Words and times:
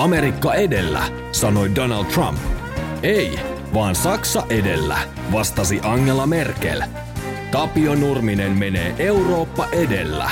Amerikka 0.00 0.54
edellä, 0.54 1.08
sanoi 1.32 1.74
Donald 1.74 2.04
Trump. 2.04 2.38
Ei, 3.02 3.38
vaan 3.74 3.94
Saksa 3.94 4.46
edellä, 4.48 4.98
vastasi 5.32 5.80
Angela 5.82 6.26
Merkel. 6.26 6.82
Tapio 7.52 7.94
Nurminen 7.94 8.52
menee 8.52 8.94
Eurooppa 8.98 9.68
edellä. 9.72 10.30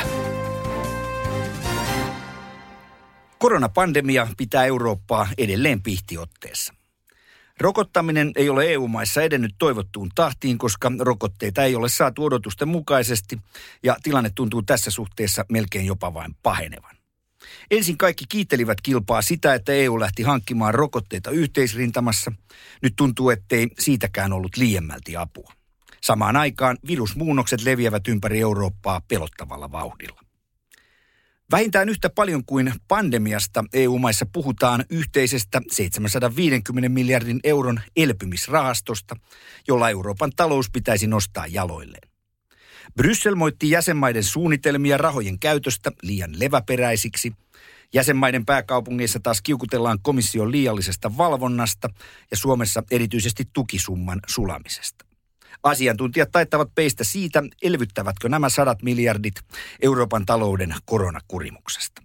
Koronapandemia 3.38 4.28
pitää 4.36 4.64
Eurooppaa 4.64 5.28
edelleen 5.38 5.82
pihtiotteessa. 5.82 6.74
Rokottaminen 7.60 8.32
ei 8.36 8.48
ole 8.48 8.72
EU-maissa 8.72 9.22
edennyt 9.22 9.54
toivottuun 9.58 10.10
tahtiin, 10.14 10.58
koska 10.58 10.92
rokotteita 11.00 11.64
ei 11.64 11.74
ole 11.74 11.88
saatu 11.88 12.24
odotusten 12.24 12.68
mukaisesti 12.68 13.38
ja 13.82 13.96
tilanne 14.02 14.30
tuntuu 14.34 14.62
tässä 14.62 14.90
suhteessa 14.90 15.44
melkein 15.48 15.86
jopa 15.86 16.14
vain 16.14 16.36
pahenevan. 16.42 16.97
Ensin 17.70 17.98
kaikki 17.98 18.24
kiittelivät 18.28 18.80
kilpaa 18.80 19.22
sitä, 19.22 19.54
että 19.54 19.72
EU 19.72 20.00
lähti 20.00 20.22
hankkimaan 20.22 20.74
rokotteita 20.74 21.30
yhteisrintamassa. 21.30 22.32
Nyt 22.82 22.92
tuntuu, 22.96 23.30
ettei 23.30 23.68
siitäkään 23.78 24.32
ollut 24.32 24.56
liiemmälti 24.56 25.16
apua. 25.16 25.52
Samaan 26.00 26.36
aikaan 26.36 26.78
virusmuunnokset 26.86 27.62
leviävät 27.62 28.08
ympäri 28.08 28.40
Eurooppaa 28.40 29.00
pelottavalla 29.08 29.72
vauhdilla. 29.72 30.20
Vähintään 31.50 31.88
yhtä 31.88 32.10
paljon 32.10 32.44
kuin 32.44 32.72
pandemiasta 32.88 33.64
EU-maissa 33.72 34.26
puhutaan 34.32 34.84
yhteisestä 34.90 35.60
750 35.70 36.88
miljardin 36.88 37.40
euron 37.44 37.80
elpymisrahastosta, 37.96 39.16
jolla 39.68 39.90
Euroopan 39.90 40.32
talous 40.36 40.70
pitäisi 40.70 41.06
nostaa 41.06 41.46
jaloilleen. 41.46 42.08
Bryssel 42.96 43.34
moitti 43.34 43.70
jäsenmaiden 43.70 44.24
suunnitelmia 44.24 44.96
rahojen 44.96 45.38
käytöstä 45.38 45.92
liian 46.02 46.40
leväperäisiksi. 46.40 47.32
Jäsenmaiden 47.94 48.46
pääkaupungeissa 48.46 49.20
taas 49.22 49.40
kiukutellaan 49.42 49.98
komission 50.02 50.52
liiallisesta 50.52 51.16
valvonnasta 51.16 51.88
ja 52.30 52.36
Suomessa 52.36 52.82
erityisesti 52.90 53.48
tukisumman 53.52 54.20
sulamisesta. 54.26 55.04
Asiantuntijat 55.62 56.32
taittavat 56.32 56.74
peistä 56.74 57.04
siitä, 57.04 57.42
elvyttävätkö 57.62 58.28
nämä 58.28 58.48
sadat 58.48 58.82
miljardit 58.82 59.34
Euroopan 59.82 60.26
talouden 60.26 60.74
koronakurimuksesta. 60.84 62.02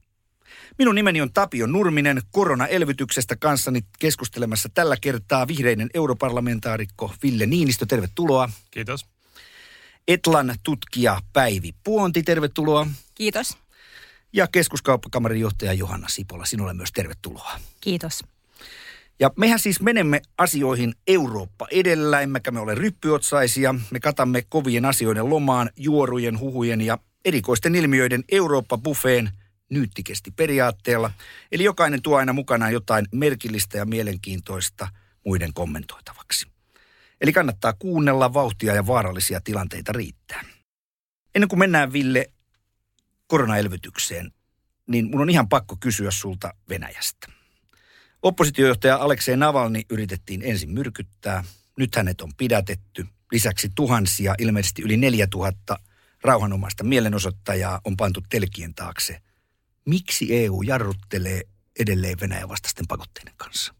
Minun 0.77 0.95
nimeni 0.95 1.21
on 1.21 1.33
Tapio 1.33 1.67
Nurminen, 1.67 2.21
koronaelvytyksestä 2.31 3.35
kanssani 3.35 3.81
keskustelemassa 3.99 4.69
tällä 4.73 4.97
kertaa 5.01 5.47
vihreinen 5.47 5.89
europarlamentaarikko 5.93 7.13
Ville 7.23 7.45
Niinistö, 7.45 7.85
tervetuloa. 7.85 8.49
Kiitos. 8.71 9.05
Etlan 10.07 10.55
tutkija 10.63 11.21
Päivi 11.33 11.73
Puonti, 11.83 12.23
tervetuloa. 12.23 12.87
Kiitos. 13.15 13.62
Ja 14.33 14.47
keskuskauppakamarin 14.47 15.41
johtaja 15.41 15.73
Johanna 15.73 16.07
Sipola, 16.07 16.45
sinulle 16.45 16.73
myös 16.73 16.91
tervetuloa. 16.91 17.59
Kiitos. 17.81 18.23
Ja 19.19 19.31
mehän 19.37 19.59
siis 19.59 19.81
menemme 19.81 20.21
asioihin 20.37 20.93
Eurooppa 21.07 21.67
edellä, 21.71 22.21
emmekä 22.21 22.51
me 22.51 22.59
ole 22.59 22.75
ryppyotsaisia. 22.75 23.75
Me 23.91 23.99
katamme 23.99 24.41
kovien 24.49 24.85
asioiden 24.85 25.29
lomaan, 25.29 25.69
juorujen, 25.77 26.39
huhujen 26.39 26.81
ja 26.81 26.97
erikoisten 27.25 27.75
ilmiöiden 27.75 28.23
Eurooppa-buffeen 28.31 29.29
nyyttikesti 29.69 30.31
periaatteella. 30.31 31.11
Eli 31.51 31.63
jokainen 31.63 32.01
tuo 32.01 32.17
aina 32.17 32.33
mukanaan 32.33 32.73
jotain 32.73 33.05
merkillistä 33.11 33.77
ja 33.77 33.85
mielenkiintoista 33.85 34.87
muiden 35.25 35.53
kommentoitavaksi. 35.53 36.47
Eli 37.21 37.33
kannattaa 37.33 37.73
kuunnella 37.73 38.33
vauhtia 38.33 38.75
ja 38.75 38.87
vaarallisia 38.87 39.41
tilanteita 39.43 39.91
riittää. 39.91 40.43
Ennen 41.35 41.47
kuin 41.47 41.59
mennään 41.59 41.93
Ville 41.93 42.31
koronaelvytykseen, 43.33 44.31
niin 44.87 45.11
mun 45.11 45.21
on 45.21 45.29
ihan 45.29 45.49
pakko 45.49 45.77
kysyä 45.79 46.11
sulta 46.11 46.53
Venäjästä. 46.69 47.27
Oppositiojohtaja 48.21 48.97
Aleksei 48.97 49.37
Navalni 49.37 49.85
yritettiin 49.89 50.41
ensin 50.45 50.71
myrkyttää. 50.71 51.43
Nyt 51.77 51.95
hänet 51.95 52.21
on 52.21 52.31
pidätetty. 52.37 53.05
Lisäksi 53.31 53.69
tuhansia, 53.75 54.35
ilmeisesti 54.39 54.81
yli 54.81 54.97
4000 54.97 55.77
rauhanomaista 56.23 56.83
mielenosoittajaa 56.83 57.81
on 57.85 57.97
pantu 57.97 58.21
telkien 58.29 58.73
taakse. 58.73 59.21
Miksi 59.85 60.43
EU 60.43 60.61
jarruttelee 60.61 61.41
edelleen 61.79 62.19
Venäjän 62.21 62.49
vastaisten 62.49 62.87
pakotteiden 62.87 63.33
kanssa? 63.37 63.73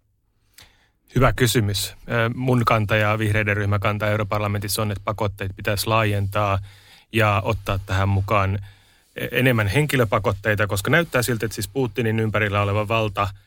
Hyvä 1.16 1.34
kysymys. 1.34 1.96
Mun 2.36 2.66
kanta 2.66 2.96
ja 2.96 3.20
vihreiden 3.20 3.58
ryhmäkanta 3.58 4.08
europarlamentissa 4.08 4.82
on, 4.82 4.92
että 4.92 5.04
pakotteet 5.06 5.56
pitäisi 5.56 5.88
laajentaa 5.88 6.60
ja 7.12 7.42
ottaa 7.46 7.80
tähän 7.80 8.10
mukaan 8.10 8.60
enemmän 9.32 9.68
henkilöpakotteita, 9.68 10.68
koska 10.68 10.92
näyttää 10.92 11.22
siltä, 11.22 11.46
että 11.46 11.56
siis 11.56 11.68
Putinin 11.68 12.20
ympärillä 12.20 12.62
oleva 12.62 12.88
valta– 12.88 13.28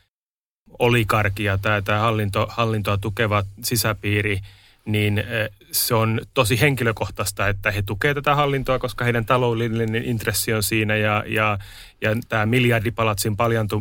olikarkia, 0.79 1.57
tämä, 1.57 1.81
tämä 1.81 1.99
hallinto, 1.99 2.47
hallintoa 2.49 2.97
tukeva 2.97 3.43
sisäpiiri, 3.63 4.39
niin 4.85 5.17
eh, 5.17 5.49
se 5.71 5.95
on 5.95 6.21
tosi 6.33 6.61
henkilökohtaista, 6.61 7.47
että 7.47 7.71
he 7.71 7.81
tukevat 7.81 8.15
tätä 8.15 8.35
hallintoa, 8.35 8.79
koska 8.79 9.03
heidän 9.03 9.25
taloudellinen 9.25 10.05
intressi 10.05 10.53
on 10.53 10.63
siinä 10.63 10.95
ja, 10.95 11.23
ja, 11.27 11.57
ja 12.01 12.15
tämä 12.29 12.45
miljardipalatsin 12.45 13.37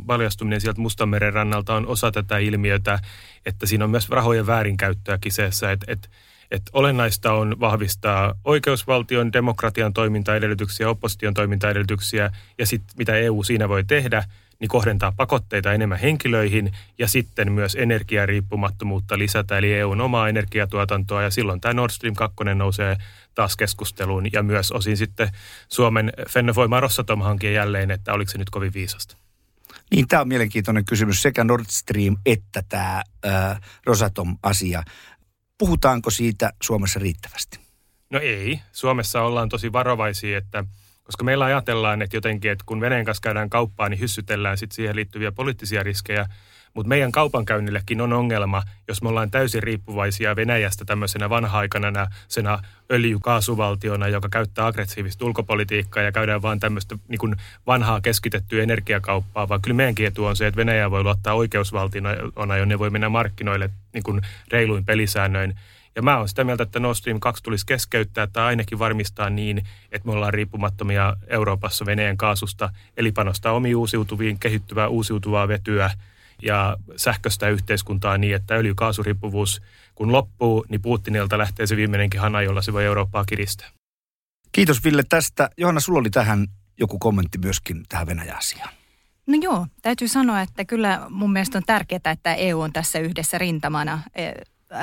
paljastuminen 0.07 0.61
sieltä 0.61 0.81
Mustanmeren 0.81 1.33
rannalta 1.33 1.75
on 1.75 1.87
osa 1.87 2.11
tätä 2.11 2.39
ilmiötä, 2.39 2.99
että 3.47 3.67
siinä 3.67 3.85
on 3.85 3.91
myös 3.91 4.09
rahojen 4.09 4.47
väärinkäyttöä 4.47 5.19
kiseessä, 5.19 5.73
että, 5.73 5.93
että 5.93 6.09
että 6.51 6.71
olennaista 6.73 7.33
on 7.33 7.57
vahvistaa 7.61 8.35
oikeusvaltion, 8.45 9.33
demokratian 9.33 9.93
toimintaedellytyksiä, 9.93 10.91
opposition 10.91 11.35
toimintaedellytyksiä 11.35 12.31
ja 12.59 12.67
sitten 12.67 12.95
mitä 12.99 13.15
EU 13.15 13.43
siinä 13.43 13.69
voi 13.69 13.85
tehdä– 13.85 14.25
niin 14.61 14.69
kohdentaa 14.69 15.13
pakotteita 15.13 15.73
enemmän 15.73 15.99
henkilöihin 15.99 16.73
ja 16.99 17.09
sitten 17.09 17.53
myös 17.53 17.75
energiariippumattomuutta 17.75 19.19
lisätä, 19.19 19.59
eli 19.59 19.75
EUn 19.75 20.01
omaa 20.01 20.29
energiatuotantoa 20.29 21.23
ja 21.23 21.31
silloin 21.31 21.61
tämä 21.61 21.75
Nord 21.75 21.93
Stream 21.93 22.15
2 22.15 22.37
nousee 22.55 22.97
taas 23.35 23.57
keskusteluun 23.57 24.33
ja 24.33 24.43
myös 24.43 24.73
osin 24.73 24.97
sitten 24.97 25.29
Suomen 25.69 26.13
Fennovoima 26.29 26.81
Rosatom-hanke 26.81 27.53
jälleen, 27.53 27.91
että 27.91 28.13
oliko 28.13 28.31
se 28.31 28.39
nyt 28.39 28.51
kovin 28.51 28.75
viisasta. 28.75 29.17
Niin, 29.91 30.09
tämä 30.09 30.23
on 30.23 30.29
mielenkiintoinen 30.29 30.85
kysymys, 30.85 31.23
sekä 31.23 31.45
Nord 31.45 31.65
Stream 31.69 32.17
että 32.27 32.63
tämä 32.69 33.03
äh, 33.27 33.61
Rosatom-asia. 33.87 34.83
Puhutaanko 35.59 36.11
siitä 36.11 36.53
Suomessa 36.63 37.01
riittävästi? 37.01 37.61
No 38.11 38.19
ei. 38.19 38.61
Suomessa 38.73 39.23
ollaan 39.23 39.49
tosi 39.49 39.73
varovaisia, 39.73 40.39
että– 40.39 40.65
koska 41.07 41.25
meillä 41.25 41.45
ajatellaan, 41.45 42.03
että 42.03 42.17
jotenkin, 42.17 42.51
että 42.51 42.65
kun 42.67 42.81
Venäjän 42.81 43.05
kanssa 43.05 43.21
käydään 43.21 43.51
kauppaa, 43.51 43.89
niin 43.89 44.01
hyssytellään 44.01 44.59
sitten 44.59 44.77
siihen 44.77 44.97
liittyviä 44.97 45.33
poliittisia 45.33 45.83
riskejä. 45.83 46.27
Mutta 46.77 46.89
meidän 46.89 47.13
kaupankäynnillekin 47.13 48.01
on 48.01 48.13
ongelma, 48.13 48.63
jos 48.89 49.03
me 49.03 49.09
ollaan 49.09 49.31
täysin 49.31 49.63
riippuvaisia 49.63 50.37
Venäjästä 50.37 50.85
tämmöisenä 50.85 51.31
vanha-aikana 51.31 52.07
sena 52.29 52.59
öljykaasuvaltiona, 52.93 54.09
joka 54.09 54.29
käyttää 54.29 54.67
aggressiivista 54.67 55.25
ulkopolitiikkaa 55.25 56.03
ja 56.03 56.13
käydään 56.13 56.43
vaan 56.43 56.61
tämmöistä 56.61 56.99
niin 57.09 57.37
vanhaa 57.67 58.01
keskitettyä 58.01 58.63
energiakauppaa, 58.63 59.49
vaan 59.49 59.63
kyllä 59.63 59.75
meidänkin 59.75 60.07
etu 60.07 60.25
on 60.25 60.37
se, 60.37 60.47
että 60.47 60.57
Venäjä 60.57 60.91
voi 60.91 61.03
luottaa 61.03 61.35
oikeusvaltiona, 61.35 62.11
jonne 62.59 62.79
voi 62.79 62.91
mennä 62.91 63.09
markkinoille 63.09 63.71
niin 63.93 64.23
reiluin 64.53 64.85
pelisäännöin. 64.85 65.55
Ja 65.95 66.03
mä 66.03 66.19
oon 66.19 66.29
sitä 66.29 66.45
mieltä, 66.45 66.63
että 66.63 66.81
Nord 66.81 66.95
Stream 66.95 67.21
2 67.21 67.43
tulisi 67.43 67.67
keskeyttää 67.67 68.27
tai 68.27 68.45
ainakin 68.45 68.79
varmistaa 68.79 69.31
niin, 69.31 69.63
että 69.93 70.09
me 70.09 70.13
ollaan 70.13 70.35
riippumattomia 70.35 71.17
Euroopassa 71.27 71.87
Venäjän 71.87 72.17
kaasusta, 72.17 72.71
eli 72.97 73.13
panostaa 73.13 73.53
omiin 73.53 73.77
uusiutuviin, 73.77 74.39
kehittyvää 74.39 74.89
uusiutuvaa 74.89 75.49
vetyä 75.49 75.91
ja 76.43 76.77
sähköistä 76.97 77.49
yhteiskuntaa 77.49 78.19
niin, 78.19 78.35
että 78.35 78.55
öljykaasuriippuvuus 78.55 79.63
kun 79.95 80.13
loppuu, 80.13 80.67
niin 80.69 80.83
Putinilta 80.83 81.39
lähtee 81.39 81.67
se 81.67 81.77
viimeinenkin 81.77 82.21
hana, 82.21 82.43
jolla 82.43 82.63
se 82.63 82.73
voi 82.73 82.85
Eurooppaa 82.85 83.25
kiristää. 83.25 83.69
Kiitos 84.53 84.85
Ville 84.85 85.03
tästä. 85.09 85.51
Johanna, 85.59 85.81
sulla 85.81 85.99
oli 85.99 86.11
tähän 86.11 86.47
joku 86.79 86.99
kommentti 86.99 87.39
myöskin 87.39 87.83
tähän 87.89 88.07
Venäjä-asiaan. 88.07 88.75
No 89.27 89.39
joo, 89.43 89.67
täytyy 89.83 90.09
sanoa, 90.09 90.41
että 90.41 90.65
kyllä 90.65 91.07
mun 91.11 91.33
mielestä 91.33 91.59
on 91.59 91.65
tärkeää, 91.67 92.01
että 92.13 92.35
EU 92.35 92.61
on 92.61 92.73
tässä 92.73 92.99
yhdessä 92.99 93.39
rintamana 93.39 94.03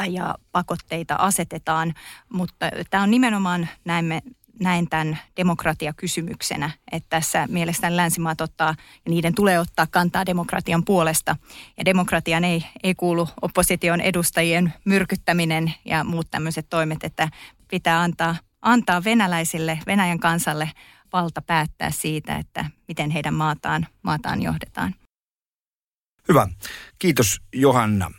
ja 0.10 0.36
pakotteita 0.52 1.16
asetetaan, 1.16 1.94
mutta 2.30 2.70
tämä 2.90 3.04
on 3.04 3.12
nimenomaan, 3.12 3.70
näemme, 3.86 4.22
näin 4.60 4.90
tämän 4.90 5.20
demokratiakysymyksenä, 5.38 6.70
että 6.92 7.10
tässä 7.10 7.48
mielestäni 7.50 7.96
länsimaat 7.96 8.42
ottaa 8.42 8.76
ja 9.06 9.10
niiden 9.10 9.36
tulee 9.36 9.60
ottaa 9.60 9.88
kantaa 9.92 10.26
demokratian 10.26 10.86
puolesta. 10.86 11.36
Ja 11.78 11.86
demokratian 11.86 12.44
ei, 12.44 12.66
ei 12.84 12.96
kuulu 12.96 13.30
opposition 13.42 14.02
edustajien 14.02 14.74
myrkyttäminen 14.86 15.74
ja 15.86 16.04
muut 16.04 16.32
tämmöiset 16.32 16.70
toimet, 16.70 17.04
että 17.04 17.30
pitää 17.68 18.02
antaa, 18.02 18.36
antaa 18.62 19.04
venäläisille, 19.04 19.80
Venäjän 19.88 20.20
kansalle 20.20 20.72
valta 21.14 21.42
päättää 21.42 21.92
siitä, 21.92 22.38
että 22.38 22.66
miten 22.88 23.10
heidän 23.12 23.34
maataan, 23.34 23.88
maataan 24.04 24.42
johdetaan. 24.42 24.96
Hyvä. 26.28 26.48
Kiitos 27.00 27.42
Johanna. 27.54 28.12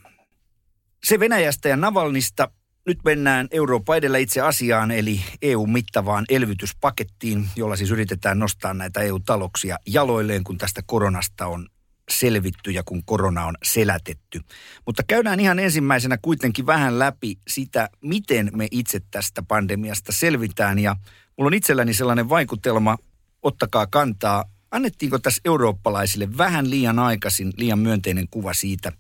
Se 1.05 1.21
Venäjästä 1.21 1.69
ja 1.69 1.77
Navalnista. 1.77 2.49
Nyt 2.87 2.99
mennään 3.05 3.49
Eurooppa 3.51 3.97
edellä 3.97 4.19
itse 4.19 4.41
asiaan, 4.41 4.91
eli 4.91 5.21
EU-mittavaan 5.43 6.25
elvytyspakettiin, 6.29 7.49
jolla 7.57 7.77
siis 7.77 7.91
yritetään 7.91 8.39
nostaa 8.39 8.75
näitä 8.75 9.01
EU-taloksia 9.01 9.79
jaloilleen, 9.87 10.45
kun 10.45 10.59
tästä 10.59 10.83
koronasta 10.87 11.47
on 11.47 11.69
selvitty 12.11 12.71
ja 12.71 12.83
kun 12.83 13.05
korona 13.05 13.47
on 13.47 13.55
selätetty. 13.63 14.41
Mutta 14.87 15.03
käydään 15.07 15.41
ihan 15.41 15.59
ensimmäisenä 15.59 16.19
kuitenkin 16.23 16.67
vähän 16.67 16.99
läpi 16.99 17.39
sitä, 17.49 17.89
miten 18.01 18.51
me 18.55 18.69
itse 18.71 19.01
tästä 19.11 19.43
pandemiasta 19.43 20.13
selvitään. 20.13 20.79
Ja 20.79 20.97
mulla 21.37 21.49
on 21.49 21.55
itselläni 21.55 21.95
sellainen 21.95 22.29
vaikutelma, 22.29 22.99
ottakaa 23.43 23.87
kantaa, 23.87 24.45
annettiinko 24.71 25.19
tässä 25.19 25.41
eurooppalaisille 25.45 26.37
vähän 26.39 26.71
liian 26.71 26.99
aikaisin 26.99 27.53
liian 27.57 27.79
myönteinen 27.79 28.29
kuva 28.31 28.55
siitä, 28.55 28.93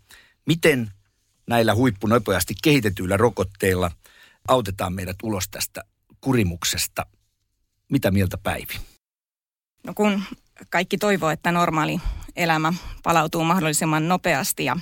miten 0.46 0.90
näillä 1.46 1.74
huippunopeasti 1.74 2.54
kehitetyillä 2.62 3.16
rokotteilla 3.16 3.90
autetaan 4.48 4.92
meidät 4.92 5.16
ulos 5.22 5.48
tästä 5.48 5.84
kurimuksesta. 6.20 7.06
Mitä 7.88 8.10
mieltä 8.10 8.38
Päivi? 8.38 8.74
No 9.86 9.92
kun 9.94 10.22
kaikki 10.70 10.98
toivoo, 10.98 11.30
että 11.30 11.52
normaali 11.52 12.00
elämä 12.36 12.72
palautuu 13.02 13.44
mahdollisimman 13.44 14.08
nopeasti 14.08 14.64
ja 14.64 14.76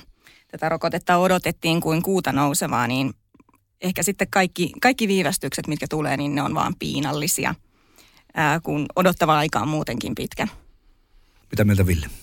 tätä 0.47 0.69
rokotetta 0.69 1.17
odotettiin 1.17 1.81
kuin 1.81 2.01
kuuta 2.01 2.31
nousevaa, 2.31 2.87
niin 2.87 3.13
ehkä 3.81 4.03
sitten 4.03 4.27
kaikki, 4.29 4.71
kaikki 4.81 5.07
viivästykset, 5.07 5.67
mitkä 5.67 5.85
tulee, 5.89 6.17
niin 6.17 6.35
ne 6.35 6.41
on 6.41 6.55
vaan 6.55 6.75
piinallisia, 6.79 7.55
ää, 8.33 8.59
kun 8.59 8.85
odottava 8.95 9.37
aika 9.37 9.59
on 9.59 9.67
muutenkin 9.67 10.15
pitkä. 10.15 10.47
Mitä 11.51 11.63
mieltä 11.63 11.87
Ville? 11.87 12.22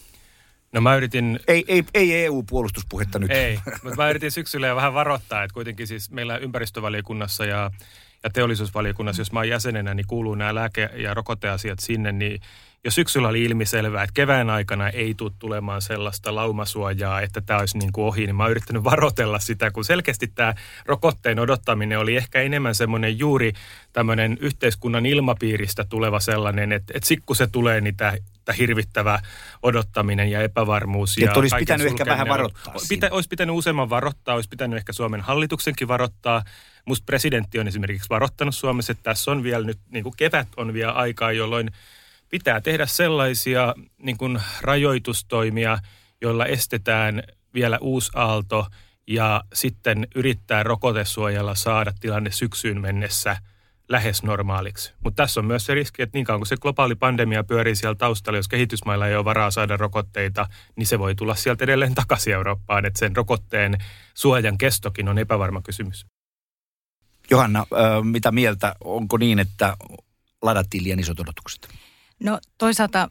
No 0.73 0.81
mä 0.81 0.97
yritin... 0.97 1.41
Ei, 1.49 1.65
ei, 1.69 1.85
ei 1.95 2.25
EU-puolustuspuhetta 2.25 3.19
nyt. 3.19 3.31
Ei, 3.31 3.59
mutta 3.83 3.97
mä 3.97 4.11
yritin 4.11 4.31
syksyllä 4.31 4.67
ja 4.67 4.77
vähän 4.77 4.95
varoittaa, 4.95 5.43
että 5.43 5.55
kuitenkin 5.55 5.87
siis 5.87 6.11
meillä 6.11 6.37
ympäristövaliokunnassa 6.37 7.45
ja, 7.45 7.71
ja 8.25 8.31
teollisuusvaliokunnassa, 8.31 9.21
jos 9.21 9.33
mä 9.33 9.39
oon 9.39 9.49
jäsenenä, 9.49 9.95
niin 9.95 10.07
kuuluu 10.07 10.35
nämä 10.35 10.55
lääke- 10.55 10.91
ja 10.95 11.15
rokoteasiat 11.15 11.79
sinne, 11.79 12.13
niin 12.13 12.41
jo 12.85 12.91
syksyllä 12.91 13.29
oli 13.29 13.45
ilmiselvää, 13.45 14.03
että 14.03 14.15
kevään 14.15 14.51
aikana 14.51 14.89
ei 14.89 15.15
tule 15.15 15.33
tulemaan 15.39 15.83
sellaista 15.83 16.35
laumasuojaa, 16.35 17.21
että 17.21 17.41
tämä 17.41 17.61
olisi 17.61 17.79
niin 17.79 17.93
kuin 17.93 18.05
ohi, 18.05 18.27
niin 18.27 18.37
mä 18.37 18.43
oon 18.43 18.51
yrittänyt 18.51 18.85
varotella 18.85 19.39
sitä, 19.39 19.71
kun 19.71 19.85
selkeästi 19.85 20.27
tämä 20.35 20.55
rokotteen 20.87 21.39
odottaminen 21.39 21.99
oli 21.99 22.17
ehkä 22.17 22.43
enemmän 22.43 22.75
semmoinen 22.75 23.19
juuri 23.19 23.53
tämmöinen 23.93 24.39
yhteiskunnan 24.41 25.07
ilmapiiristä 25.07 25.85
tuleva 25.85 26.21
sellainen, 26.21 26.73
että, 26.73 26.93
että 26.97 27.09
sit 27.09 27.21
kun 27.27 27.37
se 27.37 27.47
tulee, 27.47 27.81
niin 27.81 27.97
tämä 27.97 28.13
tämä 28.51 28.57
hirvittävä 28.57 29.21
odottaminen 29.63 30.31
ja 30.31 30.43
epävarmuus. 30.43 31.19
Ja, 31.19 31.27
ja 31.27 31.33
olisi 31.37 31.57
pitänyt 31.59 31.87
ehkä 31.87 32.07
vähän 32.07 32.29
varoittaa. 32.29 32.75
Pitä, 32.89 33.09
olisi 33.11 33.29
pitänyt 33.29 33.55
useamman 33.55 33.91
varoittaa, 33.91 34.35
olisi 34.35 34.49
pitänyt 34.49 34.77
ehkä 34.77 34.93
Suomen 34.93 35.21
hallituksenkin 35.21 35.89
varoittaa. 35.89 36.43
Musta 36.85 37.05
presidentti 37.05 37.59
on 37.59 37.69
esimerkiksi 37.69 38.09
varoittanut 38.11 38.55
Suomessa, 38.55 38.93
että 38.93 39.03
tässä 39.03 39.31
on 39.31 39.43
vielä 39.43 39.67
nyt, 39.67 39.79
niin 39.91 40.03
kuin 40.03 40.15
kevät 40.17 40.49
on 40.57 40.73
vielä 40.73 40.93
aikaa, 40.93 41.33
jolloin 41.33 41.71
pitää 42.29 42.61
tehdä 42.61 42.87
sellaisia 42.87 43.75
niin 43.99 44.19
kuin 44.19 44.41
rajoitustoimia, 44.61 45.79
joilla 46.21 46.47
estetään 46.47 47.23
vielä 47.55 47.79
uusi 47.81 48.11
aalto 48.15 48.67
ja 49.07 49.45
sitten 49.53 50.09
yrittää 50.15 50.63
rokotesuojalla 50.63 51.55
saada 51.55 51.93
tilanne 52.01 52.31
syksyyn 52.31 52.81
mennessä 52.81 53.37
lähes 53.91 54.23
normaaliksi. 54.23 54.95
Mutta 55.05 55.23
tässä 55.23 55.41
on 55.41 55.47
myös 55.47 55.67
se 55.67 55.75
riski, 55.75 56.03
että 56.03 56.19
niin 56.19 56.25
kauan 56.25 56.41
kuin 56.41 56.47
se 56.47 56.57
globaali 56.57 56.95
pandemia 56.95 57.45
pyörii 57.45 57.77
siellä 57.77 57.95
taustalla, 57.95 58.39
jos 58.39 58.49
kehitysmailla 58.49 59.07
ei 59.07 59.17
ole 59.17 59.25
varaa 59.25 59.51
saada 59.51 59.77
rokotteita, 59.77 60.47
niin 60.77 60.87
se 60.87 60.99
voi 60.99 61.15
tulla 61.15 61.35
sieltä 61.35 61.65
edelleen 61.65 61.95
takaisin 61.95 62.33
Eurooppaan, 62.33 62.87
että 62.87 62.99
sen 62.99 63.17
rokotteen 63.17 63.79
suojan 64.15 64.59
kestokin 64.59 65.09
on 65.09 65.19
epävarma 65.19 65.63
kysymys. 65.63 66.07
Johanna, 67.31 67.67
mitä 68.03 68.33
mieltä, 68.33 68.75
onko 68.85 69.19
niin, 69.19 69.39
että 69.39 69.77
ladattiin 70.43 70.85
liian 70.85 71.01
isot 71.01 71.21
odotukset? 71.21 71.69
No 72.25 72.39
toisaalta 72.59 73.11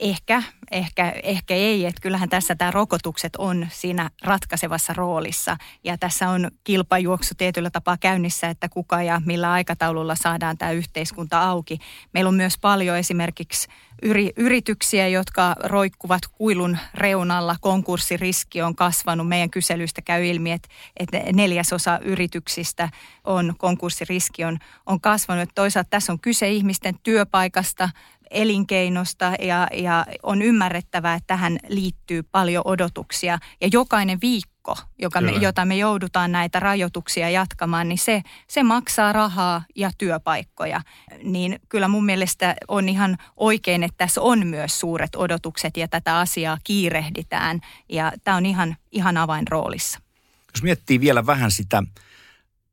ehkä, 0.00 0.42
ehkä, 0.70 1.12
ehkä 1.22 1.54
ei, 1.54 1.86
että 1.86 2.00
kyllähän 2.00 2.28
tässä 2.28 2.54
tämä 2.54 2.70
rokotukset 2.70 3.36
on 3.36 3.66
siinä 3.70 4.10
ratkaisevassa 4.24 4.92
roolissa 4.92 5.56
ja 5.84 5.98
tässä 5.98 6.28
on 6.28 6.50
kilpajuoksu 6.64 7.34
tietyllä 7.34 7.70
tapaa 7.70 7.96
käynnissä, 7.96 8.48
että 8.48 8.68
kuka 8.68 9.02
ja 9.02 9.22
millä 9.24 9.52
aikataululla 9.52 10.14
saadaan 10.14 10.58
tämä 10.58 10.72
yhteiskunta 10.72 11.42
auki. 11.42 11.78
Meillä 12.12 12.28
on 12.28 12.34
myös 12.34 12.58
paljon 12.58 12.96
esimerkiksi 12.96 13.68
yri, 14.02 14.32
yrityksiä, 14.36 15.08
jotka 15.08 15.56
roikkuvat 15.64 16.22
kuilun 16.32 16.78
reunalla. 16.94 17.56
Konkurssiriski 17.60 18.62
on 18.62 18.76
kasvanut. 18.76 19.28
Meidän 19.28 19.50
kyselystä 19.50 20.02
käy 20.02 20.26
ilmi, 20.26 20.52
että, 20.52 20.68
että 20.96 21.18
neljäsosa 21.32 21.98
yrityksistä 21.98 22.88
on 23.24 23.54
konkurssiriski 23.58 24.44
on, 24.44 24.58
on 24.86 25.00
kasvanut. 25.00 25.48
Toisaalta 25.54 25.90
tässä 25.90 26.12
on 26.12 26.20
kyse 26.20 26.50
ihmisten 26.50 26.94
työpaikasta, 27.02 27.88
elinkeinosta 28.30 29.32
ja, 29.40 29.68
ja 29.72 30.06
on 30.22 30.42
ymmärrettävää, 30.42 31.14
että 31.14 31.26
tähän 31.26 31.58
liittyy 31.68 32.22
paljon 32.22 32.62
odotuksia. 32.66 33.38
Ja 33.60 33.68
jokainen 33.72 34.18
viikko, 34.20 34.76
joka 34.98 35.20
me, 35.20 35.32
jota 35.32 35.64
me 35.64 35.76
joudutaan 35.76 36.32
näitä 36.32 36.60
rajoituksia 36.60 37.30
jatkamaan, 37.30 37.88
niin 37.88 37.98
se, 37.98 38.22
se 38.48 38.62
maksaa 38.62 39.12
rahaa 39.12 39.64
ja 39.76 39.90
työpaikkoja. 39.98 40.80
Niin 41.22 41.60
kyllä 41.68 41.88
mun 41.88 42.04
mielestä 42.04 42.54
on 42.68 42.88
ihan 42.88 43.16
oikein, 43.36 43.82
että 43.82 43.98
tässä 43.98 44.20
on 44.20 44.46
myös 44.46 44.80
suuret 44.80 45.16
odotukset 45.16 45.76
ja 45.76 45.88
tätä 45.88 46.18
asiaa 46.18 46.58
kiirehditään. 46.64 47.60
Ja 47.88 48.12
tämä 48.24 48.36
on 48.36 48.46
ihan, 48.46 48.76
ihan 48.92 49.16
avainroolissa. 49.16 50.00
Jos 50.54 50.62
miettii 50.62 51.00
vielä 51.00 51.26
vähän 51.26 51.50
sitä 51.50 51.82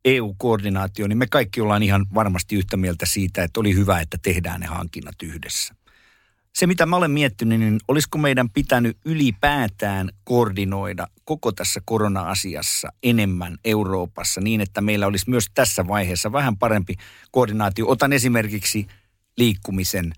EU-koordinaatio, 0.06 1.08
niin 1.08 1.18
me 1.18 1.28
kaikki 1.28 1.62
ollaan 1.62 1.84
ihan 1.84 2.06
varmasti 2.14 2.56
yhtä 2.56 2.78
mieltä 2.78 3.06
siitä, 3.06 3.44
että 3.44 3.60
oli 3.60 3.76
hyvä, 3.76 4.00
että 4.00 4.18
tehdään 4.22 4.60
ne 4.60 4.66
hankinnat 4.66 5.16
yhdessä. 5.24 5.76
Se, 6.54 6.68
mitä 6.68 6.86
mä 6.86 6.96
olen 6.96 7.12
miettinyt, 7.12 7.60
niin 7.60 7.80
olisiko 7.88 8.18
meidän 8.18 8.50
pitänyt 8.50 8.98
ylipäätään 9.06 10.10
koordinoida 10.24 11.08
koko 11.26 11.52
tässä 11.52 11.82
korona-asiassa 11.86 12.90
enemmän 13.04 13.58
Euroopassa 13.66 14.42
niin, 14.42 14.62
että 14.62 14.82
meillä 14.82 15.08
olisi 15.08 15.30
myös 15.30 15.46
tässä 15.54 15.88
vaiheessa 15.88 16.32
vähän 16.32 16.58
parempi 16.58 16.96
koordinaatio. 17.32 17.90
Otan 17.90 18.14
esimerkiksi 18.14 18.88
liikkumisen, 19.38 20.14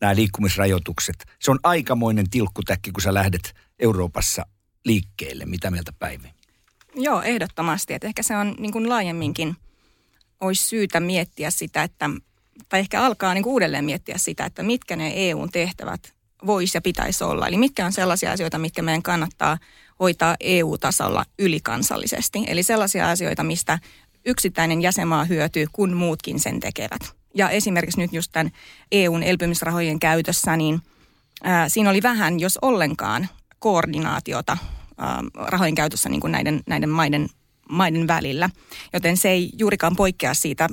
nämä 0.00 0.16
liikkumisrajoitukset. 0.16 1.26
Se 1.40 1.50
on 1.50 1.58
aikamoinen 1.62 2.30
tilkkutäkki, 2.30 2.92
kun 2.92 3.02
sä 3.02 3.14
lähdet 3.14 3.54
Euroopassa 3.78 4.46
liikkeelle. 4.84 5.46
Mitä 5.46 5.70
mieltä 5.70 5.92
Päivi? 5.98 6.37
Joo, 7.00 7.22
ehdottomasti. 7.22 7.94
Että 7.94 8.06
ehkä 8.06 8.22
se 8.22 8.36
on 8.36 8.54
niin 8.58 8.72
kuin 8.72 8.88
laajemminkin 8.88 9.56
olisi 10.40 10.68
syytä 10.68 11.00
miettiä 11.00 11.50
sitä, 11.50 11.82
että, 11.82 12.10
tai 12.68 12.80
ehkä 12.80 13.02
alkaa 13.02 13.34
niin 13.34 13.44
kuin 13.44 13.52
uudelleen 13.52 13.84
miettiä 13.84 14.18
sitä, 14.18 14.44
että 14.44 14.62
mitkä 14.62 14.96
ne 14.96 15.12
EUn 15.14 15.50
tehtävät 15.50 16.14
voisi 16.46 16.76
ja 16.76 16.82
pitäisi 16.82 17.24
olla. 17.24 17.46
Eli 17.46 17.56
mitkä 17.56 17.86
on 17.86 17.92
sellaisia 17.92 18.32
asioita, 18.32 18.58
mitkä 18.58 18.82
meidän 18.82 19.02
kannattaa 19.02 19.58
hoitaa 20.00 20.36
EU-tasolla 20.40 21.24
ylikansallisesti. 21.38 22.44
Eli 22.46 22.62
sellaisia 22.62 23.10
asioita, 23.10 23.44
mistä 23.44 23.78
yksittäinen 24.24 24.82
jäsenmaa 24.82 25.24
hyötyy, 25.24 25.66
kun 25.72 25.92
muutkin 25.92 26.40
sen 26.40 26.60
tekevät. 26.60 27.00
Ja 27.34 27.50
esimerkiksi 27.50 28.00
nyt 28.00 28.12
just 28.12 28.32
tämän 28.32 28.52
EUn 28.92 29.22
elpymisrahojen 29.22 30.00
käytössä, 30.00 30.56
niin 30.56 30.80
ää, 31.42 31.68
siinä 31.68 31.90
oli 31.90 32.02
vähän, 32.02 32.40
jos 32.40 32.58
ollenkaan, 32.62 33.28
koordinaatiota 33.58 34.56
rahojen 35.34 35.74
käytössä 35.74 36.08
niin 36.08 36.20
kuin 36.20 36.32
näiden, 36.32 36.60
näiden 36.66 36.88
maiden, 36.88 37.28
maiden 37.70 38.08
välillä. 38.08 38.50
Joten 38.92 39.16
se 39.16 39.30
ei 39.30 39.50
juurikaan 39.58 39.96
poikkea 39.96 40.34
siitä 40.34 40.68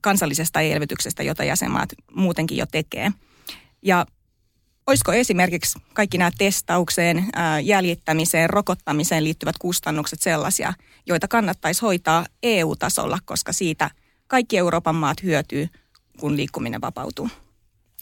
kansallisesta 0.00 0.60
elvytyksestä, 0.60 1.22
jota 1.22 1.44
jäsenmaat 1.44 1.88
muutenkin 2.14 2.58
jo 2.58 2.66
tekee. 2.66 3.12
Ja 3.82 4.06
olisiko 4.86 5.12
esimerkiksi 5.12 5.78
kaikki 5.94 6.18
nämä 6.18 6.30
testaukseen, 6.38 7.26
jäljittämiseen, 7.62 8.50
rokottamiseen 8.50 9.24
liittyvät 9.24 9.58
kustannukset 9.58 10.20
sellaisia, 10.20 10.74
joita 11.06 11.28
kannattaisi 11.28 11.80
hoitaa 11.80 12.26
EU-tasolla, 12.42 13.18
koska 13.24 13.52
siitä 13.52 13.90
kaikki 14.26 14.58
Euroopan 14.58 14.94
maat 14.94 15.22
hyötyy, 15.22 15.68
kun 16.20 16.36
liikkuminen 16.36 16.80
vapautuu. 16.80 17.28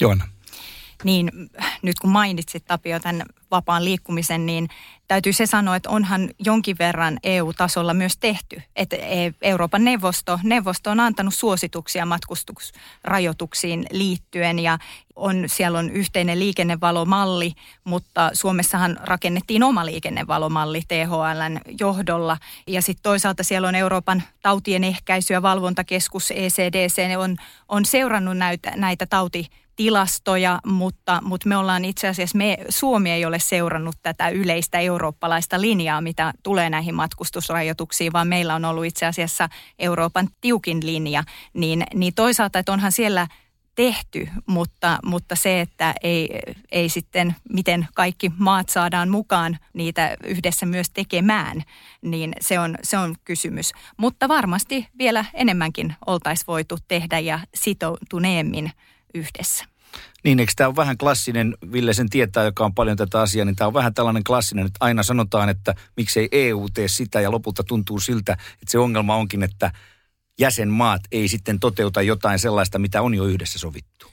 Joona. 0.00 0.28
Niin 1.04 1.30
nyt 1.82 1.98
kun 2.00 2.10
mainitsit 2.10 2.64
Tapio 2.66 3.00
tämän 3.00 3.22
vapaan 3.50 3.84
liikkumisen, 3.84 4.46
niin 4.46 4.68
täytyy 5.08 5.32
se 5.32 5.46
sanoa, 5.46 5.76
että 5.76 5.90
onhan 5.90 6.30
jonkin 6.38 6.76
verran 6.78 7.18
EU-tasolla 7.22 7.94
myös 7.94 8.16
tehty. 8.20 8.62
Että 8.76 8.96
e, 8.96 9.32
Euroopan 9.42 9.84
neuvosto, 9.84 10.38
neuvosto 10.42 10.90
on 10.90 11.00
antanut 11.00 11.34
suosituksia 11.34 12.06
matkustusrajoituksiin 12.06 13.86
liittyen 13.90 14.58
ja 14.58 14.78
on, 15.16 15.44
siellä 15.46 15.78
on 15.78 15.90
yhteinen 15.90 16.38
liikennevalomalli, 16.38 17.52
mutta 17.84 18.30
Suomessahan 18.32 18.96
rakennettiin 19.02 19.62
oma 19.62 19.86
liikennevalomalli 19.86 20.82
THLn 20.88 21.60
johdolla. 21.80 22.36
Ja 22.66 22.82
sitten 22.82 23.02
toisaalta 23.02 23.42
siellä 23.42 23.68
on 23.68 23.74
Euroopan 23.74 24.22
tautien 24.42 24.84
ehkäisy- 24.84 25.32
ja 25.32 25.42
valvontakeskus 25.42 26.30
ECDC 26.30 27.16
on, 27.18 27.36
on 27.68 27.84
seurannut 27.84 28.36
näitä, 28.36 28.72
näitä 28.76 29.06
tauti 29.06 29.46
tilastoja, 29.80 30.60
mutta, 30.66 31.20
mutta 31.24 31.48
me 31.48 31.56
ollaan 31.56 31.84
itse 31.84 32.08
asiassa, 32.08 32.38
me, 32.38 32.58
Suomi 32.68 33.10
ei 33.10 33.24
ole 33.24 33.38
seurannut 33.38 33.96
tätä 34.02 34.28
yleistä 34.28 34.78
eurooppalaista 34.78 35.60
linjaa, 35.60 36.00
mitä 36.00 36.32
tulee 36.42 36.70
näihin 36.70 36.94
matkustusrajoituksiin, 36.94 38.12
vaan 38.12 38.28
meillä 38.28 38.54
on 38.54 38.64
ollut 38.64 38.84
itse 38.84 39.06
asiassa 39.06 39.48
Euroopan 39.78 40.28
tiukin 40.40 40.86
linja. 40.86 41.24
Niin, 41.54 41.84
niin 41.94 42.14
toisaalta, 42.14 42.58
että 42.58 42.72
onhan 42.72 42.92
siellä 42.92 43.26
tehty, 43.74 44.28
mutta, 44.46 44.98
mutta 45.04 45.36
se, 45.36 45.60
että 45.60 45.94
ei, 46.02 46.38
ei 46.72 46.88
sitten, 46.88 47.34
miten 47.52 47.88
kaikki 47.94 48.32
maat 48.38 48.68
saadaan 48.68 49.08
mukaan 49.08 49.58
niitä 49.72 50.16
yhdessä 50.24 50.66
myös 50.66 50.90
tekemään, 50.90 51.62
niin 52.02 52.32
se 52.40 52.58
on, 52.58 52.78
se 52.82 52.98
on 52.98 53.14
kysymys. 53.24 53.72
Mutta 53.96 54.28
varmasti 54.28 54.88
vielä 54.98 55.24
enemmänkin 55.34 55.94
oltaisiin 56.06 56.46
voitu 56.46 56.78
tehdä 56.88 57.18
ja 57.18 57.40
sitoutuneemmin 57.54 58.72
yhdessä. 59.14 59.69
Niin, 60.24 60.40
eikö 60.40 60.52
tämä 60.56 60.68
on 60.68 60.76
vähän 60.76 60.98
klassinen, 60.98 61.56
Ville 61.72 61.92
sen 61.92 62.10
tietää, 62.10 62.44
joka 62.44 62.64
on 62.64 62.74
paljon 62.74 62.96
tätä 62.96 63.20
asiaa, 63.20 63.44
niin 63.44 63.56
tämä 63.56 63.68
on 63.68 63.74
vähän 63.74 63.94
tällainen 63.94 64.24
klassinen, 64.24 64.66
että 64.66 64.78
aina 64.80 65.02
sanotaan, 65.02 65.48
että 65.48 65.74
miksei 65.96 66.28
EU 66.32 66.68
tee 66.74 66.88
sitä 66.88 67.20
ja 67.20 67.30
lopulta 67.30 67.64
tuntuu 67.64 68.00
siltä, 68.00 68.32
että 68.32 68.68
se 68.68 68.78
ongelma 68.78 69.16
onkin, 69.16 69.42
että 69.42 69.72
jäsenmaat 70.40 71.00
ei 71.12 71.28
sitten 71.28 71.60
toteuta 71.60 72.02
jotain 72.02 72.38
sellaista, 72.38 72.78
mitä 72.78 73.02
on 73.02 73.14
jo 73.14 73.24
yhdessä 73.24 73.58
sovittu. 73.58 74.09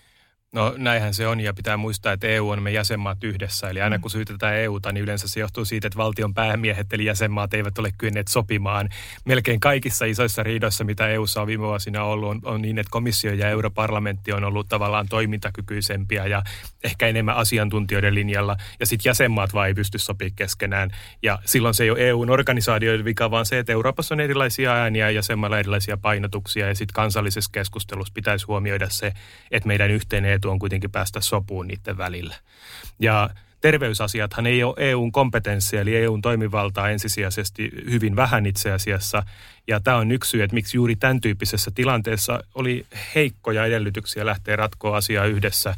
No 0.53 0.73
näinhän 0.77 1.13
se 1.13 1.27
on 1.27 1.39
ja 1.39 1.53
pitää 1.53 1.77
muistaa, 1.77 2.13
että 2.13 2.27
EU 2.27 2.49
on 2.49 2.63
me 2.63 2.71
jäsenmaat 2.71 3.23
yhdessä. 3.23 3.69
Eli 3.69 3.81
aina 3.81 3.97
mm. 3.97 4.01
kun 4.01 4.11
syytetään 4.11 4.55
EUta, 4.55 4.91
niin 4.91 5.03
yleensä 5.03 5.27
se 5.27 5.39
johtuu 5.39 5.65
siitä, 5.65 5.87
että 5.87 5.97
valtion 5.97 6.33
päämiehet 6.33 6.93
eli 6.93 7.05
jäsenmaat 7.05 7.53
eivät 7.53 7.79
ole 7.79 7.89
kyenneet 7.97 8.27
sopimaan. 8.27 8.89
Melkein 9.25 9.59
kaikissa 9.59 10.05
isoissa 10.05 10.43
riidoissa, 10.43 10.83
mitä 10.83 11.07
EUssa 11.07 11.41
on 11.41 11.47
viime 11.47 11.63
vuosina 11.63 12.03
ollut, 12.03 12.29
on, 12.29 12.41
on 12.43 12.61
niin, 12.61 12.79
että 12.79 12.91
komissio 12.91 13.33
ja 13.33 13.49
europarlamentti 13.49 14.33
on 14.33 14.43
ollut 14.43 14.69
tavallaan 14.69 15.07
toimintakykyisempiä 15.09 16.25
ja 16.25 16.43
ehkä 16.83 17.07
enemmän 17.07 17.35
asiantuntijoiden 17.35 18.15
linjalla. 18.15 18.57
Ja 18.79 18.85
sitten 18.85 19.09
jäsenmaat 19.09 19.53
vaan 19.53 19.67
ei 19.67 19.73
pysty 19.73 19.97
sopimaan 19.97 20.35
keskenään. 20.35 20.89
Ja 21.23 21.39
silloin 21.45 21.73
se 21.73 21.83
ei 21.83 21.91
ole 21.91 22.09
EUn 22.09 22.29
organisaatioiden 22.29 23.05
vika, 23.05 23.31
vaan 23.31 23.45
se, 23.45 23.59
että 23.59 23.73
Euroopassa 23.73 24.15
on 24.15 24.19
erilaisia 24.19 24.73
ääniä 24.73 25.05
ja 25.05 25.11
jäsenmailla 25.11 25.59
erilaisia 25.59 25.97
painotuksia. 25.97 26.67
Ja 26.67 26.75
sitten 26.75 26.93
kansallisessa 26.93 27.51
keskustelussa 27.51 28.13
pitäisi 28.13 28.45
huomioida 28.45 28.89
se, 28.89 29.13
että 29.51 29.67
meidän 29.67 29.91
yhteinen 29.91 30.36
etu 30.37 30.49
on 30.49 30.59
kuitenkin 30.59 30.91
päästä 30.91 31.21
sopuun 31.21 31.67
niiden 31.67 31.97
välillä. 31.97 32.35
Ja 32.99 33.29
terveysasiathan 33.61 34.47
ei 34.47 34.63
ole 34.63 34.75
EUn 34.77 35.11
kompetenssia, 35.11 35.81
eli 35.81 35.95
EUn 35.95 36.21
toimivaltaa 36.21 36.89
ensisijaisesti 36.89 37.71
hyvin 37.89 38.15
vähän 38.15 38.45
itse 38.45 38.71
asiassa. 38.71 39.23
Ja 39.67 39.79
tämä 39.79 39.97
on 39.97 40.11
yksi 40.11 40.29
syy, 40.29 40.43
että 40.43 40.53
miksi 40.53 40.77
juuri 40.77 40.95
tämän 40.95 41.21
tyyppisessä 41.21 41.71
tilanteessa 41.75 42.43
oli 42.55 42.85
heikkoja 43.15 43.65
edellytyksiä 43.65 44.25
lähteä 44.25 44.55
ratkoa 44.55 44.97
asiaa 44.97 45.25
yhdessä. 45.25 45.75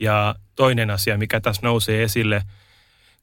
Ja 0.00 0.34
toinen 0.56 0.90
asia, 0.90 1.18
mikä 1.18 1.40
tässä 1.40 1.62
nousee 1.62 2.02
esille, 2.02 2.42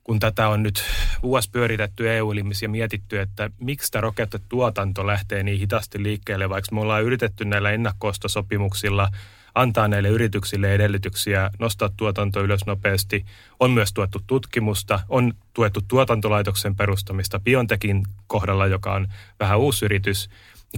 kun 0.04 0.20
tätä 0.20 0.48
on 0.48 0.64
nyt 0.64 0.84
vuosi 1.24 1.50
pyöritetty 1.52 2.18
EU-elimissä 2.18 2.66
ja 2.66 2.70
mietitty, 2.70 3.20
että 3.20 3.50
miksi 3.60 3.92
tämä 3.92 4.02
rokotetuotanto 4.02 5.08
lähtee 5.08 5.44
niin 5.44 5.60
hitaasti 5.60 6.04
liikkeelle, 6.04 6.50
vaikka 6.50 6.76
me 6.76 6.82
ollaan 6.82 7.04
yritetty 7.04 7.46
näillä 7.46 7.72
ennakkostosopimuksilla– 7.72 9.10
antaa 9.62 9.88
näille 9.88 10.10
yrityksille 10.10 10.74
edellytyksiä 10.74 11.50
nostaa 11.60 11.90
tuotanto 11.98 12.44
ylös 12.44 12.66
nopeasti. 12.66 13.26
On 13.60 13.72
myös 13.72 13.94
tuettu 13.94 14.22
tutkimusta, 14.28 15.00
on 15.10 15.34
tuettu 15.54 15.82
tuotantolaitoksen 15.88 16.76
perustamista 16.76 17.40
Biontekin 17.40 18.04
kohdalla, 18.28 18.68
joka 18.68 18.94
on 18.94 19.08
vähän 19.40 19.60
uusi 19.60 19.86
yritys. 19.86 20.30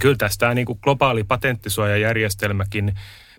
Kyllä 0.02 0.16
tästä 0.16 0.54
niin 0.54 0.66
kuin 0.66 0.80
globaali 0.82 1.24
patenttisuojajärjestelmäkin 1.24 2.96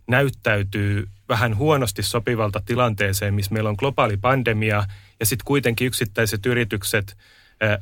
näyttäytyy 0.06 1.08
vähän 1.28 1.56
huonosti 1.56 2.02
sopivalta 2.02 2.62
tilanteeseen, 2.66 3.34
missä 3.34 3.52
meillä 3.52 3.70
on 3.70 3.76
globaali 3.78 4.16
pandemia 4.16 4.84
ja 5.20 5.26
sitten 5.26 5.44
kuitenkin 5.44 5.86
yksittäiset 5.86 6.46
yritykset 6.46 7.16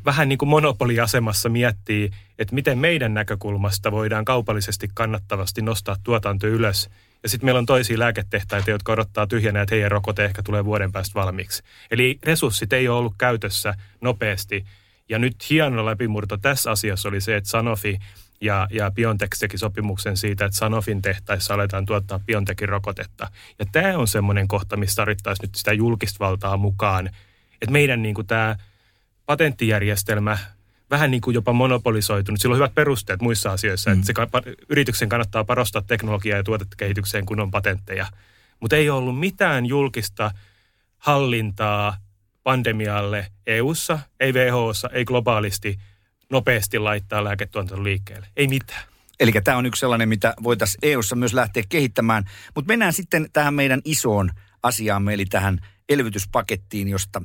vähän 0.05 0.29
niin 0.29 0.39
kuin 0.39 0.49
monopoliasemassa 0.49 1.49
miettii, 1.49 2.11
että 2.39 2.55
miten 2.55 2.79
meidän 2.79 3.15
näkökulmasta 3.15 3.93
voidaan 3.93 4.25
kaupallisesti 4.25 4.91
kannattavasti 4.95 5.63
nostaa 5.63 5.97
tuotanto 6.05 6.47
ylös 6.47 6.91
ja 7.23 7.29
sitten 7.29 7.47
meillä 7.47 7.59
on 7.59 7.67
toisia 7.67 7.99
lääketehtaita, 7.99 8.71
jotka 8.71 8.93
odottaa 8.93 9.27
tyhjänä, 9.27 9.63
että 9.63 9.75
heidän 9.75 9.91
rokote 9.91 10.25
ehkä 10.25 10.43
tulee 10.43 10.65
vuoden 10.65 10.93
päästä 10.93 11.15
valmiiksi. 11.15 11.63
Eli 11.91 12.19
resurssit 12.23 12.73
ei 12.73 12.89
ole 12.89 12.99
ollut 12.99 13.15
käytössä 13.19 13.75
nopeasti. 14.01 14.65
Ja 15.09 15.19
nyt 15.19 15.51
hieno 15.51 15.87
läpimurto 15.87 16.37
tässä 16.37 16.71
asiassa 16.71 17.09
oli 17.09 17.21
se, 17.21 17.37
että 17.37 17.51
Sanofi 17.51 17.99
ja, 18.41 18.69
ja 18.71 18.91
Biontech 18.91 19.39
teki 19.41 19.59
sopimuksen 19.59 20.17
siitä, 20.17 20.45
että 20.45 20.59
Sanofin 20.59 21.03
tehtaissa 21.03 21.55
aletaan 21.55 21.87
tuottaa 21.87 22.19
Biontechin 22.19 22.69
rokotetta. 22.69 23.31
Ja 23.59 23.67
tämä 23.73 23.99
on 23.99 24.09
semmoinen 24.09 24.49
kohta, 24.49 24.77
missä 24.77 24.97
tarvittaisiin 24.97 25.47
nyt 25.47 25.55
sitä 25.55 25.73
julkista 25.73 26.25
valtaa 26.25 26.57
mukaan. 26.57 27.07
Että 27.63 27.73
meidän 27.73 28.03
niin 28.03 28.27
tämä 28.27 28.57
patenttijärjestelmä 29.27 30.39
vähän 30.91 31.11
niin 31.11 31.21
kuin 31.21 31.35
jopa 31.35 31.53
monopolisoitunut. 31.53 32.41
Sillä 32.41 32.53
on 32.53 32.59
hyvät 32.59 32.75
perusteet 32.75 33.23
muissa 33.23 33.53
asioissa, 33.53 33.91
mm. 33.91 34.01
että 34.01 34.07
se, 34.07 34.13
yrityksen 34.69 35.09
kannattaa 35.09 35.45
parostaa 35.45 35.83
teknologiaa 35.83 36.37
ja 36.37 36.45
tuotekehitykseen, 36.45 37.27
kun 37.27 37.41
on 37.41 37.51
patentteja. 37.51 38.07
Mutta 38.61 38.77
ei 38.77 38.91
ollut 38.91 39.19
mitään 39.19 39.67
julkista 39.67 40.31
hallintaa 40.99 41.97
pandemialle 42.43 43.27
EU:ssa, 43.47 43.99
ei 44.21 44.33
WHOssa, 44.33 44.91
ei 44.93 45.05
globaalisti 45.05 45.79
nopeasti 46.31 46.79
laittaa 46.79 47.25
lääketuotanto 47.25 47.85
liikkeelle. 47.85 48.27
Ei 48.37 48.49
mitään. 48.49 48.83
Eli 49.21 49.33
tämä 49.45 49.57
on 49.57 49.67
yksi 49.67 49.81
sellainen, 49.81 50.09
mitä 50.09 50.35
voitaisiin 50.43 50.79
EU:ssa 50.83 51.17
myös 51.17 51.35
lähteä 51.35 51.63
kehittämään. 51.69 52.25
Mutta 52.55 52.69
mennään 52.69 52.93
sitten 52.93 53.29
tähän 53.33 53.55
meidän 53.55 53.81
isoon 53.85 54.31
asiaamme, 54.63 55.15
eli 55.15 55.25
tähän 55.25 55.59
elvytyspakettiin, 55.89 56.89
josta 56.89 57.23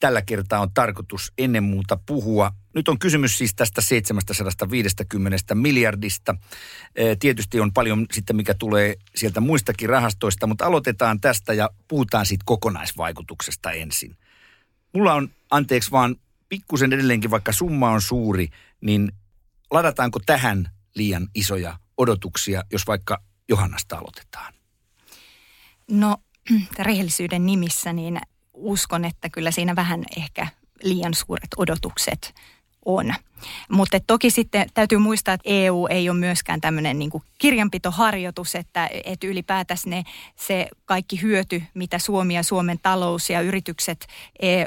tällä 0.00 0.22
kertaa 0.22 0.60
on 0.60 0.70
tarkoitus 0.74 1.32
ennen 1.38 1.62
muuta 1.62 1.98
puhua. 2.06 2.52
Nyt 2.74 2.88
on 2.88 2.98
kysymys 2.98 3.38
siis 3.38 3.54
tästä 3.54 3.80
750 3.80 5.54
miljardista. 5.54 6.36
Tietysti 7.18 7.60
on 7.60 7.72
paljon 7.72 8.06
sitten, 8.12 8.36
mikä 8.36 8.54
tulee 8.54 8.96
sieltä 9.14 9.40
muistakin 9.40 9.88
rahastoista, 9.88 10.46
mutta 10.46 10.66
aloitetaan 10.66 11.20
tästä 11.20 11.52
ja 11.52 11.70
puhutaan 11.88 12.26
siitä 12.26 12.42
kokonaisvaikutuksesta 12.46 13.72
ensin. 13.72 14.16
Mulla 14.92 15.14
on, 15.14 15.28
anteeksi 15.50 15.90
vaan, 15.90 16.16
pikkusen 16.48 16.92
edelleenkin, 16.92 17.30
vaikka 17.30 17.52
summa 17.52 17.90
on 17.90 18.02
suuri, 18.02 18.48
niin 18.80 19.12
ladataanko 19.70 20.20
tähän 20.26 20.70
liian 20.94 21.28
isoja 21.34 21.78
odotuksia, 21.96 22.62
jos 22.72 22.86
vaikka 22.86 23.22
Johannasta 23.48 23.96
aloitetaan? 23.96 24.54
No, 25.90 26.16
rehellisyyden 26.78 27.46
nimissä, 27.46 27.92
niin 27.92 28.18
uskon, 28.54 29.04
että 29.04 29.30
kyllä 29.30 29.50
siinä 29.50 29.76
vähän 29.76 30.04
ehkä 30.16 30.46
liian 30.82 31.14
suuret 31.14 31.50
odotukset 31.56 32.34
on. 32.84 33.14
Mutta 33.70 34.00
toki 34.00 34.30
sitten 34.30 34.66
täytyy 34.74 34.98
muistaa, 34.98 35.34
että 35.34 35.50
EU 35.50 35.86
ei 35.90 36.10
ole 36.10 36.18
myöskään 36.18 36.60
tämmöinen 36.60 36.98
niin 36.98 37.10
kirjanpitoharjoitus, 37.38 38.54
että, 38.54 38.90
että 39.04 39.26
ylipäätänsä 39.26 39.90
ne, 39.90 40.04
se 40.36 40.68
kaikki 40.84 41.22
hyöty, 41.22 41.62
mitä 41.74 41.98
Suomi 41.98 42.34
ja 42.34 42.42
Suomen 42.42 42.78
talous 42.82 43.30
ja 43.30 43.40
yritykset 43.40 44.06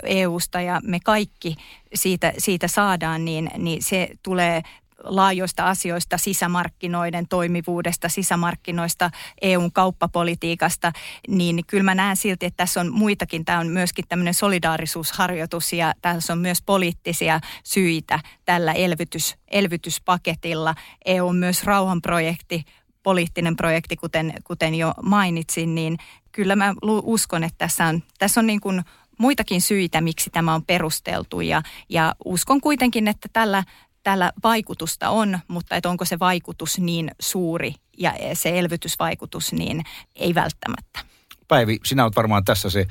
EUsta 0.04 0.60
e 0.60 0.64
ja 0.64 0.82
me 0.84 1.00
kaikki 1.04 1.56
siitä, 1.94 2.34
siitä 2.38 2.68
saadaan, 2.68 3.26
niin, 3.26 3.50
niin 3.58 3.84
se 3.84 4.10
tulee 4.24 4.64
laajoista 5.04 5.70
asioista, 5.70 6.18
sisämarkkinoiden 6.18 7.28
toimivuudesta, 7.28 8.10
sisämarkkinoista, 8.10 9.12
EUn 9.42 9.72
kauppapolitiikasta, 9.72 10.92
niin 11.28 11.64
kyllä 11.68 11.84
mä 11.84 11.96
näen 11.96 12.16
silti, 12.16 12.46
että 12.46 12.58
tässä 12.58 12.82
on 12.82 12.94
muitakin. 12.94 13.46
Tämä 13.46 13.60
on 13.60 13.68
myöskin 13.68 14.06
tämmöinen 14.10 14.34
solidaarisuusharjoitus 14.34 15.74
ja 15.74 15.94
tässä 16.02 16.34
on 16.34 16.40
myös 16.40 16.62
poliittisia 16.62 17.40
syitä 17.64 18.20
tällä 18.46 18.74
elvytys, 18.74 19.36
elvytyspaketilla. 19.48 20.76
EU 21.06 21.28
on 21.28 21.36
myös 21.36 21.64
rauhanprojekti, 21.64 22.64
poliittinen 23.04 23.56
projekti, 23.56 23.96
kuten, 23.96 24.34
kuten 24.44 24.76
jo 24.76 24.94
mainitsin, 25.04 25.76
niin 25.76 25.98
kyllä 26.32 26.56
mä 26.56 26.74
uskon, 27.04 27.44
että 27.44 27.58
tässä 27.58 27.86
on, 27.86 28.04
tässä 28.20 28.40
on 28.40 28.48
niin 28.48 28.62
kuin 28.62 28.84
muitakin 29.18 29.62
syitä, 29.62 30.02
miksi 30.02 30.30
tämä 30.30 30.54
on 30.54 30.66
perusteltu 30.66 31.42
ja, 31.42 31.62
ja 31.90 32.16
uskon 32.26 32.62
kuitenkin, 32.62 33.08
että 33.08 33.30
tällä 33.34 33.64
tällä 34.08 34.32
vaikutusta 34.44 35.10
on, 35.10 35.40
mutta 35.48 35.76
että 35.76 35.90
onko 35.90 36.06
se 36.06 36.20
vaikutus 36.20 36.80
niin 36.80 37.12
suuri 37.20 37.74
ja 37.98 38.14
se 38.34 38.60
elvytysvaikutus 38.60 39.54
niin 39.54 39.84
ei 40.16 40.36
välttämättä. 40.36 41.00
Päivi, 41.48 41.78
sinä 41.86 42.04
olet 42.04 42.16
varmaan 42.16 42.46
tässä 42.46 42.70
se 42.70 42.88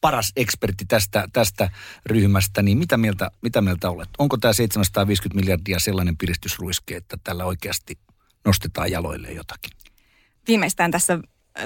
paras 0.00 0.32
ekspertti 0.36 0.84
tästä, 0.84 1.28
tästä 1.32 1.70
ryhmästä, 2.06 2.62
niin 2.62 2.78
mitä 2.78 2.96
mieltä, 2.96 3.30
mitä 3.42 3.60
mieltä 3.60 3.90
olet? 3.90 4.08
Onko 4.18 4.36
tämä 4.36 4.52
750 4.52 5.40
miljardia 5.40 5.78
sellainen 5.78 6.16
piristysruiske, 6.16 6.96
että 6.96 7.16
tällä 7.24 7.44
oikeasti 7.44 7.98
nostetaan 8.44 8.90
jaloille 8.90 9.32
jotakin? 9.32 9.70
Viimeistään 10.48 10.90
tässä 10.90 11.18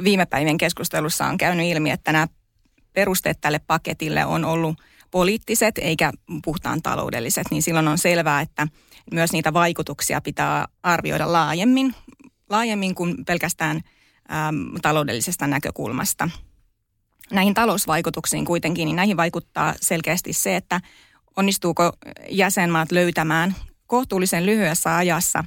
viime 0.04 0.26
päivän 0.26 0.58
keskustelussa 0.58 1.26
on 1.26 1.38
käynyt 1.38 1.66
ilmi, 1.66 1.90
että 1.90 2.12
nämä 2.12 2.26
perusteet 2.92 3.40
tälle 3.40 3.58
paketille 3.66 4.24
on 4.24 4.44
ollut 4.44 4.76
poliittiset 5.10 5.78
eikä 5.78 6.12
puhtaan 6.44 6.82
taloudelliset, 6.82 7.46
niin 7.50 7.62
silloin 7.62 7.88
on 7.88 7.98
selvää, 7.98 8.40
että 8.40 8.68
myös 9.12 9.32
niitä 9.32 9.52
vaikutuksia 9.52 10.20
pitää 10.20 10.66
arvioida 10.82 11.32
laajemmin, 11.32 11.94
laajemmin 12.50 12.94
kuin 12.94 13.24
pelkästään 13.24 13.76
äm, 13.76 14.80
taloudellisesta 14.82 15.46
näkökulmasta. 15.46 16.28
Näihin 17.30 17.54
talousvaikutuksiin 17.54 18.44
kuitenkin, 18.44 18.86
niin 18.86 18.96
näihin 18.96 19.16
vaikuttaa 19.16 19.74
selkeästi 19.80 20.32
se, 20.32 20.56
että 20.56 20.80
onnistuuko 21.36 21.92
jäsenmaat 22.30 22.92
löytämään 22.92 23.56
kohtuullisen 23.86 24.46
lyhyessä 24.46 24.96
ajassa 24.96 25.44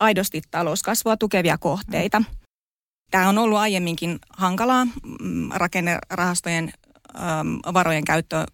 aidosti 0.00 0.42
talouskasvua 0.50 1.16
tukevia 1.16 1.58
kohteita. 1.58 2.22
Tämä 3.10 3.28
on 3.28 3.38
ollut 3.38 3.58
aiemminkin 3.58 4.18
hankalaa. 4.36 4.84
Mm, 4.84 5.50
rakennerahastojen 5.54 6.72
varojen 7.74 8.04
käyttö, 8.04 8.44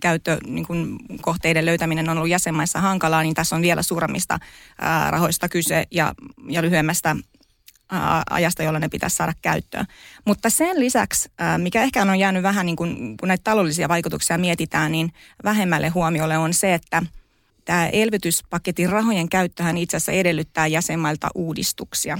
käyttö 0.00 0.38
niin 0.46 0.66
kuin 0.66 0.98
kohteiden 1.20 1.66
löytäminen 1.66 2.08
on 2.08 2.16
ollut 2.16 2.30
jäsenmaissa 2.30 2.80
hankalaa, 2.80 3.22
niin 3.22 3.34
tässä 3.34 3.56
on 3.56 3.62
vielä 3.62 3.82
suuremmista 3.82 4.38
rahoista 5.10 5.48
kyse 5.48 5.84
ja, 5.90 6.14
ja 6.48 6.62
lyhyemmästä 6.62 7.16
ajasta, 8.30 8.62
jolla 8.62 8.78
ne 8.78 8.88
pitäisi 8.88 9.16
saada 9.16 9.32
käyttöön. 9.42 9.86
Mutta 10.24 10.50
sen 10.50 10.80
lisäksi, 10.80 11.28
mikä 11.58 11.82
ehkä 11.82 12.02
on 12.02 12.18
jäänyt 12.18 12.42
vähän 12.42 12.66
niin 12.66 12.76
kuin, 12.76 13.16
kun 13.16 13.28
näitä 13.28 13.44
taloudellisia 13.44 13.88
vaikutuksia 13.88 14.38
mietitään, 14.38 14.92
niin 14.92 15.12
vähemmälle 15.44 15.88
huomiolle 15.88 16.38
on 16.38 16.54
se, 16.54 16.74
että 16.74 17.02
tämä 17.64 17.88
elvytyspaketin 17.88 18.90
rahojen 18.90 19.28
käyttöhän 19.28 19.76
itse 19.78 19.96
asiassa 19.96 20.12
edellyttää 20.12 20.66
jäsenmailta 20.66 21.28
uudistuksia. 21.34 22.18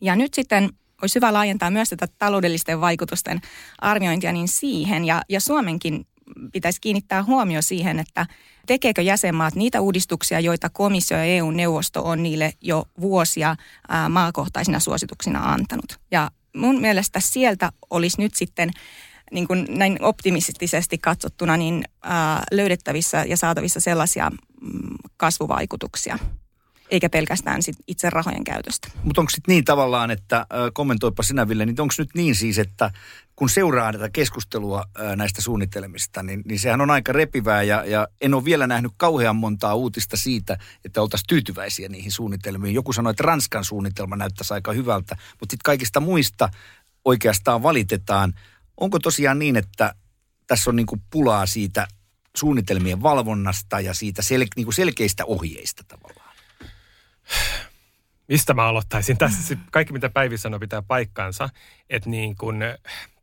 Ja 0.00 0.16
nyt 0.16 0.34
sitten 0.34 0.70
olisi 1.04 1.14
hyvä 1.14 1.32
laajentaa 1.32 1.70
myös 1.70 1.88
tätä 1.88 2.08
taloudellisten 2.18 2.80
vaikutusten 2.80 3.40
arviointia 3.78 4.32
niin 4.32 4.48
siihen, 4.48 5.04
ja, 5.04 5.22
ja 5.28 5.40
Suomenkin 5.40 6.06
pitäisi 6.52 6.80
kiinnittää 6.80 7.22
huomio 7.22 7.62
siihen, 7.62 7.98
että 7.98 8.26
tekeekö 8.66 9.02
jäsenmaat 9.02 9.54
niitä 9.54 9.80
uudistuksia, 9.80 10.40
joita 10.40 10.70
komissio 10.70 11.18
ja 11.18 11.24
EU-neuvosto 11.24 12.04
on 12.04 12.22
niille 12.22 12.52
jo 12.60 12.84
vuosia 13.00 13.56
ää, 13.88 14.08
maakohtaisina 14.08 14.80
suosituksina 14.80 15.52
antanut. 15.52 16.00
Ja 16.10 16.30
mun 16.56 16.80
mielestä 16.80 17.20
sieltä 17.20 17.72
olisi 17.90 18.20
nyt 18.20 18.34
sitten 18.34 18.70
niin 19.32 19.46
kuin 19.48 19.66
näin 19.68 19.98
optimistisesti 20.00 20.98
katsottuna 20.98 21.56
niin 21.56 21.84
ää, 22.02 22.42
löydettävissä 22.52 23.24
ja 23.28 23.36
saatavissa 23.36 23.80
sellaisia 23.80 24.30
mm, 24.30 24.96
kasvuvaikutuksia 25.16 26.18
eikä 26.90 27.10
pelkästään 27.10 27.62
sit 27.62 27.76
itse 27.86 28.10
rahojen 28.10 28.44
käytöstä. 28.44 28.88
Mutta 29.02 29.20
onko 29.20 29.30
sitten 29.30 29.52
niin 29.52 29.64
tavallaan, 29.64 30.10
että 30.10 30.46
kommentoipa 30.72 31.22
sinä 31.22 31.48
Ville, 31.48 31.66
niin 31.66 31.80
onko 31.80 31.94
nyt 31.98 32.10
niin 32.14 32.34
siis, 32.34 32.58
että 32.58 32.90
kun 33.36 33.48
seuraa 33.48 33.92
tätä 33.92 34.10
keskustelua 34.10 34.84
näistä 35.16 35.42
suunnitelmista, 35.42 36.22
niin, 36.22 36.42
niin 36.44 36.58
sehän 36.58 36.80
on 36.80 36.90
aika 36.90 37.12
repivää 37.12 37.62
ja, 37.62 37.84
ja 37.84 38.08
en 38.20 38.34
ole 38.34 38.44
vielä 38.44 38.66
nähnyt 38.66 38.92
kauhean 38.96 39.36
montaa 39.36 39.74
uutista 39.74 40.16
siitä, 40.16 40.58
että 40.84 41.02
oltaisiin 41.02 41.26
tyytyväisiä 41.28 41.88
niihin 41.88 42.12
suunnitelmiin. 42.12 42.74
Joku 42.74 42.92
sanoi, 42.92 43.10
että 43.10 43.22
Ranskan 43.22 43.64
suunnitelma 43.64 44.16
näyttäisi 44.16 44.54
aika 44.54 44.72
hyvältä, 44.72 45.16
mutta 45.40 45.52
sitten 45.52 45.64
kaikista 45.64 46.00
muista 46.00 46.48
oikeastaan 47.04 47.62
valitetaan. 47.62 48.32
Onko 48.80 48.98
tosiaan 48.98 49.38
niin, 49.38 49.56
että 49.56 49.94
tässä 50.46 50.70
on 50.70 50.76
niinku 50.76 50.98
pulaa 51.10 51.46
siitä 51.46 51.86
suunnitelmien 52.36 53.02
valvonnasta 53.02 53.80
ja 53.80 53.94
siitä 53.94 54.22
sel, 54.22 54.46
niinku 54.56 54.72
selkeistä 54.72 55.24
ohjeista 55.24 55.84
tavallaan? 55.88 56.23
Mistä 58.28 58.54
mä 58.54 58.66
aloittaisin? 58.66 59.18
Tässä 59.18 59.56
kaikki, 59.70 59.92
mitä 59.92 60.08
Päivi 60.08 60.38
sanoi, 60.38 60.60
pitää 60.60 60.82
paikkaansa. 60.82 61.48
Että 61.90 62.10
niin 62.10 62.36
kun, 62.36 62.60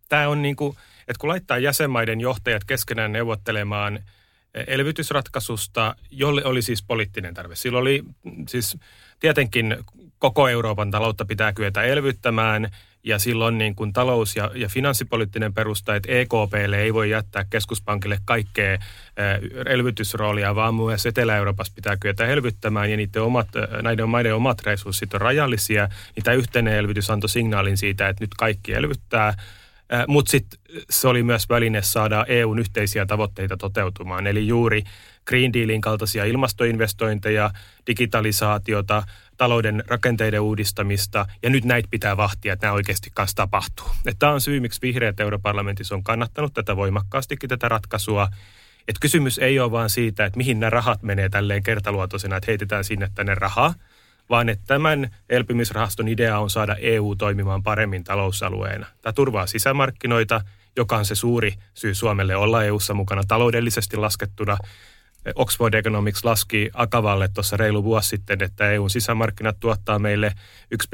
tämä 0.09 0.27
on 0.27 0.41
niin 0.41 0.55
kuin, 0.55 0.77
että 1.07 1.19
kun 1.19 1.29
laittaa 1.29 1.57
jäsenmaiden 1.57 2.21
johtajat 2.21 2.63
keskenään 2.63 3.11
neuvottelemaan 3.11 3.99
elvytysratkaisusta, 4.67 5.95
jolle 6.11 6.45
oli 6.45 6.61
siis 6.61 6.83
poliittinen 6.83 7.33
tarve. 7.33 7.55
Silloin 7.55 7.81
oli 7.81 8.03
siis 8.47 8.77
tietenkin 9.19 9.77
koko 10.19 10.47
Euroopan 10.47 10.91
taloutta 10.91 11.25
pitää 11.25 11.53
kyetä 11.53 11.83
elvyttämään– 11.83 12.69
ja 13.03 13.19
silloin 13.19 13.57
niin 13.57 13.75
kuin 13.75 13.93
talous- 13.93 14.35
ja, 14.35 14.51
ja 14.55 14.69
finanssipoliittinen 14.69 15.53
perusta, 15.53 15.95
että 15.95 16.11
EKPlle 16.11 16.77
ei 16.81 16.93
voi 16.93 17.09
jättää 17.09 17.45
keskuspankille 17.49 18.19
kaikkea 18.25 18.77
elvytysroolia, 19.65 20.55
vaan 20.55 20.75
myös 20.75 21.05
Etelä-Euroopassa 21.05 21.73
pitää 21.75 21.97
kyetä 21.97 22.25
elvyttämään 22.25 22.91
ja 22.91 22.97
niiden 22.97 23.21
omat, 23.21 23.47
näiden 23.81 24.09
maiden 24.09 24.35
omat 24.35 24.61
resurssit 24.61 25.13
on 25.13 25.21
rajallisia. 25.21 25.89
Niin 26.15 26.23
tämä 26.23 26.35
yhteinen 26.35 26.73
elvytys 26.73 27.09
antoi 27.09 27.29
signaalin 27.29 27.77
siitä, 27.77 28.09
että 28.09 28.23
nyt 28.23 28.33
kaikki 28.37 28.73
elvyttää, 28.73 29.33
mutta 30.07 30.31
sitten 30.31 30.59
se 30.89 31.07
oli 31.07 31.23
myös 31.23 31.49
väline 31.49 31.81
saada 31.81 32.25
EUn 32.27 32.59
yhteisiä 32.59 33.05
tavoitteita 33.05 33.57
toteutumaan. 33.57 34.27
Eli 34.27 34.47
juuri 34.47 34.83
Green 35.25 35.53
Dealin 35.53 35.81
kaltaisia 35.81 36.25
ilmastoinvestointeja, 36.25 37.51
digitalisaatiota, 37.87 39.03
talouden 39.41 39.83
rakenteiden 39.87 40.41
uudistamista, 40.41 41.25
ja 41.43 41.49
nyt 41.49 41.65
näitä 41.65 41.87
pitää 41.91 42.17
vahtia, 42.17 42.53
että 42.53 42.67
nämä 42.67 42.73
oikeasti 42.73 43.09
kanssa 43.13 43.35
tapahtuu. 43.35 43.87
Tämä 44.19 44.31
on 44.31 44.41
syy, 44.41 44.59
miksi 44.59 44.81
vihreät 44.81 45.19
europarlamentissa 45.19 45.95
on 45.95 46.03
kannattanut 46.03 46.53
tätä 46.53 46.75
voimakkaastikin, 46.75 47.49
tätä 47.49 47.69
ratkaisua. 47.69 48.27
Et 48.87 48.95
kysymys 48.99 49.37
ei 49.37 49.59
ole 49.59 49.71
vaan 49.71 49.89
siitä, 49.89 50.25
että 50.25 50.37
mihin 50.37 50.59
nämä 50.59 50.69
rahat 50.69 51.03
menee 51.03 51.29
tälleen 51.29 51.63
kertaluotoisena, 51.63 52.37
että 52.37 52.51
heitetään 52.51 52.83
sinne 52.83 53.09
tänne 53.15 53.35
rahaa, 53.35 53.73
vaan 54.29 54.49
että 54.49 54.63
tämän 54.67 55.15
elpymisrahaston 55.29 56.07
idea 56.07 56.39
on 56.39 56.49
saada 56.49 56.75
EU 56.75 57.15
toimimaan 57.15 57.63
paremmin 57.63 58.03
talousalueena. 58.03 58.85
Tämä 59.01 59.13
turvaa 59.13 59.47
sisämarkkinoita, 59.47 60.41
joka 60.77 60.97
on 60.97 61.05
se 61.05 61.15
suuri 61.15 61.53
syy 61.73 61.95
Suomelle 61.95 62.35
olla 62.35 62.63
EUssa 62.63 62.93
mukana 62.93 63.21
taloudellisesti 63.27 63.97
laskettuna. 63.97 64.57
Oxford 65.35 65.73
Economics 65.73 66.23
laski 66.23 66.69
Akavalle 66.73 67.27
tuossa 67.27 67.57
reilu 67.57 67.83
vuosi 67.83 68.09
sitten, 68.09 68.43
että 68.43 68.71
EUn 68.71 68.89
sisämarkkinat 68.89 69.59
tuottaa 69.59 69.99
meille 69.99 70.33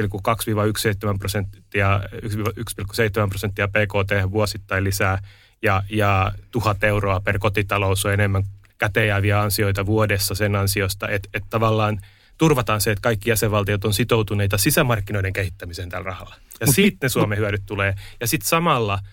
1,2-1,7 0.02 1.18
prosenttia, 1.20 2.02
1,7 2.24 3.30
prosenttia 3.30 3.68
PKT 3.68 4.32
vuosittain 4.32 4.84
lisää 4.84 5.22
ja, 5.62 5.84
ja 5.90 6.32
tuhat 6.52 6.84
euroa 6.84 7.20
per 7.20 7.40
kotitalous 7.40 8.06
on 8.06 8.14
enemmän 8.14 8.44
käteenjääviä 8.78 9.42
ansioita 9.42 9.86
vuodessa 9.86 10.36
sen 10.36 10.56
ansiosta, 10.56 11.10
että, 11.10 11.30
että 11.34 11.48
tavallaan 11.50 12.00
turvataan 12.38 12.82
se, 12.82 12.92
että 12.92 13.02
kaikki 13.02 13.30
jäsenvaltiot 13.30 13.86
on 13.86 13.94
sitoutuneita 13.94 14.58
sisämarkkinoiden 14.58 15.34
kehittämiseen 15.34 15.90
tällä 15.90 16.06
rahalla. 16.06 16.36
Ja 16.60 16.66
Mut 16.66 16.76
siitä 16.76 16.98
ne 17.02 17.10
Suomen 17.10 17.38
hyödyt 17.38 17.64
tulee. 17.66 17.96
Ja 18.20 18.28
sitten 18.28 18.50
samalla– 18.50 19.00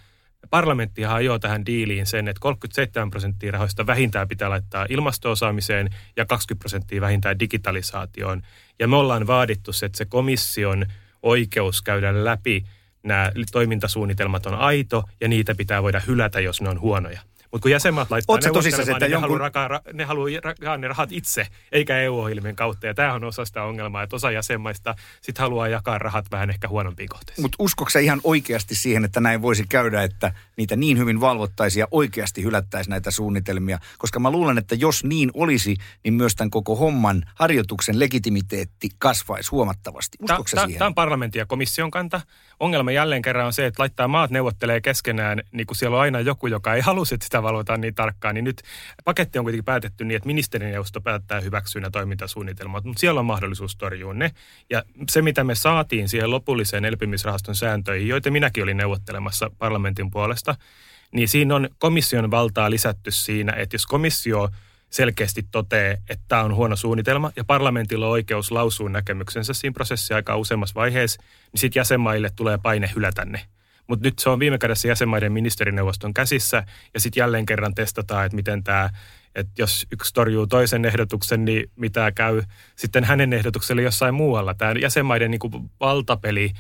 Parlamenttihan 0.55 1.17
ajoi 1.17 1.41
tähän 1.41 1.67
diiliin 1.67 2.07
sen, 2.07 2.29
että 2.29 2.41
37 2.41 3.11
prosenttia 3.11 3.53
rahoista 3.53 3.87
vähintään 3.87 4.29
pitää 4.29 4.51
laittaa 4.51 4.87
ilmastoosaamiseen 4.89 5.91
ja 6.17 6.27
20 6.27 6.61
prosenttia 6.61 7.01
vähintään 7.01 7.39
digitalisaatioon. 7.39 8.43
Ja 8.79 8.89
me 8.89 8.97
ollaan 8.97 9.27
vaadittu 9.27 9.73
se, 9.73 9.87
että 9.87 9.99
se 9.99 10.05
komission 10.05 10.87
oikeus 11.23 11.83
käydä 11.83 12.25
läpi 12.25 12.65
nämä 13.03 13.33
toimintasuunnitelmat 13.53 14.47
on 14.47 14.55
aito 14.55 15.05
ja 15.21 15.29
niitä 15.29 15.55
pitää 15.55 15.83
voida 15.83 16.01
hylätä, 16.07 16.41
jos 16.41 16.61
ne 16.61 16.69
on 16.69 16.81
huonoja. 16.81 17.21
Mutta 17.55 17.63
kun 17.63 17.71
jäsenmaat 17.71 18.11
laittaa 18.11 18.37
neuvottelemaan, 18.37 18.87
niin 18.89 19.01
ne 19.01 19.07
jonkun... 19.07 19.41
haluaa 19.41 19.81
ne 19.93 20.05
haluaa 20.05 20.29
jakaa 20.29 20.77
ne 20.77 20.89
rahat 20.89 21.13
itse, 21.13 21.47
eikä 21.73 21.99
EU-ohjelmien 21.99 22.57
kautta. 22.57 22.87
Ja 22.87 22.95
tämähän 22.95 23.17
on 23.17 23.25
osa 23.25 23.45
sitä 23.45 23.63
ongelmaa, 23.63 24.03
että 24.03 24.17
osa 24.17 24.31
jäsenmaista 24.31 24.95
sit 25.23 25.39
haluaa 25.39 25.69
jakaa 25.69 25.99
rahat 25.99 26.27
vähän 26.31 26.51
ehkä 26.51 26.69
huonompiin 26.69 27.09
kohteisiin. 27.09 27.45
Mutta 27.45 27.57
uskoksa 27.59 27.99
ihan 27.99 28.21
oikeasti 28.25 28.75
siihen, 28.75 29.05
että 29.05 29.21
näin 29.21 29.43
voisi 29.43 29.65
käydä, 29.69 30.03
että 30.03 30.35
niitä 30.57 30.77
niin 30.77 30.99
hyvin 30.99 31.21
valvottaisiin 31.21 31.81
ja 31.81 31.89
oikeasti 31.91 32.43
hylättäisiin 32.43 32.91
näitä 32.91 33.11
suunnitelmia? 33.11 33.79
Koska 33.99 34.21
mä 34.21 34.31
luulen, 34.31 34.59
että 34.59 34.75
jos 34.75 35.05
niin 35.05 35.31
olisi, 35.35 35.77
niin 36.05 36.15
myös 36.15 36.35
tämän 36.35 36.51
koko 36.51 36.77
homman 36.77 37.23
harjoituksen 37.35 38.01
legitimiteetti 38.01 38.89
kasvaisi 38.99 39.51
huomattavasti. 39.51 40.19
Uskoksa 40.23 40.57
siihen? 40.65 40.79
Tämä 40.79 40.87
on 40.87 40.95
parlamentin 40.95 41.39
ja 41.39 41.47
komission 41.47 41.91
kanta. 41.91 42.21
Ongelma 42.61 42.93
jälleen 42.93 43.23
kerran 43.23 43.47
on 43.47 43.53
se, 43.53 43.67
että 43.67 43.83
laittaa 43.83 44.09
maat 44.09 44.31
neuvottelee 44.31 44.81
keskenään, 44.81 45.43
niin 45.53 45.67
kun 45.67 45.77
siellä 45.77 45.97
on 45.97 46.03
aina 46.03 46.21
joku, 46.21 46.47
joka 46.47 46.75
ei 46.75 46.81
halua, 46.89 47.05
että 47.13 47.25
sitä 47.25 47.43
valvotaan 47.43 47.81
niin 47.81 47.95
tarkkaan, 47.95 48.35
niin 48.35 48.45
nyt 48.45 48.63
paketti 49.05 49.39
on 49.39 49.45
kuitenkin 49.45 49.65
päätetty 49.65 50.05
niin, 50.05 50.17
että 50.17 50.27
ministerineuvosto 50.27 51.01
päättää 51.01 51.41
hyväksyä 51.41 51.91
toimintasuunnitelmat, 51.93 52.85
mutta 52.85 53.01
siellä 53.01 53.21
on 53.21 53.27
mahdollisuus 53.27 53.77
torjua 53.77 54.15
ne. 54.15 54.31
Ja 54.71 54.83
se, 55.11 55.23
mitä 55.23 55.45
me 55.45 55.55
saatiin 55.55 56.09
siihen 56.09 56.31
lopulliseen 56.31 56.85
elpymisrahaston 56.85 57.55
sääntöihin, 57.55 58.09
joita 58.09 58.31
minäkin 58.31 58.63
olin 58.63 58.77
neuvottelemassa 58.77 59.51
parlamentin 59.59 60.11
puolesta, 60.11 60.55
niin 61.13 61.29
siinä 61.29 61.55
on 61.55 61.69
komission 61.79 62.31
valtaa 62.31 62.71
lisätty 62.71 63.11
siinä, 63.11 63.53
että 63.53 63.75
jos 63.75 63.87
komissio 63.87 64.49
selkeästi 64.95 65.47
toteaa, 65.51 65.93
että 65.93 66.25
tämä 66.29 66.43
on 66.43 66.55
huono 66.55 66.77
suunnitelma 66.77 67.33
ja 67.37 67.45
parlamentilla 67.45 68.07
on 68.07 68.13
oikeus 68.13 68.51
lausua 68.51 68.89
näkemyksensä 68.89 69.55
siinä 69.55 69.75
prosessia 69.75 70.17
aika 70.17 70.37
useammassa 70.37 70.75
vaiheessa, 70.75 71.23
niin 71.53 71.61
sitten 71.61 71.81
jäsenmaille 71.81 72.31
tulee 72.37 72.59
paine 72.59 72.91
hylätä 72.95 73.25
ne. 73.25 73.41
Mutta 73.87 74.05
nyt 74.07 74.19
se 74.19 74.31
on 74.31 74.39
viime 74.39 74.59
kädessä 74.59 74.89
jäsenmaiden 74.89 75.33
ministerineuvoston 75.33 76.15
käsissä 76.15 76.65
ja 76.95 77.01
sitten 77.01 77.21
jälleen 77.21 77.47
kerran 77.47 77.75
testataan, 77.75 78.27
että 78.27 78.37
miten 78.37 78.65
tämä, 78.65 78.91
että 79.35 79.53
jos 79.59 79.87
yksi 79.93 80.15
torjuu 80.15 80.47
toisen 80.47 80.85
ehdotuksen, 80.85 81.45
niin 81.45 81.71
mitä 81.77 82.13
käy 82.13 82.43
sitten 82.77 83.05
hänen 83.05 83.33
ehdotukselle 83.33 83.83
jossain 83.83 84.15
muualla. 84.15 84.55
Tämä 84.55 84.73
jäsenmaiden 84.81 85.31
niin 85.31 85.39
kuin 85.39 85.71
valtapeli 85.81 86.51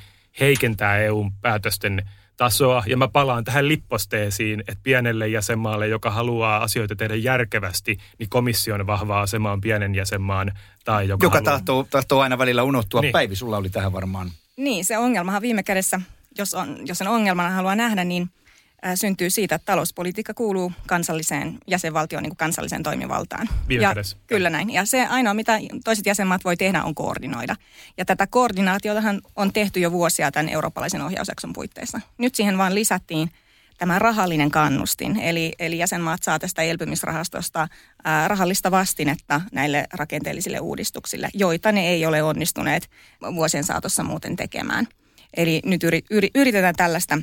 heikentää 0.41 0.99
EUn 0.99 1.33
päätösten 1.33 2.09
tasoa. 2.37 2.83
Ja 2.87 2.97
mä 2.97 3.09
palaan 3.09 3.45
tähän 3.45 3.69
lipposteesiin, 3.69 4.61
että 4.61 4.81
pienelle 4.83 5.29
jäsenmaalle, 5.29 5.89
joka 5.89 6.11
haluaa 6.11 6.63
asioita 6.63 6.97
tehdä 6.97 7.15
järkevästi, 7.15 7.99
niin 8.19 8.29
komission 8.29 8.87
vahva 8.87 9.21
asema 9.21 9.53
on 9.53 9.61
pienen 9.61 9.95
jäsenmaan 9.95 10.53
tai 10.85 11.09
joka, 11.09 11.27
joka 11.27 11.39
haluaa... 11.39 11.53
tahtoo, 11.53 11.87
tahtoo 11.91 12.21
aina 12.21 12.39
välillä 12.39 12.63
unohtua. 12.63 13.01
Niin. 13.01 13.13
Päivi, 13.13 13.37
sulla 13.37 13.57
oli 13.57 13.71
tähän 13.71 13.93
varmaan. 13.93 14.31
Niin, 14.57 14.85
se 14.85 14.99
ongelmahan 14.99 15.43
viime 15.43 15.63
kädessä 15.63 16.01
jos, 16.39 16.55
on, 16.55 16.79
jos 16.87 17.01
on 17.01 17.09
ongelmana 17.09 17.51
haluaa 17.51 17.77
nähdä, 17.77 18.05
niin 18.05 18.31
syntyy 18.95 19.31
siitä, 19.31 19.55
että 19.55 19.67
talouspolitiikka 19.67 20.35
kuuluu 20.35 20.73
kansalliseen 20.87 21.59
jäsenvaltioon 21.67 22.23
niin 22.23 22.31
kuin 22.31 22.37
kansalliseen 22.37 22.83
toimivaltaan. 22.83 23.49
ja, 23.81 23.95
kyllä 24.27 24.51
näin. 24.51 24.71
Ja 24.71 24.85
se 24.85 25.07
ainoa, 25.07 25.35
mitä 25.35 25.59
toiset 25.85 26.07
jäsenmaat 26.07 26.45
voi 26.45 26.57
tehdä, 26.57 26.83
on 26.83 26.95
koordinoida. 26.95 27.57
Ja 27.99 28.05
tätä 28.05 28.27
koordinaatiotahan 28.27 29.21
on 29.37 29.53
tehty 29.53 29.81
jo 29.81 29.93
vuosia 29.93 30.33
tämän 30.33 30.49
eurooppalaisen 30.49 31.03
ohjausjakson 31.03 31.53
puitteissa. 31.53 32.01
Nyt 32.19 32.35
siihen 32.35 32.59
vaan 32.59 32.75
lisättiin 32.75 33.31
tämä 33.79 33.99
rahallinen 33.99 34.51
kannustin. 34.51 35.21
Eli, 35.21 35.53
eli 35.59 35.79
jäsenmaat 35.79 36.23
saa 36.23 36.39
tästä 36.39 36.63
elpymisrahastosta 36.63 37.69
ää, 38.05 38.29
rahallista 38.29 38.71
vastinetta 38.71 39.41
näille 39.53 39.87
rakenteellisille 39.93 40.61
uudistuksille, 40.61 41.29
joita 41.35 41.73
ne 41.73 41.89
ei 41.89 42.07
ole 42.07 42.23
onnistuneet 42.23 42.91
vuosien 43.35 43.65
saatossa 43.65 44.03
muuten 44.03 44.37
tekemään. 44.37 44.87
Eli 45.37 45.63
nyt 45.65 45.85
yri, 45.85 46.03
yri, 46.11 46.29
yritetään 46.35 46.75
tällaista 46.75 47.19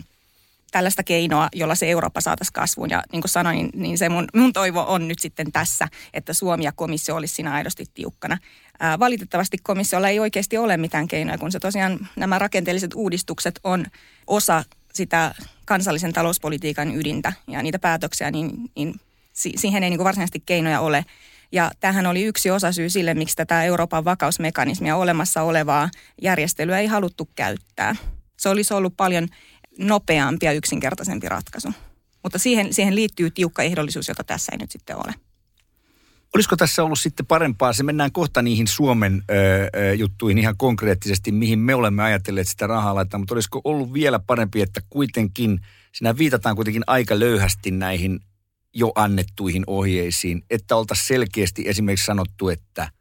tällaista 0.72 1.04
keinoa, 1.04 1.50
jolla 1.54 1.76
se 1.76 1.90
Eurooppa 1.90 2.22
saataisiin 2.22 2.54
kasvuun. 2.54 2.90
Ja 2.90 3.04
niin 3.12 3.22
kuin 3.22 3.30
sanoin, 3.30 3.70
niin 3.74 3.98
se 3.98 4.10
mun, 4.10 4.28
mun 4.36 4.54
toivo 4.54 4.86
on 4.88 5.08
nyt 5.08 5.20
sitten 5.20 5.52
tässä, 5.52 5.88
että 6.14 6.34
Suomi 6.34 6.64
ja 6.64 6.72
komissio 6.72 7.16
olisi 7.16 7.36
siinä 7.36 7.54
aidosti 7.54 7.86
tiukkana. 7.94 8.38
Ää, 8.80 9.00
valitettavasti 9.00 9.58
komissiolla 9.64 10.10
ei 10.10 10.20
oikeasti 10.20 10.58
ole 10.58 10.78
mitään 10.78 11.08
keinoja, 11.08 11.38
kun 11.38 11.52
se 11.52 11.60
tosiaan 11.60 12.08
nämä 12.16 12.40
rakenteelliset 12.40 12.94
uudistukset 12.96 13.60
on 13.64 13.86
osa 14.28 14.64
sitä 14.94 15.36
kansallisen 15.66 16.14
talouspolitiikan 16.14 16.96
ydintä 16.96 17.34
ja 17.48 17.64
niitä 17.64 17.80
päätöksiä, 17.80 18.32
niin, 18.32 18.52
niin 18.76 18.96
siihen 19.34 19.84
ei 19.84 19.90
niin 19.90 19.98
kuin 19.98 20.06
varsinaisesti 20.06 20.44
keinoja 20.46 20.80
ole. 20.80 21.06
Ja 21.52 21.72
tähän 21.80 22.08
oli 22.08 22.24
yksi 22.24 22.52
osa 22.52 22.72
syy 22.72 22.90
sille, 22.90 23.14
miksi 23.14 23.36
tätä 23.36 23.64
Euroopan 23.64 24.06
vakausmekanismia 24.06 24.96
olemassa 24.96 25.42
olevaa 25.42 25.90
järjestelyä 26.22 26.80
ei 26.80 26.88
haluttu 26.88 27.30
käyttää. 27.36 27.96
Se 28.38 28.50
olisi 28.50 28.74
ollut 28.74 28.94
paljon 28.98 29.28
nopeampi 29.82 30.46
ja 30.46 30.52
yksinkertaisempi 30.52 31.30
ratkaisu. 31.30 31.74
Mutta 32.24 32.40
siihen, 32.40 32.74
siihen 32.74 32.96
liittyy 32.96 33.32
tiukka 33.32 33.64
ehdollisuus, 33.64 34.08
jota 34.08 34.24
tässä 34.24 34.52
ei 34.52 34.58
nyt 34.58 34.72
sitten 34.72 34.96
ole. 34.96 35.14
Olisiko 36.36 36.56
tässä 36.56 36.84
ollut 36.84 37.00
sitten 37.00 37.26
parempaa? 37.26 37.74
Se 37.74 37.84
mennään 37.84 38.12
kohta 38.12 38.42
niihin 38.42 38.68
Suomen 38.68 39.24
ö, 39.76 39.94
juttuihin 39.94 40.38
ihan 40.38 40.58
konkreettisesti, 40.58 41.32
mihin 41.32 41.60
me 41.60 41.76
olemme 41.76 42.04
ajatelleet 42.04 42.48
sitä 42.48 42.68
rahaa 42.68 42.96
laittaa, 42.96 43.18
mutta 43.18 43.34
olisiko 43.34 43.62
ollut 43.64 43.94
vielä 43.94 44.20
parempi, 44.20 44.62
että 44.62 44.82
kuitenkin, 44.90 45.62
siinä 45.92 46.18
viitataan 46.18 46.56
kuitenkin 46.56 46.84
aika 46.88 47.20
löyhästi 47.20 47.72
näihin 47.72 48.20
jo 48.74 48.92
annettuihin 48.96 49.64
ohjeisiin, 49.68 50.44
että 50.50 50.76
oltaisiin 50.76 51.08
selkeästi 51.08 51.64
esimerkiksi 51.68 52.06
sanottu, 52.06 52.50
että, 52.50 52.92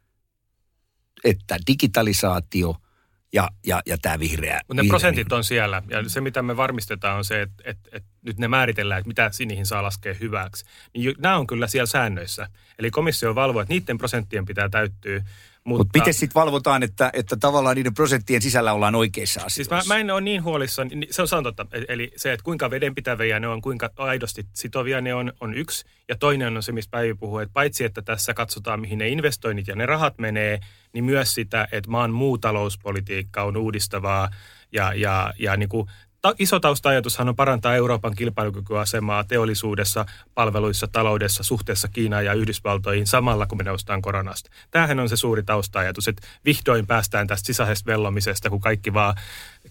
että 1.23 1.57
digitalisaatio– 1.67 2.75
ja, 3.33 3.49
ja, 3.65 3.81
ja 3.85 3.97
tämä 3.97 4.19
vihreä. 4.19 4.61
Mutta 4.67 4.73
ne 4.73 4.81
vihreä 4.81 4.89
prosentit 4.89 5.27
niin. 5.29 5.37
on 5.37 5.43
siellä 5.43 5.81
ja 5.89 6.09
se 6.09 6.21
mitä 6.21 6.41
me 6.41 6.57
varmistetaan 6.57 7.17
on 7.17 7.25
se, 7.25 7.41
että, 7.41 7.63
että, 7.65 7.89
että 7.93 8.09
nyt 8.21 8.37
ne 8.37 8.47
määritellään, 8.47 8.99
että 8.99 9.07
mitä 9.07 9.29
sinihin 9.31 9.65
saa 9.65 9.83
laskea 9.83 10.13
hyväksi. 10.13 10.65
Niin 10.93 11.15
nämä 11.17 11.37
on 11.37 11.47
kyllä 11.47 11.67
siellä 11.67 11.85
säännöissä. 11.85 12.47
Eli 12.79 12.91
komissio 12.91 13.35
valvoo, 13.35 13.61
että 13.61 13.73
niiden 13.73 13.97
prosenttien 13.97 14.45
pitää 14.45 14.69
täyttyä. 14.69 15.23
Mutta 15.63 15.83
Mut 15.83 15.89
miten 15.93 16.13
sitten 16.13 16.41
valvotaan, 16.41 16.83
että, 16.83 17.09
että 17.13 17.37
tavallaan 17.39 17.75
niiden 17.75 17.93
prosenttien 17.93 18.41
sisällä 18.41 18.73
ollaan 18.73 18.95
oikeissa 18.95 19.41
asioissa? 19.41 19.75
Siis 19.75 19.87
mä, 19.87 19.93
mä 19.95 19.99
en 19.99 20.11
ole 20.11 20.21
niin 20.21 20.43
huolissani, 20.43 21.07
se 21.09 21.21
on 21.21 21.27
sanon 21.27 21.43
totta, 21.43 21.67
e- 21.71 21.85
eli 21.87 22.11
se, 22.15 22.33
että 22.33 22.43
kuinka 22.43 22.69
vedenpitäviä 22.69 23.39
ne 23.39 23.47
on, 23.47 23.61
kuinka 23.61 23.89
aidosti 23.97 24.45
sitovia 24.53 25.01
ne 25.01 25.13
on, 25.13 25.33
on 25.39 25.53
yksi. 25.53 25.85
Ja 26.09 26.15
toinen 26.15 26.57
on 26.57 26.63
se, 26.63 26.71
mistä 26.71 26.91
Päivi 26.91 27.13
puhuu, 27.13 27.39
että 27.39 27.53
paitsi 27.53 27.83
että 27.83 28.01
tässä 28.01 28.33
katsotaan, 28.33 28.79
mihin 28.79 28.97
ne 28.97 29.09
investoinnit 29.09 29.67
ja 29.67 29.75
ne 29.75 29.85
rahat 29.85 30.17
menee, 30.17 30.59
niin 30.93 31.03
myös 31.03 31.33
sitä, 31.33 31.67
että 31.71 31.91
maan 31.91 32.11
muu 32.11 32.37
talouspolitiikka 32.37 33.43
on 33.43 33.57
uudistavaa 33.57 34.29
ja, 34.71 34.93
ja, 34.93 35.33
ja 35.39 35.57
niin 35.57 35.69
kuin 35.69 35.87
ta- 36.21 36.35
iso 36.39 36.59
tausta-ajatushan 36.59 37.29
on 37.29 37.35
parantaa 37.35 37.75
Euroopan 37.75 38.15
kilpailukykyasemaa 38.15 39.23
teollisuudessa, 39.23 40.05
palveluissa, 40.35 40.87
taloudessa, 40.87 41.43
suhteessa 41.43 41.87
Kiinaan 41.87 42.25
ja 42.25 42.33
Yhdysvaltoihin 42.33 43.07
samalla, 43.07 43.45
kun 43.45 43.57
me 43.57 43.63
noustaan 43.63 44.01
koronasta. 44.01 44.49
Tämähän 44.71 44.99
on 44.99 45.09
se 45.09 45.15
suuri 45.15 45.43
tausta-ajatus, 45.43 46.07
että 46.07 46.27
vihdoin 46.45 46.87
päästään 46.87 47.27
tästä 47.27 47.45
sisäisestä 47.45 47.91
vellomisesta, 47.91 48.49
kun 48.49 48.61
kaikki 48.61 48.93
vaan 48.93 49.15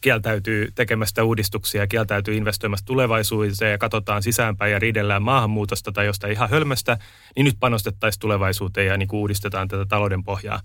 kieltäytyy 0.00 0.68
tekemästä 0.74 1.24
uudistuksia 1.24 1.80
ja 1.80 1.86
kieltäytyy 1.86 2.34
investoimasta 2.34 2.86
tulevaisuuteen 2.86 3.72
ja 3.72 3.78
katsotaan 3.78 4.22
sisäänpäin 4.22 4.72
ja 4.72 4.78
riidellään 4.78 5.22
maahanmuutosta 5.22 5.92
tai 5.92 6.06
jostain 6.06 6.32
ihan 6.32 6.50
hölmöstä, 6.50 6.98
niin 7.36 7.44
nyt 7.44 7.56
panostettaisiin 7.60 8.20
tulevaisuuteen 8.20 8.86
ja 8.86 8.96
niin 8.96 9.08
uudistetaan 9.12 9.68
tätä 9.68 9.86
talouden 9.86 10.24
pohjaa 10.24 10.60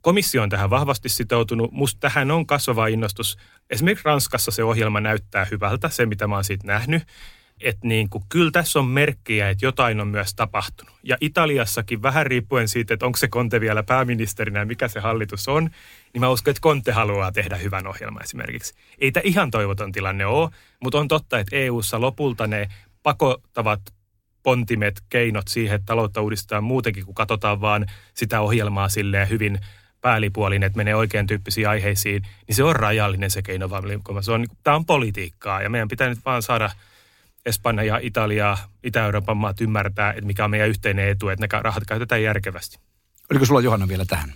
komissio 0.00 0.42
on 0.42 0.48
tähän 0.48 0.70
vahvasti 0.70 1.08
sitoutunut. 1.08 1.72
Musta 1.72 2.00
tähän 2.00 2.30
on 2.30 2.46
kasvava 2.46 2.86
innostus. 2.86 3.38
Esimerkiksi 3.70 4.04
Ranskassa 4.04 4.50
se 4.50 4.64
ohjelma 4.64 5.00
näyttää 5.00 5.46
hyvältä, 5.50 5.88
se 5.88 6.06
mitä 6.06 6.26
mä 6.26 6.34
oon 6.34 6.44
siitä 6.44 6.66
nähnyt. 6.66 7.02
Että 7.60 7.88
niin 7.88 8.08
kuin, 8.10 8.24
kyllä 8.28 8.50
tässä 8.50 8.78
on 8.78 8.86
merkkiä, 8.86 9.50
että 9.50 9.66
jotain 9.66 10.00
on 10.00 10.08
myös 10.08 10.34
tapahtunut. 10.34 10.94
Ja 11.02 11.16
Italiassakin 11.20 12.02
vähän 12.02 12.26
riippuen 12.26 12.68
siitä, 12.68 12.94
että 12.94 13.06
onko 13.06 13.16
se 13.16 13.28
Conte 13.28 13.60
vielä 13.60 13.82
pääministerinä 13.82 14.58
ja 14.58 14.66
mikä 14.66 14.88
se 14.88 15.00
hallitus 15.00 15.48
on, 15.48 15.70
niin 16.12 16.20
mä 16.20 16.28
uskon, 16.28 16.50
että 16.50 16.60
Conte 16.60 16.92
haluaa 16.92 17.32
tehdä 17.32 17.56
hyvän 17.56 17.86
ohjelman 17.86 18.22
esimerkiksi. 18.22 18.74
Ei 18.98 19.12
tämä 19.12 19.22
ihan 19.24 19.50
toivoton 19.50 19.92
tilanne 19.92 20.26
ole, 20.26 20.50
mutta 20.82 20.98
on 20.98 21.08
totta, 21.08 21.38
että 21.38 21.56
EU-ssa 21.56 22.00
lopulta 22.00 22.46
ne 22.46 22.68
pakottavat 23.02 23.80
pontimet, 24.42 25.02
keinot 25.08 25.48
siihen, 25.48 25.74
että 25.74 25.86
taloutta 25.86 26.20
uudistetaan 26.20 26.64
muutenkin, 26.64 27.04
kun 27.04 27.14
katsotaan 27.14 27.60
vaan 27.60 27.86
sitä 28.14 28.40
ohjelmaa 28.40 28.88
silleen 28.88 29.28
hyvin– 29.28 29.58
päällipuolin, 30.00 30.62
että 30.62 30.76
menee 30.76 30.94
oikein 30.94 31.26
tyyppisiin 31.26 31.68
aiheisiin, 31.68 32.22
niin 32.46 32.54
se 32.54 32.64
on 32.64 32.76
rajallinen 32.76 33.30
se 33.30 33.42
keinovalikoima. 33.42 34.22
Se 34.22 34.32
on, 34.32 34.46
tämä 34.62 34.76
on 34.76 34.86
politiikkaa 34.86 35.62
ja 35.62 35.70
meidän 35.70 35.88
pitää 35.88 36.08
nyt 36.08 36.18
vaan 36.24 36.42
saada 36.42 36.70
Espanja 37.46 37.84
ja 37.84 37.98
Italia, 38.02 38.58
Itä-Euroopan 38.84 39.36
maat 39.36 39.60
ymmärtää, 39.60 40.10
että 40.10 40.26
mikä 40.26 40.44
on 40.44 40.50
meidän 40.50 40.68
yhteinen 40.68 41.08
etu, 41.08 41.28
että 41.28 41.46
ne 41.56 41.62
rahat 41.62 41.82
käytetään 41.86 42.22
järkevästi. 42.22 42.78
Oliko 43.30 43.44
sulla 43.44 43.60
Johanna 43.60 43.88
vielä 43.88 44.04
tähän? 44.04 44.32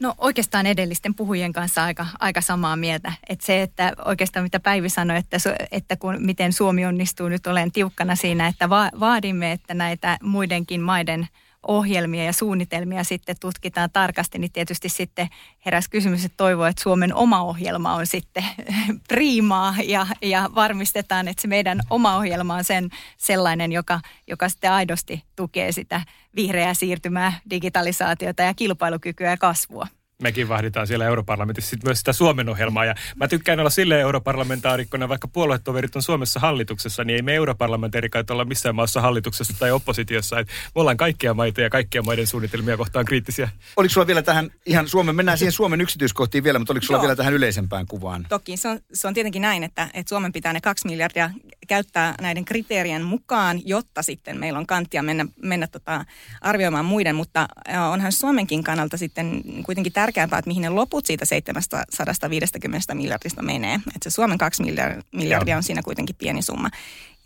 No 0.00 0.14
oikeastaan 0.18 0.66
edellisten 0.66 1.14
puhujien 1.14 1.52
kanssa 1.52 1.84
aika, 1.84 2.06
aika 2.20 2.40
samaa 2.40 2.76
mieltä. 2.76 3.12
Että 3.28 3.46
se, 3.46 3.62
että 3.62 3.92
oikeastaan 4.04 4.42
mitä 4.42 4.60
Päivi 4.60 4.88
sanoi, 4.88 5.16
että, 5.16 5.36
että 5.72 5.96
kun, 5.96 6.16
miten 6.18 6.52
Suomi 6.52 6.86
onnistuu 6.86 7.28
nyt 7.28 7.46
olen 7.46 7.72
tiukkana 7.72 8.16
siinä, 8.16 8.46
että 8.46 8.70
va, 8.70 8.90
vaadimme, 9.00 9.52
että 9.52 9.74
näitä 9.74 10.18
muidenkin 10.22 10.80
maiden– 10.80 11.28
ohjelmia 11.66 12.24
ja 12.24 12.32
suunnitelmia 12.32 13.04
sitten 13.04 13.36
tutkitaan 13.40 13.90
tarkasti, 13.92 14.38
niin 14.38 14.52
tietysti 14.52 14.88
sitten 14.88 15.28
heräsi 15.66 15.90
kysymys, 15.90 16.24
että 16.24 16.36
toivoo, 16.36 16.66
että 16.66 16.82
Suomen 16.82 17.14
oma 17.14 17.42
ohjelma 17.42 17.94
on 17.94 18.06
sitten 18.06 18.44
priimaa 19.08 19.74
ja, 19.84 20.06
ja 20.22 20.50
varmistetaan, 20.54 21.28
että 21.28 21.42
se 21.42 21.48
meidän 21.48 21.80
oma 21.90 22.16
ohjelma 22.16 22.54
on 22.54 22.64
sen 22.64 22.90
sellainen, 23.16 23.72
joka, 23.72 24.00
joka 24.26 24.48
sitten 24.48 24.72
aidosti 24.72 25.22
tukee 25.36 25.72
sitä 25.72 26.00
vihreää 26.36 26.74
siirtymää, 26.74 27.32
digitalisaatiota 27.50 28.42
ja 28.42 28.54
kilpailukykyä 28.54 29.30
ja 29.30 29.36
kasvua 29.36 29.86
mekin 30.22 30.48
vahditaan 30.48 30.86
siellä 30.86 31.04
europarlamentissa 31.04 31.70
sit 31.70 31.84
myös 31.84 31.98
sitä 31.98 32.12
Suomen 32.12 32.48
ohjelmaa. 32.48 32.84
Ja 32.84 32.94
mä 33.16 33.28
tykkään 33.28 33.60
olla 33.60 33.70
silleen 33.70 34.00
europarlamentaarikkona, 34.00 35.08
vaikka 35.08 35.28
puoluetoverit 35.28 35.96
on 35.96 36.02
Suomessa 36.02 36.40
hallituksessa, 36.40 37.04
niin 37.04 37.16
ei 37.16 37.22
me 37.22 37.34
europarlamentaarikait 37.34 38.30
olla 38.30 38.44
missään 38.44 38.74
maassa 38.74 39.00
hallituksessa 39.00 39.54
tai 39.58 39.70
oppositiossa. 39.70 40.38
Et 40.38 40.48
me 40.48 40.80
ollaan 40.80 40.96
kaikkia 40.96 41.34
maita 41.34 41.60
ja 41.60 41.70
kaikkia 41.70 42.02
maiden 42.02 42.26
suunnitelmia 42.26 42.76
kohtaan 42.76 43.04
kriittisiä. 43.04 43.48
Oliko 43.76 43.92
sulla 43.92 44.06
vielä 44.06 44.22
tähän 44.22 44.50
ihan 44.66 44.88
Suomen, 44.88 45.16
mennään 45.16 45.38
siihen 45.38 45.52
Suomen 45.52 45.80
yksityiskohtiin 45.80 46.44
vielä, 46.44 46.58
mutta 46.58 46.72
oliko 46.72 46.86
sulla 46.86 46.98
Joo. 46.98 47.02
vielä 47.02 47.16
tähän 47.16 47.34
yleisempään 47.34 47.86
kuvaan? 47.86 48.26
Toki, 48.28 48.56
se 48.56 48.68
on, 48.68 48.80
se 48.92 49.08
on 49.08 49.14
tietenkin 49.14 49.42
näin, 49.42 49.64
että, 49.64 49.88
että 49.94 50.08
Suomen 50.08 50.32
pitää 50.32 50.52
ne 50.52 50.60
kaksi 50.60 50.88
miljardia 50.88 51.30
käyttää 51.68 52.14
näiden 52.20 52.44
kriteerien 52.44 53.02
mukaan, 53.02 53.60
jotta 53.64 54.02
sitten 54.02 54.38
meillä 54.40 54.58
on 54.58 54.66
kanttia 54.66 55.02
mennä, 55.02 55.26
mennä 55.42 55.66
tota 55.66 56.04
arvioimaan 56.40 56.84
muiden, 56.84 57.16
mutta 57.16 57.48
onhan 57.92 58.12
Suomenkin 58.12 58.64
kannalta 58.64 58.96
sitten 58.96 59.42
kuitenkin 59.64 59.92
tärkeää, 59.92 60.05
tärkeämpää, 60.06 60.38
että 60.38 60.48
mihin 60.48 60.62
ne 60.62 60.68
loput 60.68 61.06
siitä 61.06 61.24
750 61.24 62.94
miljardista 62.94 63.42
menee. 63.42 63.74
Että 63.74 64.10
se 64.10 64.14
Suomen 64.14 64.38
2 64.38 64.62
miljardia 65.12 65.56
on 65.56 65.62
siinä 65.62 65.82
kuitenkin 65.82 66.16
pieni 66.16 66.42
summa. 66.42 66.70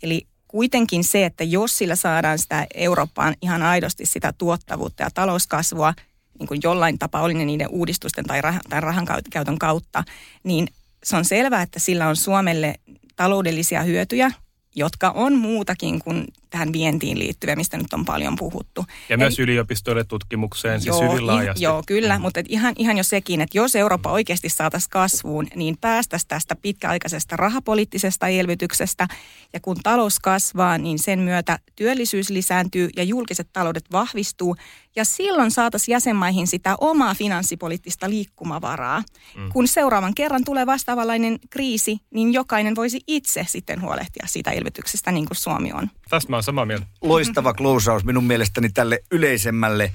Eli 0.03 0.27
kuitenkin 0.47 1.03
se, 1.03 1.25
että 1.25 1.43
jos 1.43 1.77
sillä 1.77 1.95
saadaan 1.95 2.39
sitä 2.39 2.67
Eurooppaan 2.73 3.35
ihan 3.41 3.63
aidosti 3.63 4.05
sitä 4.05 4.33
tuottavuutta 4.37 5.03
ja 5.03 5.09
talouskasvua, 5.13 5.93
niin 6.39 6.47
kuin 6.47 6.59
jollain 6.63 6.99
tapaa 6.99 7.21
oli 7.21 7.33
ne 7.33 7.45
niiden 7.45 7.69
uudistusten 7.69 8.25
tai, 8.25 8.41
rah- 8.41 8.69
tai 8.69 8.81
rahan 8.81 9.07
käytön 9.29 9.59
kautta, 9.59 10.03
niin 10.43 10.67
se 11.03 11.17
on 11.17 11.25
selvää, 11.25 11.61
että 11.61 11.79
sillä 11.79 12.07
on 12.07 12.15
Suomelle 12.15 12.75
taloudellisia 13.15 13.83
hyötyjä, 13.83 14.31
jotka 14.75 15.09
on 15.09 15.35
muutakin 15.35 15.99
kuin 15.99 16.27
tähän 16.49 16.73
vientiin 16.73 17.19
liittyviä, 17.19 17.55
mistä 17.55 17.77
nyt 17.77 17.93
on 17.93 18.05
paljon 18.05 18.35
puhuttu. 18.35 18.85
Ja 19.09 19.17
myös 19.17 19.39
Eli, 19.39 19.43
yliopistoille 19.43 20.03
tutkimukseen, 20.03 20.81
siis 20.81 20.87
joo, 20.99 21.11
hyvin 21.11 21.27
laajasti. 21.27 21.63
Joo, 21.63 21.83
kyllä, 21.87 22.17
mm. 22.17 22.21
mutta 22.21 22.41
ihan, 22.49 22.73
ihan 22.77 22.97
jo 22.97 23.03
sekin, 23.03 23.41
että 23.41 23.57
jos 23.57 23.75
Eurooppa 23.75 24.11
oikeasti 24.11 24.49
saataisiin 24.49 24.89
kasvuun, 24.89 25.47
niin 25.55 25.77
päästäisiin 25.81 26.27
tästä 26.27 26.55
pitkäaikaisesta 26.55 27.37
rahapoliittisesta 27.37 28.27
elvytyksestä. 28.27 29.07
Ja 29.53 29.59
kun 29.59 29.77
talous 29.83 30.19
kasvaa, 30.19 30.77
niin 30.77 30.99
sen 30.99 31.19
myötä 31.19 31.59
työllisyys 31.75 32.29
lisääntyy 32.29 32.89
ja 32.95 33.03
julkiset 33.03 33.47
taloudet 33.53 33.85
vahvistuu. 33.91 34.55
Ja 34.95 35.05
silloin 35.05 35.51
saataisiin 35.51 35.93
jäsenmaihin 35.93 36.47
sitä 36.47 36.75
omaa 36.81 37.15
finanssipoliittista 37.15 38.09
liikkumavaraa. 38.09 39.03
Mm. 39.37 39.49
Kun 39.49 39.67
seuraavan 39.67 40.13
kerran 40.15 40.43
tulee 40.45 40.65
vastaavanlainen 40.65 41.39
kriisi, 41.49 41.97
niin 42.13 42.33
jokainen 42.33 42.75
voisi 42.75 42.99
itse 43.07 43.45
sitten 43.47 43.81
huolehtia 43.81 44.25
siitä 44.27 44.51
elvytyksestä 44.51 45.11
niin 45.11 45.25
kuin 45.25 45.37
Suomi 45.37 45.71
on. 45.73 45.89
Tästä 46.09 46.29
mä 46.29 46.35
oon 46.35 46.43
samaa 46.43 46.65
mieltä. 46.65 46.85
Loistava 47.01 47.53
klousaus 47.53 48.03
minun 48.03 48.23
mielestäni 48.23 48.69
tälle 48.69 48.99
yleisemmälle 49.11 49.93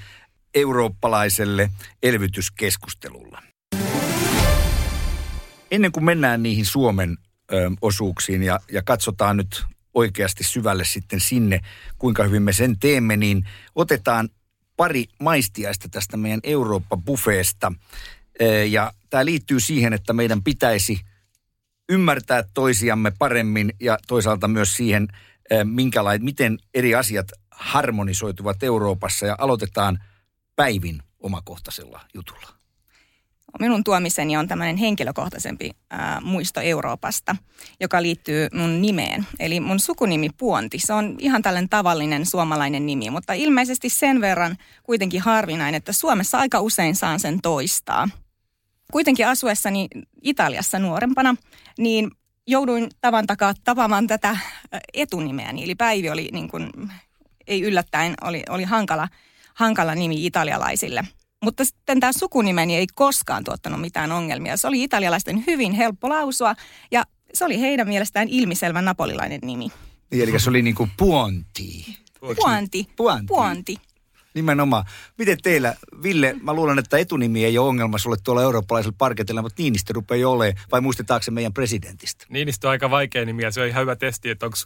eurooppalaiselle 0.55 1.71
elvytyskeskustelulla. 2.03 3.43
Ennen 5.71 5.93
kuin 5.93 6.05
mennään 6.05 6.43
niihin 6.43 6.65
Suomen 6.67 7.17
ö, 7.53 7.71
osuuksiin 7.83 8.43
ja, 8.43 8.61
ja 8.73 8.83
katsotaan 8.83 9.37
nyt 9.37 9.65
oikeasti 9.95 10.45
syvälle 10.45 10.85
sitten 10.85 11.21
sinne, 11.21 11.61
kuinka 11.99 12.25
hyvin 12.25 12.43
me 12.43 12.53
sen 12.53 12.79
teemme, 12.79 13.17
niin 13.17 13.49
otetaan 13.75 14.29
pari 14.77 15.05
maistiaista 15.21 15.89
tästä 15.89 16.17
meidän 16.17 16.41
Eurooppa-bufeesta. 16.43 17.73
Ja 18.69 18.93
tämä 19.11 19.25
liittyy 19.25 19.61
siihen, 19.61 19.93
että 19.93 20.12
meidän 20.12 20.43
pitäisi 20.43 21.01
ymmärtää 21.89 22.45
toisiamme 22.55 23.12
paremmin 23.19 23.73
ja 23.81 23.99
toisaalta 24.07 24.49
myös 24.49 24.77
siihen, 24.77 25.09
minkälainen, 25.65 26.25
miten 26.25 26.59
eri 26.75 26.95
asiat 26.95 27.29
harmonisoituvat 27.51 28.62
Euroopassa. 28.62 29.27
Ja 29.27 29.35
aloitetaan 29.39 29.99
Päivin 30.57 31.03
omakohtaisella 31.21 32.01
jutulla. 32.15 32.56
Minun 33.61 33.85
tuomiseni 33.85 34.37
on 34.37 34.49
tämmöinen 34.49 34.77
henkilökohtaisempi 34.77 35.71
ää, 35.91 36.21
muisto 36.21 36.61
Euroopasta, 36.61 37.37
joka 37.81 38.03
liittyy 38.03 38.49
mun 38.55 38.83
nimeen. 38.83 39.27
Eli 39.41 39.61
mun 39.61 39.81
sukunimi 39.81 40.31
Puonti, 40.39 40.79
se 40.79 40.93
on 40.93 41.17
ihan 41.19 41.43
tällainen 41.43 41.69
tavallinen 41.69 42.27
suomalainen 42.27 42.87
nimi, 42.87 43.11
mutta 43.11 43.33
ilmeisesti 43.33 43.89
sen 43.89 44.21
verran 44.21 44.57
kuitenkin 44.83 45.21
harvinainen, 45.21 45.79
että 45.79 45.93
Suomessa 45.93 46.39
aika 46.39 46.61
usein 46.61 46.97
saan 46.97 47.21
sen 47.21 47.41
toistaa. 47.41 48.09
Kuitenkin 48.93 49.29
asuessani 49.29 49.89
Italiassa 50.23 50.79
nuorempana, 50.79 51.37
niin 51.79 52.11
jouduin 52.47 52.89
tavan 53.01 53.27
takaa 53.27 53.55
tapaamaan 53.65 54.07
tätä 54.07 54.39
etunimeäni. 54.95 55.65
Eli 55.65 55.75
Päivi 55.75 56.11
oli 56.11 56.29
niin 56.33 56.49
kuin, 56.49 56.71
ei 57.47 57.63
yllättäen, 57.63 58.15
oli, 58.23 58.43
oli 58.49 58.65
hankala, 58.65 59.09
hankala 59.55 59.95
nimi 59.95 60.27
italialaisille– 60.27 61.05
mutta 61.47 61.65
sitten 61.65 62.01
tämä 62.01 62.13
sukunimeni 62.13 62.77
ei 62.77 62.87
koskaan 62.95 63.45
tuottanut 63.45 63.81
mitään 63.81 64.13
ongelmia. 64.13 64.57
Se 64.57 64.67
oli 64.67 64.83
italialaisten 64.83 65.45
hyvin 65.47 65.73
helppo 65.73 66.09
lausua 66.09 66.55
ja 66.91 67.05
se 67.35 67.45
oli 67.45 67.61
heidän 67.61 67.89
mielestään 67.89 68.29
ilmiselvä 68.29 68.83
napolilainen 68.83 69.41
nimi. 69.43 69.73
Eli 70.13 70.41
se 70.41 70.51
oli 70.51 70.63
niin 70.63 70.75
kuin 70.75 70.91
puonti. 70.97 71.97
Puonti. 72.21 72.89
Puonti. 72.97 73.27
Puonti. 73.27 73.77
Nimenomaan. 74.37 74.85
Miten 75.18 75.38
teillä, 75.42 75.75
Ville, 76.03 76.37
mä 76.42 76.53
luulen, 76.53 76.79
että 76.79 76.99
etunimi 76.99 77.44
ei 77.44 77.59
ole 77.59 77.68
ongelma 77.68 77.99
sulle 77.99 78.16
tuolla 78.25 78.42
eurooppalaisella 78.42 78.94
parketilla, 78.99 79.42
mutta 79.42 79.62
Niinistö 79.62 79.92
rupeaa 79.92 80.18
jo 80.18 80.33
olemaan, 80.33 80.64
vai 80.72 80.81
muistetaanko 80.81 81.22
se 81.22 81.31
meidän 81.31 81.53
presidentistä? 81.53 82.27
Niinistö 82.29 82.66
on 82.66 82.70
aika 82.70 82.90
vaikea 82.90 83.25
nimi 83.25 83.42
ja 83.42 83.51
se 83.51 83.61
on 83.61 83.68
ihan 83.68 83.83
hyvä 83.83 83.96
testi, 83.96 84.31
että 84.31 84.46
onko 84.46 84.57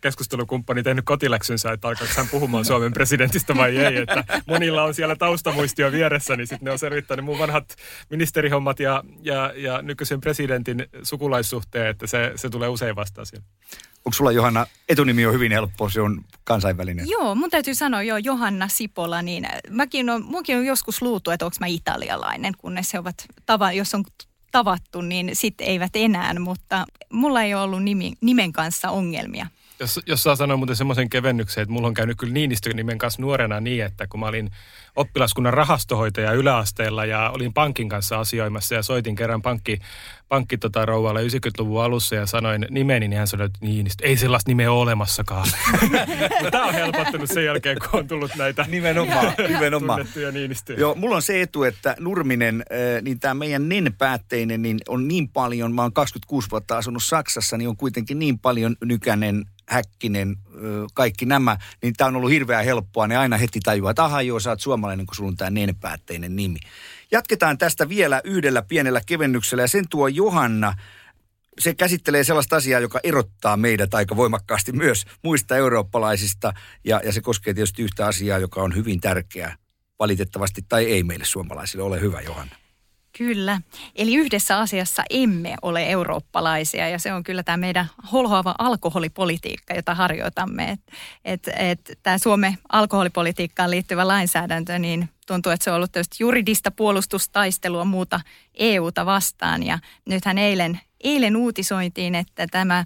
keskustelukumppani 0.00 0.82
tehnyt 0.82 1.04
kotiläksynsä, 1.04 1.72
että 1.72 1.88
alkaako 1.88 2.12
hän 2.16 2.28
puhumaan 2.28 2.64
Suomen 2.76 2.92
presidentistä 2.92 3.56
vai 3.56 3.76
ei. 3.76 3.96
Että 3.96 4.24
monilla 4.46 4.82
on 4.82 4.94
siellä 4.94 5.16
taustamuistio 5.16 5.92
vieressä, 5.92 6.36
niin 6.36 6.46
sitten 6.46 6.64
ne 6.66 6.70
on 6.70 6.78
selvittänyt 6.78 7.24
mun 7.24 7.38
vanhat 7.38 7.76
ministerihommat 8.10 8.80
ja, 8.80 9.04
ja, 9.22 9.52
ja 9.56 9.82
nykyisen 9.82 10.20
presidentin 10.20 10.86
sukulaissuhteen, 11.02 11.86
että 11.86 12.06
se, 12.06 12.32
se 12.36 12.50
tulee 12.50 12.68
usein 12.68 12.96
vastaan 12.96 13.26
siellä. 13.26 13.46
Onko 14.04 14.16
sulla 14.16 14.32
Johanna, 14.32 14.66
etunimi 14.88 15.26
on 15.26 15.34
hyvin 15.34 15.52
helppo, 15.52 15.88
se 15.88 16.00
on 16.00 16.24
kansainvälinen. 16.44 17.08
Joo, 17.08 17.34
mun 17.34 17.50
täytyy 17.50 17.74
sanoa 17.74 18.02
jo 18.02 18.16
Johanna 18.16 18.68
Sipola, 18.68 19.22
niin 19.22 19.48
mäkin 19.70 20.10
on, 20.10 20.24
munkin 20.24 20.56
on 20.56 20.66
joskus 20.66 21.02
luultu, 21.02 21.30
että 21.30 21.44
onko 21.44 21.56
mä 21.60 21.66
italialainen, 21.66 22.52
kunnes 22.58 22.92
he 22.92 22.98
ovat, 22.98 23.26
tava, 23.46 23.72
jos 23.72 23.94
on 23.94 24.04
tavattu, 24.52 25.00
niin 25.00 25.30
sitten 25.32 25.66
eivät 25.66 25.92
enää, 25.94 26.38
mutta 26.40 26.84
mulla 27.12 27.42
ei 27.42 27.54
ole 27.54 27.62
ollut 27.62 27.82
nimi, 27.82 28.12
nimen 28.20 28.52
kanssa 28.52 28.90
ongelmia. 28.90 29.46
Jos, 29.80 30.00
jos 30.06 30.22
saa 30.22 30.36
sanoa 30.36 30.56
muuten 30.56 30.76
semmoisen 30.76 31.10
kevennyksen, 31.10 31.62
että 31.62 31.72
mulla 31.72 31.88
on 31.88 31.94
käynyt 31.94 32.18
kyllä 32.18 32.32
Niinistön 32.32 32.76
nimen 32.76 32.98
kanssa 32.98 33.22
nuorena 33.22 33.60
niin, 33.60 33.84
että 33.84 34.06
kun 34.06 34.20
mä 34.20 34.26
olin 34.26 34.50
oppilaskunnan 34.96 35.54
rahastohoitaja 35.54 36.32
yläasteella 36.32 37.04
ja 37.04 37.30
olin 37.30 37.52
pankin 37.52 37.88
kanssa 37.88 38.20
asioimassa 38.20 38.74
ja 38.74 38.82
soitin 38.82 39.16
kerran 39.16 39.42
pankki, 39.42 39.78
pankki 40.28 40.58
tota, 40.58 40.86
rouvalle 40.86 41.22
90-luvun 41.22 41.82
alussa 41.82 42.14
ja 42.14 42.26
sanoin 42.26 42.66
nimeni, 42.70 43.08
niin 43.08 43.18
hän 43.18 43.26
sanoi, 43.26 43.46
että 43.46 43.58
Niinistö, 43.60 44.06
ei 44.06 44.16
sellaista 44.16 44.50
nimeä 44.50 44.72
ole 44.72 44.80
olemassakaan. 44.80 45.48
Tämä 46.50 46.64
on 46.64 46.74
helpottunut 46.74 47.30
sen 47.30 47.44
jälkeen, 47.44 47.76
kun 47.78 48.00
on 48.00 48.08
tullut 48.08 48.30
näitä 48.36 48.64
nimenomaan, 48.68 49.34
nimenomaan. 49.48 49.98
tunnettuja 49.98 50.32
Niinistöjä. 50.32 50.78
Joo, 50.78 50.94
mulla 50.94 51.16
on 51.16 51.22
se 51.22 51.42
etu, 51.42 51.64
että 51.64 51.96
Nurminen, 52.00 52.64
äh, 52.72 53.02
niin 53.02 53.20
tämä 53.20 53.34
meidän 53.34 53.68
NEN-päätteinen, 53.68 54.62
niin 54.62 54.78
on 54.88 55.08
niin 55.08 55.28
paljon, 55.28 55.72
mä 55.72 55.82
oon 55.82 55.92
26 55.92 56.50
vuotta 56.50 56.78
asunut 56.78 57.02
Saksassa, 57.02 57.56
niin 57.56 57.68
on 57.68 57.76
kuitenkin 57.76 58.18
niin 58.18 58.38
paljon 58.38 58.76
Nykänen, 58.84 59.44
Häkkinen, 59.68 60.36
kaikki 60.94 61.26
nämä, 61.26 61.56
niin 61.82 61.94
tämä 61.96 62.08
on 62.08 62.16
ollut 62.16 62.30
hirveän 62.30 62.64
helppoa. 62.64 63.06
Ne 63.06 63.16
aina 63.16 63.36
heti 63.36 63.60
tajuaa, 63.60 63.90
että 63.90 64.04
aha 64.04 64.22
joo, 64.22 64.40
sä 64.40 64.50
oot 64.50 64.60
suomalainen, 64.60 65.06
kun 65.06 65.14
sulla 65.14 65.28
on 65.28 65.36
tämä 65.36 65.50
nenpäätteinen 65.50 66.36
nimi. 66.36 66.58
Jatketaan 67.12 67.58
tästä 67.58 67.88
vielä 67.88 68.20
yhdellä 68.24 68.62
pienellä 68.62 69.00
kevennyksellä 69.06 69.62
ja 69.62 69.68
sen 69.68 69.88
tuo 69.88 70.08
Johanna. 70.08 70.74
Se 71.58 71.74
käsittelee 71.74 72.24
sellaista 72.24 72.56
asiaa, 72.56 72.80
joka 72.80 73.00
erottaa 73.02 73.56
meidät 73.56 73.94
aika 73.94 74.16
voimakkaasti 74.16 74.72
myös 74.72 75.04
muista 75.22 75.56
eurooppalaisista. 75.56 76.52
Ja, 76.84 77.00
ja 77.04 77.12
se 77.12 77.20
koskee 77.20 77.54
tietysti 77.54 77.82
yhtä 77.82 78.06
asiaa, 78.06 78.38
joka 78.38 78.62
on 78.62 78.74
hyvin 78.74 79.00
tärkeää 79.00 79.56
valitettavasti 79.98 80.62
tai 80.68 80.84
ei 80.84 81.02
meille 81.02 81.24
suomalaisille. 81.24 81.84
Ole 81.84 82.00
hyvä, 82.00 82.20
Johanna. 82.20 82.56
Kyllä. 83.18 83.60
Eli 83.94 84.14
yhdessä 84.14 84.58
asiassa 84.58 85.02
emme 85.10 85.54
ole 85.62 85.90
eurooppalaisia 85.90 86.88
ja 86.88 86.98
se 86.98 87.12
on 87.12 87.24
kyllä 87.24 87.42
tämä 87.42 87.56
meidän 87.56 87.86
holhoava 88.12 88.54
alkoholipolitiikka, 88.58 89.74
jota 89.74 89.94
harjoitamme. 89.94 90.78
Et, 91.24 91.40
et, 91.58 91.98
tämä 92.02 92.18
Suomen 92.18 92.58
alkoholipolitiikkaan 92.72 93.70
liittyvä 93.70 94.08
lainsäädäntö, 94.08 94.78
niin 94.78 95.08
tuntuu, 95.26 95.52
että 95.52 95.64
se 95.64 95.70
on 95.70 95.76
ollut 95.76 95.96
juridista 96.20 96.70
puolustustaistelua 96.70 97.84
muuta 97.84 98.20
EUta 98.54 99.06
vastaan. 99.06 99.62
Ja 99.62 99.78
nythän 100.06 100.38
eilen, 100.38 100.80
eilen 101.04 101.36
uutisointiin, 101.36 102.14
että 102.14 102.46
tämä 102.46 102.84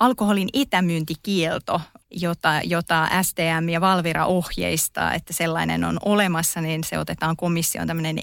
alkoholin 0.00 0.48
etämyyntikielto, 0.54 1.80
jota, 2.10 2.60
jota 2.64 3.08
STM 3.22 3.68
ja 3.68 3.80
Valvira 3.80 4.26
ohjeistaa, 4.26 5.14
että 5.14 5.32
sellainen 5.32 5.84
on 5.84 5.98
olemassa, 6.04 6.60
niin 6.60 6.84
se 6.84 6.98
otetaan 6.98 7.36
komission 7.36 7.86
tämmöinen 7.86 8.18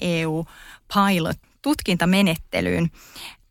EU-pilot-tutkintamenettelyyn. 0.96 2.90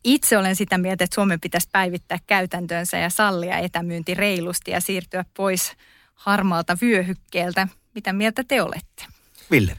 Itse 0.04 0.38
olen 0.38 0.56
sitä 0.56 0.78
mieltä, 0.78 1.04
että 1.04 1.14
Suomen 1.14 1.40
pitäisi 1.40 1.68
päivittää 1.72 2.18
käytäntönsä 2.26 2.98
ja 2.98 3.10
sallia 3.10 3.58
etämyynti 3.58 4.14
reilusti 4.14 4.70
ja 4.70 4.80
siirtyä 4.80 5.24
pois 5.36 5.72
harmaalta 6.14 6.78
vyöhykkeeltä. 6.82 7.68
Mitä 7.94 8.12
mieltä 8.12 8.44
te 8.44 8.62
olette? 8.62 9.04
Ville. 9.50 9.76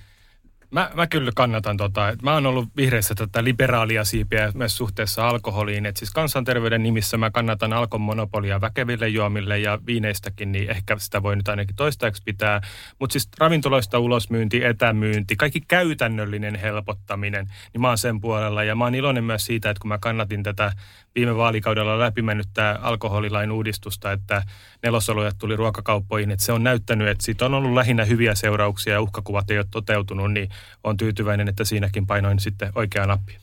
Mä, 0.71 0.91
mä 0.93 1.07
kyllä 1.07 1.31
kannatan 1.35 1.77
tota, 1.77 2.13
mä 2.23 2.33
oon 2.33 2.45
ollut 2.45 2.69
vihreissä 2.77 3.15
tätä 3.15 3.43
liberaalia 3.43 4.03
siipiä 4.05 4.51
myös 4.53 4.77
suhteessa 4.77 5.27
alkoholiin. 5.27 5.85
Että 5.85 5.99
siis 5.99 6.11
kansanterveyden 6.11 6.83
nimissä 6.83 7.17
mä 7.17 7.31
kannatan 7.31 7.73
alkon 7.73 8.01
monopolia 8.01 8.61
väkeville 8.61 9.07
juomille 9.07 9.59
ja 9.59 9.79
viineistäkin, 9.85 10.51
niin 10.51 10.69
ehkä 10.69 10.99
sitä 10.99 11.23
voi 11.23 11.35
nyt 11.35 11.47
ainakin 11.47 11.75
toistaiseksi 11.75 12.21
pitää. 12.25 12.61
Mutta 12.99 13.13
siis 13.13 13.29
ravintoloista 13.39 13.99
ulosmyynti, 13.99 14.63
etämyynti, 14.63 15.35
kaikki 15.35 15.61
käytännöllinen 15.67 16.55
helpottaminen, 16.55 17.47
niin 17.73 17.81
mä 17.81 17.87
oon 17.87 17.97
sen 17.97 18.21
puolella. 18.21 18.63
Ja 18.63 18.75
mä 18.75 18.83
oon 18.83 18.95
iloinen 18.95 19.23
myös 19.23 19.45
siitä, 19.45 19.69
että 19.69 19.81
kun 19.81 19.89
mä 19.89 19.97
kannatin 19.97 20.43
tätä 20.43 20.73
viime 21.15 21.35
vaalikaudella 21.35 21.99
läpimennyttä 21.99 22.79
alkoholilain 22.81 23.51
uudistusta, 23.51 24.11
että 24.11 24.43
nelosoluja 24.83 25.31
tuli 25.37 25.55
ruokakauppoihin, 25.55 26.31
että 26.31 26.45
se 26.45 26.51
on 26.51 26.63
näyttänyt, 26.63 27.07
että 27.07 27.23
siitä 27.23 27.45
on 27.45 27.53
ollut 27.53 27.73
lähinnä 27.73 28.05
hyviä 28.05 28.35
seurauksia 28.35 28.93
ja 28.93 29.01
uhkakuvat 29.01 29.51
ei 29.51 29.57
ole 29.57 29.65
toteutunut, 29.71 30.33
niin 30.33 30.49
on 30.83 30.97
tyytyväinen, 30.97 31.47
että 31.47 31.63
siinäkin 31.63 32.07
painoin 32.07 32.39
sitten 32.39 32.71
oikea 32.75 33.05
nappi. 33.05 33.37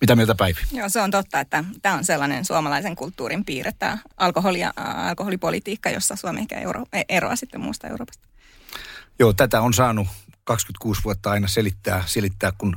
Mitä 0.00 0.16
mieltä 0.16 0.34
Päivi? 0.34 0.60
Joo, 0.72 0.88
se 0.88 1.00
on 1.00 1.10
totta, 1.10 1.40
että 1.40 1.64
tämä 1.82 1.94
on 1.94 2.04
sellainen 2.04 2.44
suomalaisen 2.44 2.96
kulttuurin 2.96 3.44
piirre, 3.44 3.72
tämä 3.78 3.98
alkoholi 4.16 4.60
ja, 4.60 4.72
alkoholipolitiikka, 4.76 5.90
jossa 5.90 6.16
Suomi 6.16 6.40
ehkä 6.40 6.58
euro, 6.58 6.84
e, 6.92 7.02
eroaa 7.08 7.36
sitten 7.36 7.60
muusta 7.60 7.88
Euroopasta. 7.88 8.26
Joo, 9.18 9.32
tätä 9.32 9.60
on 9.60 9.74
saanut 9.74 10.08
26 10.44 11.04
vuotta 11.04 11.30
aina 11.30 11.48
selittää, 11.48 12.04
selittää 12.06 12.52
kun 12.58 12.76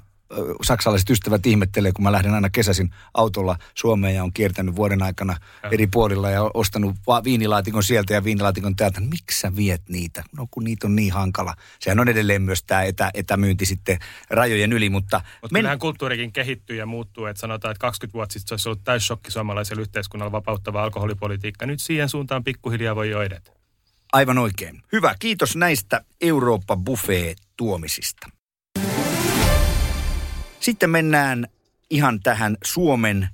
saksalaiset 0.64 1.10
ystävät 1.10 1.46
ihmettelee, 1.46 1.92
kun 1.92 2.04
mä 2.04 2.12
lähden 2.12 2.34
aina 2.34 2.50
kesäisin 2.50 2.90
autolla 3.14 3.58
Suomeen 3.76 4.16
ja 4.16 4.24
on 4.24 4.34
kiertänyt 4.34 4.76
vuoden 4.76 5.04
aikana 5.04 5.38
ja. 5.64 5.70
eri 5.70 5.88
puolilla 5.88 6.30
ja 6.30 6.52
ostanut 6.54 6.96
viinilaatikon 7.24 7.84
sieltä 7.84 8.14
ja 8.14 8.24
viinilaatikon 8.24 8.76
täältä. 8.76 9.02
Miksi 9.02 9.40
sä 9.40 9.56
viet 9.56 9.82
niitä? 9.90 10.24
No 10.38 10.48
kun 10.52 10.64
niitä 10.64 10.88
on 10.88 10.96
niin 10.96 11.14
hankala. 11.14 11.56
Sehän 11.80 12.00
on 12.00 12.10
edelleen 12.10 12.42
myös 12.42 12.64
tämä 12.64 12.84
etä, 12.84 13.12
etämyynti 13.14 13.66
sitten 13.66 14.00
rajojen 14.30 14.74
yli, 14.74 14.90
mutta... 14.90 15.22
Mutta 15.42 15.54
men... 15.54 15.60
kyllähän 15.60 15.80
kulttuurikin 15.80 16.34
kehittyy 16.34 16.78
ja 16.78 16.86
muuttuu, 16.86 17.26
että 17.26 17.42
sanotaan, 17.42 17.72
että 17.72 17.82
20 17.82 18.14
vuotta 18.14 18.34
sitten 18.34 18.48
se 18.48 18.54
olisi 18.54 18.70
ollut 18.70 18.84
täysshokki 18.84 19.32
suomalaisella 19.32 19.82
yhteiskunnalla 19.82 20.32
vapauttava 20.32 20.84
alkoholipolitiikka. 20.84 21.66
Nyt 21.66 21.82
siihen 21.82 22.10
suuntaan 22.10 22.44
pikkuhiljaa 22.44 22.96
voi 22.96 23.10
jo 23.10 23.22
edetä. 23.22 23.52
Aivan 24.14 24.38
oikein. 24.38 24.82
Hyvä. 24.92 25.16
Kiitos 25.20 25.56
näistä 25.56 26.02
Eurooppa 26.22 26.78
Buffet 26.78 27.38
tuomisista. 27.58 28.30
Sitten 30.66 30.90
mennään 30.90 31.48
ihan 31.90 32.20
tähän 32.20 32.58
Suomen 32.64 33.30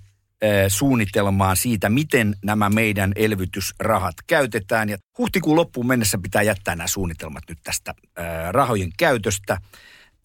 suunnitelmaan 0.67 1.57
siitä, 1.57 1.89
miten 1.89 2.35
nämä 2.43 2.69
meidän 2.69 3.11
elvytysrahat 3.15 4.15
käytetään. 4.27 4.89
Ja 4.89 4.97
huhtikuun 5.17 5.55
loppuun 5.55 5.87
mennessä 5.87 6.17
pitää 6.17 6.41
jättää 6.41 6.75
nämä 6.75 6.87
suunnitelmat 6.87 7.43
nyt 7.49 7.57
tästä 7.63 7.93
rahojen 8.51 8.91
käytöstä. 8.97 9.57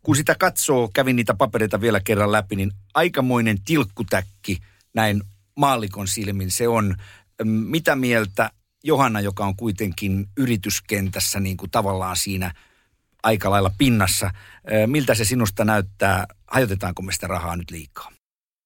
Kun 0.02 0.16
sitä 0.16 0.34
katsoo, 0.38 0.90
kävin 0.94 1.16
niitä 1.16 1.34
papereita 1.34 1.80
vielä 1.80 2.00
kerran 2.00 2.32
läpi, 2.32 2.56
niin 2.56 2.72
aikamoinen 2.94 3.58
tilkkutäkki 3.64 4.58
näin 4.94 5.22
maallikon 5.56 6.08
silmin 6.08 6.50
se 6.50 6.68
on. 6.68 6.96
Mitä 7.44 7.96
mieltä 7.96 8.50
Johanna, 8.84 9.20
joka 9.20 9.46
on 9.46 9.56
kuitenkin 9.56 10.26
yrityskentässä 10.36 11.40
niin 11.40 11.56
kuin 11.56 11.70
tavallaan 11.70 12.16
siinä 12.16 12.54
aika 13.22 13.50
lailla 13.50 13.70
pinnassa. 13.78 14.30
Miltä 14.86 15.14
se 15.14 15.24
sinusta 15.24 15.64
näyttää? 15.64 16.26
Hajotetaanko 16.50 17.02
me 17.02 17.12
sitä 17.12 17.26
rahaa 17.26 17.56
nyt 17.56 17.70
liikaa? 17.70 18.12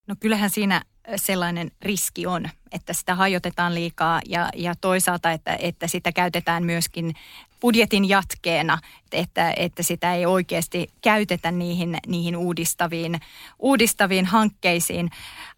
No 0.07 0.15
kyllähän 0.19 0.49
siinä 0.49 0.81
sellainen 1.15 1.71
riski 1.81 2.27
on, 2.27 2.49
että 2.71 2.93
sitä 2.93 3.15
hajotetaan 3.15 3.75
liikaa 3.75 4.21
ja, 4.25 4.49
ja 4.55 4.73
toisaalta, 4.81 5.31
että, 5.31 5.57
että 5.59 5.87
sitä 5.87 6.11
käytetään 6.11 6.63
myöskin 6.63 7.13
budjetin 7.61 8.09
jatkeena, 8.09 8.77
että, 9.11 9.53
että 9.57 9.83
sitä 9.83 10.13
ei 10.13 10.25
oikeasti 10.25 10.89
käytetä 11.01 11.51
niihin, 11.51 11.97
niihin 12.07 12.37
uudistaviin, 12.37 13.19
uudistaviin 13.59 14.25
hankkeisiin. 14.25 15.09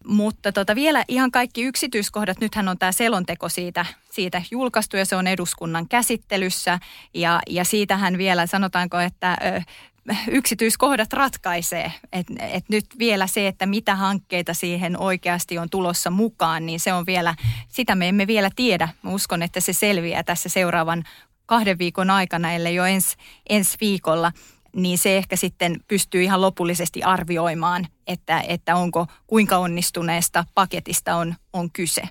Mutta 0.06 0.52
tota, 0.52 0.74
vielä 0.74 1.04
ihan 1.08 1.30
kaikki 1.30 1.62
yksityiskohdat, 1.62 2.40
nythän 2.40 2.68
on 2.68 2.78
tämä 2.78 2.92
selonteko 2.92 3.48
siitä, 3.48 3.86
siitä 4.10 4.42
julkaistu 4.50 4.96
ja 4.96 5.04
se 5.04 5.16
on 5.16 5.26
eduskunnan 5.26 5.88
käsittelyssä 5.88 6.78
ja, 7.14 7.40
ja 7.48 7.64
siitähän 7.64 8.18
vielä 8.18 8.46
sanotaanko, 8.46 8.98
että 8.98 9.36
yksityiskohdat 10.28 11.12
ratkaisee. 11.12 11.92
Et, 12.12 12.26
et 12.40 12.64
nyt 12.68 12.84
vielä 12.98 13.26
se, 13.26 13.48
että 13.48 13.66
mitä 13.66 13.96
hankkeita 13.96 14.54
siihen 14.54 14.98
oikeasti 15.00 15.58
on 15.58 15.70
tulossa 15.70 16.10
mukaan, 16.10 16.66
niin 16.66 16.80
se 16.80 16.92
on 16.92 17.06
vielä, 17.06 17.34
sitä 17.68 17.94
me 17.94 18.08
emme 18.08 18.26
vielä 18.26 18.50
tiedä. 18.56 18.88
Mä 19.02 19.10
uskon, 19.10 19.42
että 19.42 19.60
se 19.60 19.72
selviää 19.72 20.22
tässä 20.22 20.48
seuraavan 20.48 21.04
kahden 21.46 21.78
viikon 21.78 22.10
aikana, 22.10 22.52
ellei 22.52 22.74
jo 22.74 22.84
ens, 22.84 23.16
ensi 23.48 23.76
viikolla 23.80 24.32
niin 24.76 24.98
se 24.98 25.16
ehkä 25.16 25.36
sitten 25.36 25.80
pystyy 25.88 26.22
ihan 26.22 26.40
lopullisesti 26.40 27.02
arvioimaan, 27.02 27.86
että, 28.06 28.40
että 28.48 28.76
onko 28.76 29.06
kuinka 29.26 29.56
onnistuneesta 29.56 30.44
paketista 30.54 31.16
on, 31.16 31.34
on 31.52 31.70
kyse. 31.70 32.02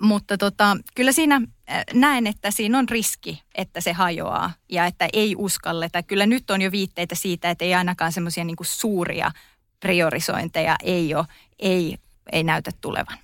Mutta 0.00 0.38
tota, 0.38 0.76
kyllä 0.94 1.12
siinä 1.12 1.34
äh, 1.34 1.84
näen, 1.94 2.26
että 2.26 2.50
siinä 2.50 2.78
on 2.78 2.88
riski, 2.88 3.42
että 3.54 3.80
se 3.80 3.92
hajoaa 3.92 4.52
ja 4.68 4.86
että 4.86 5.08
ei 5.12 5.34
uskalleta. 5.38 6.02
Kyllä 6.02 6.26
nyt 6.26 6.50
on 6.50 6.62
jo 6.62 6.72
viitteitä 6.72 7.14
siitä, 7.14 7.50
että 7.50 7.64
ei 7.64 7.74
ainakaan 7.74 8.12
semmoisia 8.12 8.44
niin 8.44 8.56
suuria 8.62 9.30
priorisointeja 9.80 10.76
ei, 10.82 11.14
ole, 11.14 11.26
ei, 11.58 11.98
ei 12.32 12.44
näytä 12.44 12.70
tulevan. 12.80 13.18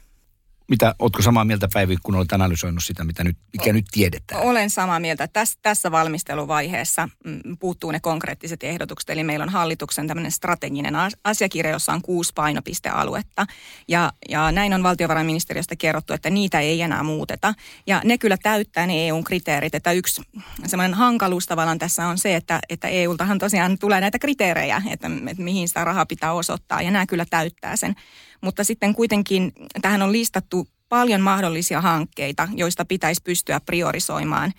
Mitä, 0.73 0.95
ootko 0.99 1.23
samaa 1.23 1.45
mieltä 1.45 1.69
Päivi, 1.73 1.97
kun 2.03 2.15
olet 2.15 2.33
analysoinut 2.33 2.85
sitä, 2.85 3.05
mitä 3.05 3.25
nyt, 3.25 3.37
mikä 3.53 3.73
nyt 3.73 3.85
tiedetään? 3.93 4.43
Olen 4.43 4.71
samaa 4.71 5.01
mieltä. 5.01 5.29
Tässä, 5.29 5.59
tässä 5.63 5.91
valmisteluvaiheessa 5.91 7.09
mm, 7.25 7.57
puuttuu 7.61 7.91
ne 7.91 8.01
konkreettiset 8.01 8.65
ehdotukset. 8.65 9.11
Eli 9.11 9.25
meillä 9.25 9.43
on 9.43 9.49
hallituksen 9.49 10.07
tämmöinen 10.07 10.33
strateginen 10.33 10.95
asiakirja, 11.25 11.73
jossa 11.73 11.93
on 11.93 12.03
kuusi 12.03 12.33
painopistealuetta. 12.35 13.47
Ja, 13.89 14.13
ja 14.29 14.53
näin 14.53 14.75
on 14.75 14.83
valtiovarainministeriöstä 14.83 15.77
kerrottu, 15.77 16.13
että 16.13 16.31
niitä 16.31 16.61
ei 16.61 16.83
enää 16.83 17.03
muuteta. 17.03 17.55
Ja 17.87 18.01
ne 18.05 18.19
kyllä 18.19 18.37
täyttää 18.43 18.87
ne 18.87 19.09
EUn 19.09 19.25
kriteerit. 19.25 19.75
Että 19.75 19.93
yksi 19.93 20.23
semmoinen 20.67 20.95
hankaluus 20.95 21.47
tavallaan 21.47 21.79
tässä 21.79 22.07
on 22.07 22.19
se, 22.19 22.37
että, 22.37 22.61
että 22.69 22.89
EUltahan 22.89 23.39
tosiaan 23.39 23.79
tulee 23.79 24.01
näitä 24.01 24.19
kriteerejä, 24.19 24.83
että, 24.91 25.11
että 25.31 25.43
mihin 25.43 25.69
sitä 25.69 25.85
rahaa 25.85 26.07
pitää 26.07 26.33
osoittaa. 26.33 26.83
Ja 26.83 26.91
nämä 26.91 27.07
kyllä 27.07 27.27
täyttää 27.31 27.77
sen. 27.77 27.95
Mutta 28.43 28.65
sitten 28.65 28.95
kuitenkin 28.95 29.53
tähän 29.83 30.03
on 30.03 30.13
listattu 30.13 30.62
paljon 30.93 31.21
mahdollisia 31.21 31.81
hankkeita, 31.81 32.49
joista 32.55 32.85
pitäisi 32.85 33.23
pystyä 33.25 33.61
priorisoimaan 33.61 34.53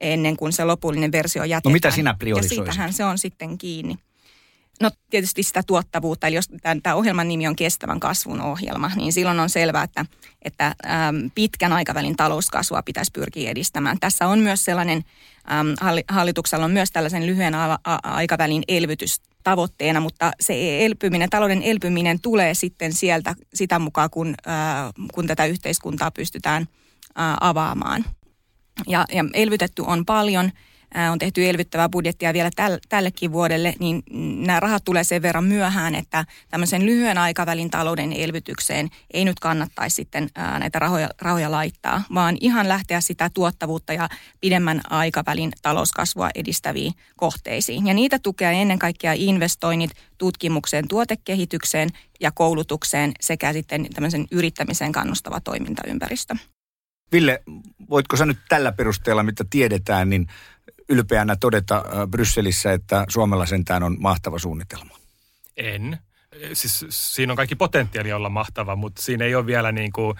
ennen 0.00 0.36
kuin 0.36 0.52
se 0.52 0.64
lopullinen 0.64 1.12
versio 1.12 1.44
jätetään. 1.44 1.72
No 1.72 1.74
mitä 1.74 1.90
sinä 1.90 2.14
priorisoisit? 2.18 2.58
Ja 2.58 2.64
siitähän 2.64 2.92
se 2.92 3.04
on 3.04 3.18
sitten 3.18 3.58
kiinni. 3.58 3.96
No 4.80 4.90
tietysti 5.10 5.42
sitä 5.42 5.62
tuottavuutta, 5.66 6.26
eli 6.26 6.36
jos 6.36 6.48
tämä 6.82 6.94
ohjelman 6.94 7.28
nimi 7.28 7.46
on 7.48 7.56
kestävän 7.56 8.00
kasvun 8.00 8.40
ohjelma, 8.40 8.90
niin 8.96 9.12
silloin 9.12 9.40
on 9.40 9.50
selvää, 9.50 9.82
että, 9.82 10.06
että 10.42 10.66
äm, 10.66 11.30
pitkän 11.34 11.72
aikavälin 11.72 12.16
talouskasvua 12.16 12.82
pitäisi 12.82 13.10
pyrkiä 13.12 13.50
edistämään. 13.50 13.96
Tässä 14.00 14.26
on 14.26 14.38
myös 14.38 14.64
sellainen, 14.64 15.04
äm, 15.52 16.02
hallituksella 16.08 16.64
on 16.64 16.70
myös 16.70 16.90
tällaisen 16.90 17.26
lyhyen 17.26 17.54
a- 17.54 17.78
a- 17.84 17.98
aikavälin 18.02 18.62
elvytys 18.68 19.20
tavoitteena, 19.42 20.00
mutta 20.00 20.30
se 20.40 20.84
elpyminen, 20.84 21.30
talouden 21.30 21.62
elpyminen 21.62 22.20
tulee 22.20 22.54
sitten 22.54 22.92
sieltä 22.92 23.34
sitä 23.54 23.78
mukaan, 23.78 24.10
kun, 24.10 24.34
kun 25.14 25.26
tätä 25.26 25.44
yhteiskuntaa 25.44 26.10
pystytään 26.10 26.66
ää, 27.14 27.36
avaamaan. 27.40 28.04
Ja, 28.86 29.04
ja 29.12 29.24
elvytetty 29.34 29.82
on 29.86 30.06
paljon– 30.06 30.50
on 31.12 31.18
tehty 31.18 31.48
elvyttävää 31.48 31.88
budjettia 31.88 32.32
vielä 32.32 32.50
täl, 32.56 32.78
tällekin 32.88 33.32
vuodelle, 33.32 33.74
niin 33.78 34.02
nämä 34.46 34.60
rahat 34.60 34.84
tulee 34.84 35.04
sen 35.04 35.22
verran 35.22 35.44
myöhään, 35.44 35.94
että 35.94 36.24
tämmöisen 36.48 36.86
lyhyen 36.86 37.18
aikavälin 37.18 37.70
talouden 37.70 38.12
elvytykseen 38.12 38.88
ei 39.10 39.24
nyt 39.24 39.40
kannattaisi 39.40 39.96
sitten 39.96 40.28
näitä 40.58 40.78
rahoja, 40.78 41.08
rahoja 41.20 41.50
laittaa, 41.50 42.02
vaan 42.14 42.36
ihan 42.40 42.68
lähteä 42.68 43.00
sitä 43.00 43.30
tuottavuutta 43.34 43.92
ja 43.92 44.08
pidemmän 44.40 44.80
aikavälin 44.90 45.52
talouskasvua 45.62 46.30
edistäviin 46.34 46.92
kohteisiin. 47.16 47.86
Ja 47.86 47.94
niitä 47.94 48.18
tukee 48.18 48.62
ennen 48.62 48.78
kaikkea 48.78 49.12
investoinnit 49.16 49.90
tutkimukseen, 50.18 50.88
tuotekehitykseen 50.88 51.88
ja 52.20 52.30
koulutukseen 52.30 53.12
sekä 53.20 53.52
sitten 53.52 53.86
tämmöisen 53.94 54.26
yrittämiseen 54.30 54.92
kannustava 54.92 55.40
toimintaympäristö. 55.40 56.34
Ville, 57.12 57.42
voitko 57.90 58.16
sä 58.16 58.26
nyt 58.26 58.38
tällä 58.48 58.72
perusteella, 58.72 59.22
mitä 59.22 59.44
tiedetään, 59.50 60.10
niin 60.10 60.26
ylpeänä 60.90 61.36
todeta 61.36 61.76
äh, 61.76 62.08
Brysselissä, 62.08 62.72
että 62.72 63.04
Suomella 63.08 63.46
sentään 63.46 63.82
on 63.82 63.96
mahtava 64.00 64.38
suunnitelma? 64.38 64.96
En. 65.56 65.98
Siis 66.52 66.86
siinä 66.88 67.32
on 67.32 67.36
kaikki 67.36 67.56
potentiaali 67.56 68.12
olla 68.12 68.28
mahtava, 68.28 68.76
mutta 68.76 69.02
siinä 69.02 69.24
ei 69.24 69.34
ole 69.34 69.46
vielä 69.46 69.72
niin 69.72 69.92
kuin 69.92 70.16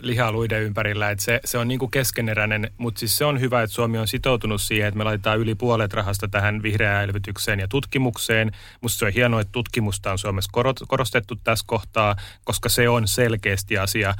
lihaa 0.00 0.32
luiden 0.32 0.62
ympärillä. 0.62 1.10
Että 1.10 1.24
se, 1.24 1.40
se 1.44 1.58
on 1.58 1.68
niin 1.68 1.78
kuin 1.78 1.90
keskeneräinen, 1.90 2.70
mutta 2.78 2.98
siis 2.98 3.18
se 3.18 3.24
on 3.24 3.40
hyvä, 3.40 3.62
että 3.62 3.74
Suomi 3.74 3.98
on 3.98 4.08
sitoutunut 4.08 4.62
siihen, 4.62 4.88
että 4.88 4.98
me 4.98 5.04
laitetaan 5.04 5.38
yli 5.38 5.54
puolet 5.54 5.92
rahasta 5.92 6.28
tähän 6.28 6.62
vihreään 6.62 7.04
elvytykseen 7.04 7.60
ja 7.60 7.68
tutkimukseen. 7.68 8.52
Musta 8.80 8.98
se 8.98 9.04
on 9.04 9.12
hienoa, 9.12 9.40
että 9.40 9.52
tutkimusta 9.52 10.12
on 10.12 10.18
Suomessa 10.18 10.50
korostettu 10.88 11.36
tässä 11.44 11.64
kohtaa, 11.68 12.16
koska 12.44 12.68
se 12.68 12.88
on 12.88 13.08
selkeästi 13.08 13.78
asia 13.78 14.14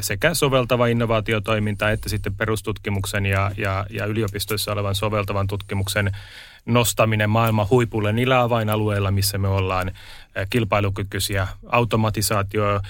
sekä 0.00 0.34
soveltava 0.34 0.86
innovaatiotoiminta 0.86 1.90
että 1.90 2.08
sitten 2.08 2.34
perustutkimuksen 2.34 3.26
ja, 3.26 3.50
ja, 3.56 3.86
ja 3.90 4.06
yliopistoissa 4.06 4.72
olevan 4.72 4.94
soveltavan 4.94 5.46
tutkimuksen 5.46 6.10
nostaminen 6.66 7.30
maailman 7.30 7.70
huipulle 7.70 8.12
niillä 8.12 8.40
avainalueilla, 8.40 9.10
missä 9.10 9.38
me 9.38 9.48
ollaan 9.48 9.92
kilpailukykyisiä. 10.50 11.48
Automatisaatio, 11.66 12.80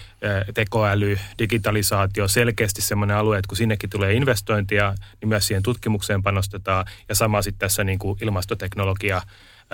tekoäly, 0.55 1.19
digitalisaatio, 1.39 2.29
selkeästi 2.29 2.83
semmoinen 2.83 3.17
alue, 3.17 3.39
että 3.39 3.49
kun 3.49 3.57
sinnekin 3.57 3.91
tulee 3.91 4.15
investointia, 4.15 4.95
niin 5.21 5.29
myös 5.29 5.47
siihen 5.47 5.63
tutkimukseen 5.63 6.23
panostetaan. 6.23 6.87
Ja 7.09 7.15
sama 7.15 7.43
sitten 7.43 7.59
tässä 7.59 7.85
niin 7.85 7.99
kuin 7.99 8.19
ilmastoteknologia 8.23 9.23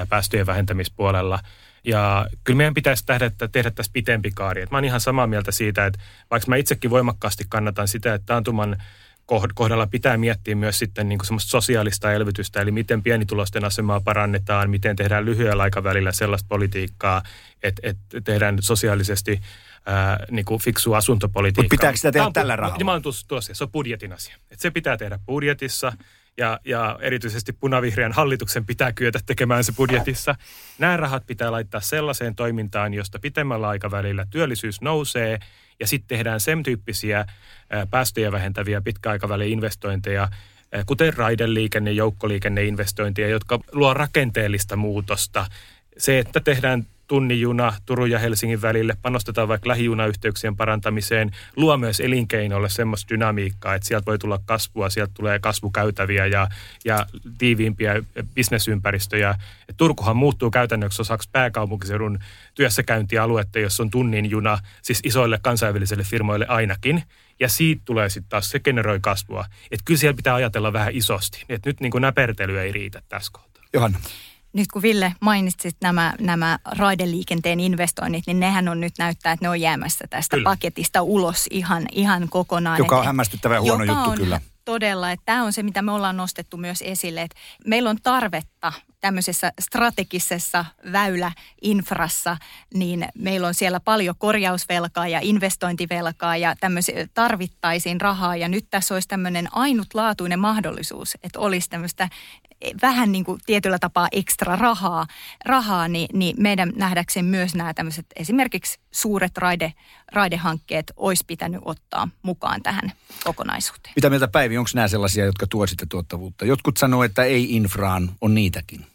päästöjen 0.08 0.46
vähentämispuolella. 0.46 1.38
Ja 1.84 2.26
kyllä 2.44 2.56
meidän 2.56 2.74
pitäisi 2.74 3.06
tehdä, 3.06 3.30
tehdä 3.52 3.70
tässä 3.70 3.92
pitempi 3.92 4.30
kaari. 4.30 4.62
Et 4.62 4.70
mä 4.70 4.76
oon 4.76 4.84
ihan 4.84 5.00
samaa 5.00 5.26
mieltä 5.26 5.52
siitä, 5.52 5.86
että 5.86 6.00
vaikka 6.30 6.48
mä 6.48 6.56
itsekin 6.56 6.90
voimakkaasti 6.90 7.44
kannatan 7.48 7.88
sitä, 7.88 8.14
että 8.14 8.26
taantuman 8.26 8.76
kohdalla 9.54 9.86
pitää 9.86 10.16
miettiä 10.16 10.54
myös 10.54 10.78
sitten 10.78 11.08
niin 11.08 11.18
kuin 11.18 11.26
semmoista 11.26 11.50
sosiaalista 11.50 12.12
elvytystä, 12.12 12.60
eli 12.60 12.70
miten 12.70 13.02
pienitulosten 13.02 13.64
asemaa 13.64 14.00
parannetaan, 14.00 14.70
miten 14.70 14.96
tehdään 14.96 15.24
lyhyellä 15.24 15.62
aikavälillä 15.62 16.12
sellaista 16.12 16.46
politiikkaa, 16.48 17.22
että, 17.62 17.80
että 17.84 18.20
tehdään 18.20 18.56
sosiaalisesti 18.60 19.40
ää, 19.86 20.24
niin 20.30 20.44
kuin 20.44 20.60
fiksu 20.60 20.94
asuntopolitiikkaa. 20.94 21.62
Mutta 21.62 21.76
pitääkö 21.76 21.96
sitä 21.96 22.12
tehdä 22.12 22.30
tällä 22.32 22.56
rahalla? 22.56 22.84
Mä 22.84 23.00
tuossa, 23.28 23.54
se 23.54 23.64
on 23.64 23.70
budjetin 23.70 24.12
asia. 24.12 24.36
Et 24.50 24.60
se 24.60 24.70
pitää 24.70 24.96
tehdä 24.96 25.18
budjetissa 25.26 25.92
ja, 26.36 26.60
ja 26.64 26.98
erityisesti 27.00 27.52
punavihreän 27.52 28.12
hallituksen 28.12 28.66
pitää 28.66 28.92
kyetä 28.92 29.18
tekemään 29.26 29.64
se 29.64 29.72
budjetissa. 29.72 30.34
Nämä 30.78 30.96
rahat 30.96 31.26
pitää 31.26 31.52
laittaa 31.52 31.80
sellaiseen 31.80 32.34
toimintaan, 32.34 32.94
josta 32.94 33.18
pitemmällä 33.18 33.68
aikavälillä 33.68 34.26
työllisyys 34.30 34.80
nousee 34.80 35.38
ja 35.80 35.86
sitten 35.86 36.08
tehdään 36.08 36.40
sen 36.40 36.62
tyyppisiä 36.62 37.26
päästöjä 37.90 38.32
vähentäviä 38.32 38.80
pitkäaikavälin 38.80 39.52
investointeja, 39.52 40.28
kuten 40.86 41.14
raideliikenne, 41.14 41.92
joukkoliikenneinvestointia, 41.92 43.28
jotka 43.28 43.60
luo 43.72 43.94
rakenteellista 43.94 44.76
muutosta. 44.76 45.46
Se, 45.98 46.18
että 46.18 46.40
tehdään 46.40 46.86
tunnin 47.06 47.40
juna 47.40 47.72
Turun 47.86 48.10
ja 48.10 48.18
Helsingin 48.18 48.62
välille, 48.62 48.96
panostetaan 49.02 49.48
vaikka 49.48 49.68
lähijunayhteyksien 49.68 50.56
parantamiseen, 50.56 51.30
luo 51.56 51.76
myös 51.76 52.00
elinkeinolle 52.00 52.68
semmoista 52.68 53.08
dynamiikkaa, 53.08 53.74
että 53.74 53.88
sieltä 53.88 54.06
voi 54.06 54.18
tulla 54.18 54.40
kasvua, 54.46 54.90
sieltä 54.90 55.12
tulee 55.14 55.38
kasvukäytäviä 55.38 56.26
ja, 56.26 56.48
ja 56.84 57.06
tiiviimpiä 57.38 58.02
bisnesympäristöjä. 58.34 59.34
Et 59.68 59.76
Turkuhan 59.76 60.16
muuttuu 60.16 60.50
käytännössä 60.50 61.02
osaksi 61.02 61.28
pääkaupunkiseudun 61.32 62.18
työssäkäyntialuetta, 62.54 63.58
jossa 63.58 63.82
on 63.82 63.90
tunnin 63.90 64.30
juna, 64.30 64.58
siis 64.82 65.00
isoille 65.04 65.38
kansainvälisille 65.42 66.04
firmoille 66.04 66.46
ainakin. 66.46 67.02
Ja 67.40 67.48
siitä 67.48 67.82
tulee 67.84 68.08
sitten 68.08 68.28
taas, 68.28 68.50
se 68.50 68.60
generoi 68.60 68.98
kasvua. 69.00 69.44
Että 69.70 69.84
kyllä 69.84 69.98
siellä 69.98 70.16
pitää 70.16 70.34
ajatella 70.34 70.72
vähän 70.72 70.94
isosti. 70.94 71.44
Että 71.48 71.68
nyt 71.68 71.80
niin 71.80 71.90
kuin 71.90 72.02
näpertely 72.02 72.60
ei 72.60 72.72
riitä 72.72 73.02
tässä 73.08 73.32
kohtaa. 73.32 73.64
Johanna 73.72 73.98
nyt 74.56 74.72
kun 74.72 74.82
Ville 74.82 75.14
mainitsit 75.20 75.76
nämä, 75.82 76.14
nämä 76.20 76.58
raideliikenteen 76.64 77.60
investoinnit, 77.60 78.26
niin 78.26 78.40
nehän 78.40 78.68
on 78.68 78.80
nyt 78.80 78.92
näyttää, 78.98 79.32
että 79.32 79.44
ne 79.44 79.48
on 79.48 79.60
jäämässä 79.60 80.04
tästä 80.10 80.36
kyllä. 80.36 80.50
paketista 80.50 81.02
ulos 81.02 81.46
ihan, 81.50 81.86
ihan 81.92 82.28
kokonaan. 82.28 82.78
Joka 82.78 82.98
on 82.98 83.06
hämmästyttävä 83.06 83.60
huono 83.60 83.84
joka 83.84 83.98
juttu 83.98 84.10
on 84.10 84.16
kyllä. 84.16 84.40
Todella, 84.64 85.10
että 85.12 85.22
tämä 85.26 85.44
on 85.44 85.52
se, 85.52 85.62
mitä 85.62 85.82
me 85.82 85.92
ollaan 85.92 86.16
nostettu 86.16 86.56
myös 86.56 86.82
esille, 86.82 87.22
että 87.22 87.36
meillä 87.66 87.90
on 87.90 87.98
tarvetta 88.02 88.72
tämmöisessä 89.00 89.52
strategisessa 89.60 90.64
väyläinfrassa, 90.92 92.36
niin 92.74 93.08
meillä 93.18 93.46
on 93.46 93.54
siellä 93.54 93.80
paljon 93.80 94.14
korjausvelkaa 94.18 95.08
ja 95.08 95.20
investointivelkaa 95.22 96.36
ja 96.36 96.56
tämmöisiä 96.60 97.08
tarvittaisiin 97.14 98.00
rahaa. 98.00 98.36
Ja 98.36 98.48
nyt 98.48 98.66
tässä 98.70 98.94
olisi 98.94 99.08
tämmöinen 99.08 99.48
ainutlaatuinen 99.52 100.38
mahdollisuus, 100.38 101.14
että 101.22 101.38
olisi 101.38 101.70
tämmöistä 101.70 102.08
vähän 102.82 103.12
niin 103.12 103.24
kuin 103.24 103.40
tietyllä 103.46 103.78
tapaa 103.78 104.08
ekstra 104.12 104.56
rahaa, 104.56 105.06
rahaa 105.44 105.88
niin, 105.88 106.08
niin 106.12 106.36
meidän 106.38 106.72
nähdäkseen 106.76 107.24
myös 107.24 107.54
nämä 107.54 107.74
tämmöiset 107.74 108.06
esimerkiksi 108.16 108.78
suuret 108.90 109.38
raide, 109.38 109.72
raidehankkeet 110.12 110.92
olisi 110.96 111.24
pitänyt 111.26 111.60
ottaa 111.64 112.08
mukaan 112.22 112.62
tähän 112.62 112.92
kokonaisuuteen. 113.24 113.92
Mitä 113.96 114.10
mieltä 114.10 114.28
Päivi, 114.28 114.58
onko 114.58 114.70
nämä 114.74 114.88
sellaisia, 114.88 115.24
jotka 115.24 115.46
tuo 115.46 115.66
sitä 115.66 115.86
tuottavuutta? 115.88 116.44
Jotkut 116.44 116.76
sanoo, 116.76 117.02
että 117.02 117.24
ei 117.24 117.56
infraan, 117.56 118.10
on 118.20 118.34
niitäkin. 118.34 118.86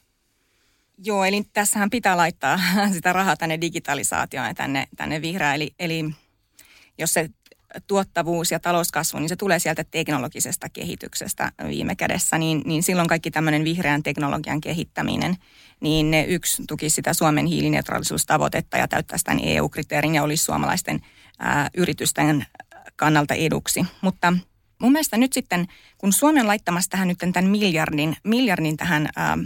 Joo, 1.04 1.26
eli 1.26 1.44
tässähän 1.54 1.90
pitää 1.90 2.18
laittaa 2.18 2.60
sitä 2.94 3.14
rahaa 3.14 3.36
tänne 3.36 3.62
digitalisaatioon 3.62 4.48
ja 4.48 4.54
tänne, 4.54 4.88
tänne 4.98 5.22
vihreään. 5.22 5.56
Eli, 5.56 5.74
eli 5.80 6.06
jos 6.98 7.14
se 7.14 7.30
tuottavuus 7.88 8.52
ja 8.52 8.60
talouskasvu, 8.60 9.20
niin 9.20 9.30
se 9.30 9.36
tulee 9.36 9.60
sieltä 9.60 9.84
teknologisesta 9.84 10.70
kehityksestä 10.70 11.52
viime 11.68 11.96
kädessä, 11.96 12.38
niin, 12.38 12.62
niin 12.66 12.84
silloin 12.84 13.08
kaikki 13.08 13.32
tämmöinen 13.32 13.64
vihreän 13.64 14.04
teknologian 14.04 14.62
kehittäminen, 14.62 15.36
niin 15.80 16.12
ne 16.12 16.24
yksi 16.24 16.64
tuki 16.68 16.90
sitä 16.90 17.14
Suomen 17.14 17.46
hiilineutraalisuustavoitetta 17.46 18.78
ja 18.78 18.88
täyttäisi 18.88 19.26
tämän 19.26 19.44
EU-kriteerin 19.44 20.16
ja 20.16 20.24
olisi 20.24 20.44
suomalaisten 20.44 21.02
ää, 21.40 21.70
yritysten 21.78 22.46
kannalta 22.96 23.34
eduksi. 23.34 23.86
Mutta 24.02 24.34
mun 24.80 24.92
mielestä 24.92 25.18
nyt 25.18 25.34
sitten, 25.34 25.68
kun 25.98 26.14
Suomi 26.14 26.40
on 26.40 26.48
laittamassa 26.48 26.90
tähän 26.90 27.08
nyt 27.08 27.18
tämän 27.18 27.50
miljardin, 27.52 28.18
miljardin 28.24 28.78
tähän 28.78 29.10
ää, 29.16 29.38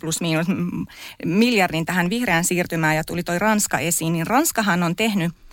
plus 0.00 0.20
miinus 0.20 0.46
miljardin 1.24 1.86
tähän 1.86 2.10
vihreään 2.10 2.44
siirtymään 2.44 2.96
ja 2.96 3.04
tuli 3.04 3.22
toi 3.22 3.38
Ranska 3.38 3.78
esiin, 3.78 4.12
niin 4.12 4.26
Ranskahan 4.26 4.82
on 4.82 4.96
tehnyt– 4.96 5.32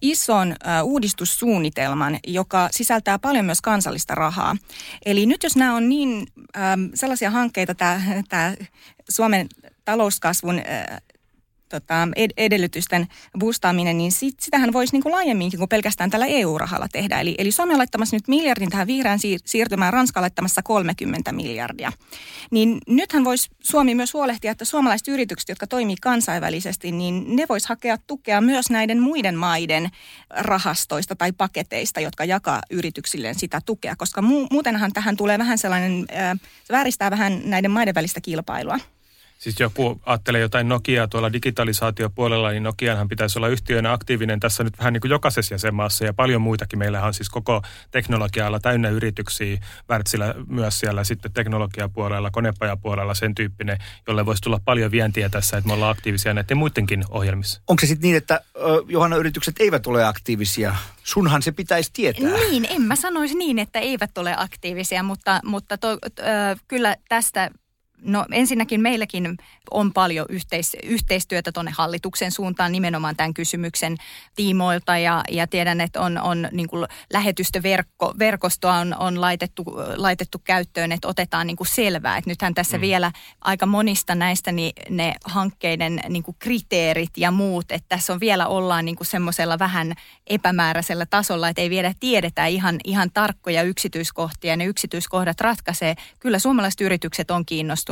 ison 0.00 0.56
uudistussuunnitelman, 0.82 2.18
joka 2.26 2.68
sisältää 2.70 3.18
paljon 3.18 3.44
myös 3.44 3.60
kansallista 3.60 4.14
rahaa. 4.14 4.56
Eli 5.06 5.26
nyt 5.26 5.42
jos 5.42 5.56
nämä 5.56 5.74
on 5.74 5.88
niin 5.88 6.26
sellaisia 6.94 7.30
hankkeita, 7.30 7.74
tämä 8.28 8.54
Suomen 9.08 9.48
talouskasvun 9.84 10.62
tota, 11.68 12.08
ed- 12.16 12.32
edellytysten 12.36 13.06
boostaaminen, 13.38 13.98
niin 13.98 14.12
sit, 14.12 14.40
sitähän 14.40 14.72
voisi 14.72 14.92
niin 14.92 15.02
kuin 15.02 15.12
laajemminkin 15.12 15.58
kuin 15.58 15.68
pelkästään 15.68 16.10
tällä 16.10 16.26
EU-rahalla 16.26 16.88
tehdä. 16.92 17.20
Eli, 17.20 17.34
eli 17.38 17.52
Suomi 17.52 17.72
on 17.72 17.78
laittamassa 17.78 18.16
nyt 18.16 18.28
miljardin 18.28 18.70
tähän 18.70 18.86
vihreään 18.86 19.18
siir- 19.18 19.42
siirtymään, 19.44 19.92
Ranska 19.92 20.20
on 20.20 20.22
laittamassa 20.22 20.62
30 20.62 21.32
miljardia. 21.32 21.92
Niin 22.50 22.78
nythän 22.88 23.24
voisi 23.24 23.48
Suomi 23.60 23.94
myös 23.94 24.14
huolehtia, 24.14 24.50
että 24.50 24.64
suomalaiset 24.64 25.08
yritykset, 25.08 25.48
jotka 25.48 25.66
toimii 25.66 25.96
kansainvälisesti, 26.00 26.92
niin 26.92 27.36
ne 27.36 27.46
vois 27.48 27.66
hakea 27.66 27.98
tukea 28.06 28.40
myös 28.40 28.70
näiden 28.70 29.00
muiden 29.00 29.34
maiden 29.34 29.90
rahastoista 30.30 31.16
tai 31.16 31.32
paketeista, 31.32 32.00
jotka 32.00 32.24
jakaa 32.24 32.62
yrityksilleen 32.70 33.34
sitä 33.34 33.60
tukea, 33.66 33.96
koska 33.96 34.20
mu- 34.20 34.46
muutenhan 34.50 34.92
tähän 34.92 35.16
tulee 35.16 35.38
vähän 35.38 35.58
sellainen, 35.58 36.04
äh, 36.16 36.40
se 36.64 36.72
vääristää 36.72 37.10
vähän 37.10 37.40
näiden 37.44 37.70
maiden 37.70 37.94
välistä 37.94 38.20
kilpailua. 38.20 38.78
Siis 39.38 39.60
joku 39.60 40.00
ajattelee 40.06 40.40
jotain 40.40 40.68
Nokiaa 40.68 41.08
tuolla 41.08 41.32
digitalisaatiopuolella, 41.32 42.50
niin 42.50 42.62
Nokianhan 42.62 43.08
pitäisi 43.08 43.38
olla 43.38 43.48
yhtiönä 43.48 43.92
aktiivinen 43.92 44.40
tässä 44.40 44.64
nyt 44.64 44.78
vähän 44.78 44.92
niin 44.92 45.00
kuin 45.00 45.10
jokaisessa 45.10 45.54
jäsenmaassa 45.54 46.04
ja 46.04 46.14
paljon 46.14 46.42
muitakin. 46.42 46.78
Meillähän 46.78 47.06
on 47.06 47.14
siis 47.14 47.30
koko 47.30 47.62
teknologialla 47.90 48.60
täynnä 48.60 48.88
yrityksiä, 48.88 49.58
Wärtsilä 49.90 50.34
myös 50.48 50.80
siellä 50.80 51.04
sitten 51.04 51.32
teknologiapuolella, 51.32 52.30
konepajapuolella 52.30 53.14
sen 53.14 53.34
tyyppinen, 53.34 53.78
jolle 54.06 54.26
voisi 54.26 54.42
tulla 54.42 54.60
paljon 54.64 54.90
vientiä 54.90 55.28
tässä, 55.28 55.56
että 55.56 55.68
me 55.68 55.74
ollaan 55.74 55.92
aktiivisia 55.92 56.34
näiden 56.34 56.56
muidenkin 56.56 57.04
ohjelmissa. 57.08 57.60
Onko 57.68 57.80
se 57.80 57.86
sitten 57.86 58.08
niin, 58.08 58.16
että 58.16 58.40
Johanna 58.88 59.16
yritykset 59.16 59.54
eivät 59.60 59.86
ole 59.86 60.04
aktiivisia? 60.04 60.76
Sunhan 61.04 61.42
se 61.42 61.52
pitäisi 61.52 61.90
tietää. 61.92 62.30
Niin, 62.30 62.66
en 62.70 62.82
mä 62.82 62.96
sanoisi 62.96 63.34
niin, 63.34 63.58
että 63.58 63.78
eivät 63.78 64.18
ole 64.18 64.34
aktiivisia, 64.36 65.02
mutta, 65.02 65.40
mutta 65.44 65.78
to, 65.78 65.88
ö, 65.92 65.98
kyllä 66.68 66.96
tästä 67.08 67.50
No 68.06 68.26
ensinnäkin 68.32 68.80
meilläkin 68.80 69.38
on 69.70 69.92
paljon 69.92 70.26
yhteis- 70.28 70.76
yhteistyötä 70.82 71.52
tuonne 71.52 71.72
hallituksen 71.76 72.32
suuntaan 72.32 72.72
nimenomaan 72.72 73.16
tämän 73.16 73.34
kysymyksen 73.34 73.96
tiimoilta 74.36 74.98
ja, 74.98 75.24
ja 75.30 75.46
tiedän, 75.46 75.80
että 75.80 76.00
on, 76.00 76.18
on 76.18 76.48
niin 76.52 76.68
kuin 76.68 76.86
lähetystöverkostoa 77.12 78.74
on, 78.74 78.94
on 78.98 79.20
laitettu, 79.20 79.64
laitettu 79.96 80.38
käyttöön, 80.44 80.92
että 80.92 81.08
otetaan 81.08 81.46
niin 81.46 81.56
kuin 81.56 81.68
selvää. 81.68 82.16
Että 82.16 82.30
nythän 82.30 82.54
tässä 82.54 82.76
mm. 82.76 82.80
vielä 82.80 83.12
aika 83.40 83.66
monista 83.66 84.14
näistä 84.14 84.52
niin 84.52 84.72
ne 84.90 85.14
hankkeiden 85.24 86.00
niin 86.08 86.22
kuin 86.22 86.36
kriteerit 86.38 87.18
ja 87.18 87.30
muut, 87.30 87.72
että 87.72 87.88
tässä 87.88 88.12
on 88.12 88.20
vielä 88.20 88.46
ollaan 88.46 88.84
niin 88.84 88.96
kuin 88.96 89.06
semmoisella 89.06 89.58
vähän 89.58 89.92
epämääräisellä 90.26 91.06
tasolla, 91.06 91.48
että 91.48 91.62
ei 91.62 91.70
vielä 91.70 91.94
tiedetä 92.00 92.46
ihan, 92.46 92.76
ihan 92.84 93.10
tarkkoja 93.14 93.62
yksityiskohtia. 93.62 94.56
Ne 94.56 94.64
yksityiskohdat 94.64 95.40
ratkaisee. 95.40 95.94
Kyllä 96.18 96.38
suomalaiset 96.38 96.80
yritykset 96.80 97.30
on 97.30 97.46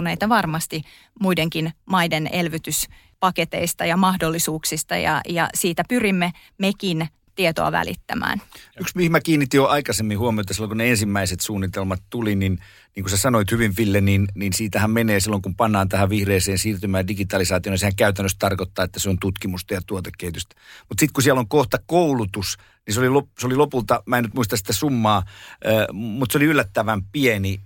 kiinnostuneita 0.05 0.29
varmasti 0.29 0.83
muidenkin 1.21 1.73
maiden 1.87 2.29
elvytyspaketeista 2.33 3.85
ja 3.85 3.97
mahdollisuuksista 3.97 4.97
ja, 4.97 5.21
ja 5.29 5.49
siitä 5.55 5.83
pyrimme 5.89 6.33
mekin 6.59 7.09
tietoa 7.35 7.73
välittämään. 7.73 8.43
Yksi, 8.81 8.97
mihin 8.97 9.13
mä 9.13 9.21
kiinnitin 9.21 9.59
jo 9.59 9.67
aikaisemmin 9.67 10.19
huomiota 10.19 10.55
silloin, 10.55 10.71
kun 10.71 10.79
ne 10.79 10.91
ensimmäiset 10.91 11.41
suunnitelmat 11.41 12.03
tuli, 12.11 12.37
niin 12.37 12.59
niin 12.97 13.05
kuin 13.05 13.11
sä 13.11 13.17
sanoit 13.17 13.51
hyvin, 13.51 13.75
Ville, 13.77 14.01
niin, 14.01 14.29
niin 14.35 14.53
siitähän 14.53 14.91
menee 14.91 15.21
silloin, 15.21 15.43
kun 15.43 15.57
pannaan 15.57 15.89
tähän 15.89 16.11
vihreeseen 16.11 16.59
siirtymään 16.59 17.09
digitalisaatioon, 17.09 17.73
niin 17.73 17.79
sehän 17.79 17.97
käytännössä 17.97 18.39
tarkoittaa, 18.39 18.85
että 18.85 19.01
se 19.01 19.11
on 19.11 19.19
tutkimusta 19.19 19.75
ja 19.75 19.81
tuotekehitystä. 19.87 20.55
Mutta 20.89 21.01
sitten 21.01 21.13
kun 21.13 21.23
siellä 21.23 21.41
on 21.41 21.49
kohta 21.49 21.79
koulutus, 21.87 22.57
niin 22.87 22.95
se 22.95 23.01
oli, 23.01 23.09
lop, 23.09 23.29
se 23.39 23.47
oli 23.47 23.57
lopulta, 23.57 24.03
mä 24.07 24.19
en 24.19 24.25
nyt 24.25 24.35
muista 24.35 24.57
sitä 24.57 24.73
summaa, 24.73 25.19
äh, 25.19 25.87
mutta 25.93 26.33
se 26.33 26.39
oli 26.39 26.45
yllättävän 26.45 27.03
pieni 27.13 27.61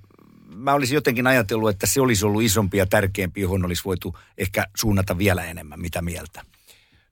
mä 0.58 0.74
olisin 0.74 0.94
jotenkin 0.94 1.26
ajatellut, 1.26 1.70
että 1.70 1.86
se 1.86 2.00
olisi 2.00 2.26
ollut 2.26 2.42
isompi 2.42 2.78
ja 2.78 2.86
tärkeämpi, 2.86 3.40
johon 3.40 3.64
olisi 3.64 3.84
voitu 3.84 4.18
ehkä 4.38 4.66
suunnata 4.76 5.18
vielä 5.18 5.44
enemmän. 5.44 5.80
Mitä 5.80 6.02
mieltä? 6.02 6.44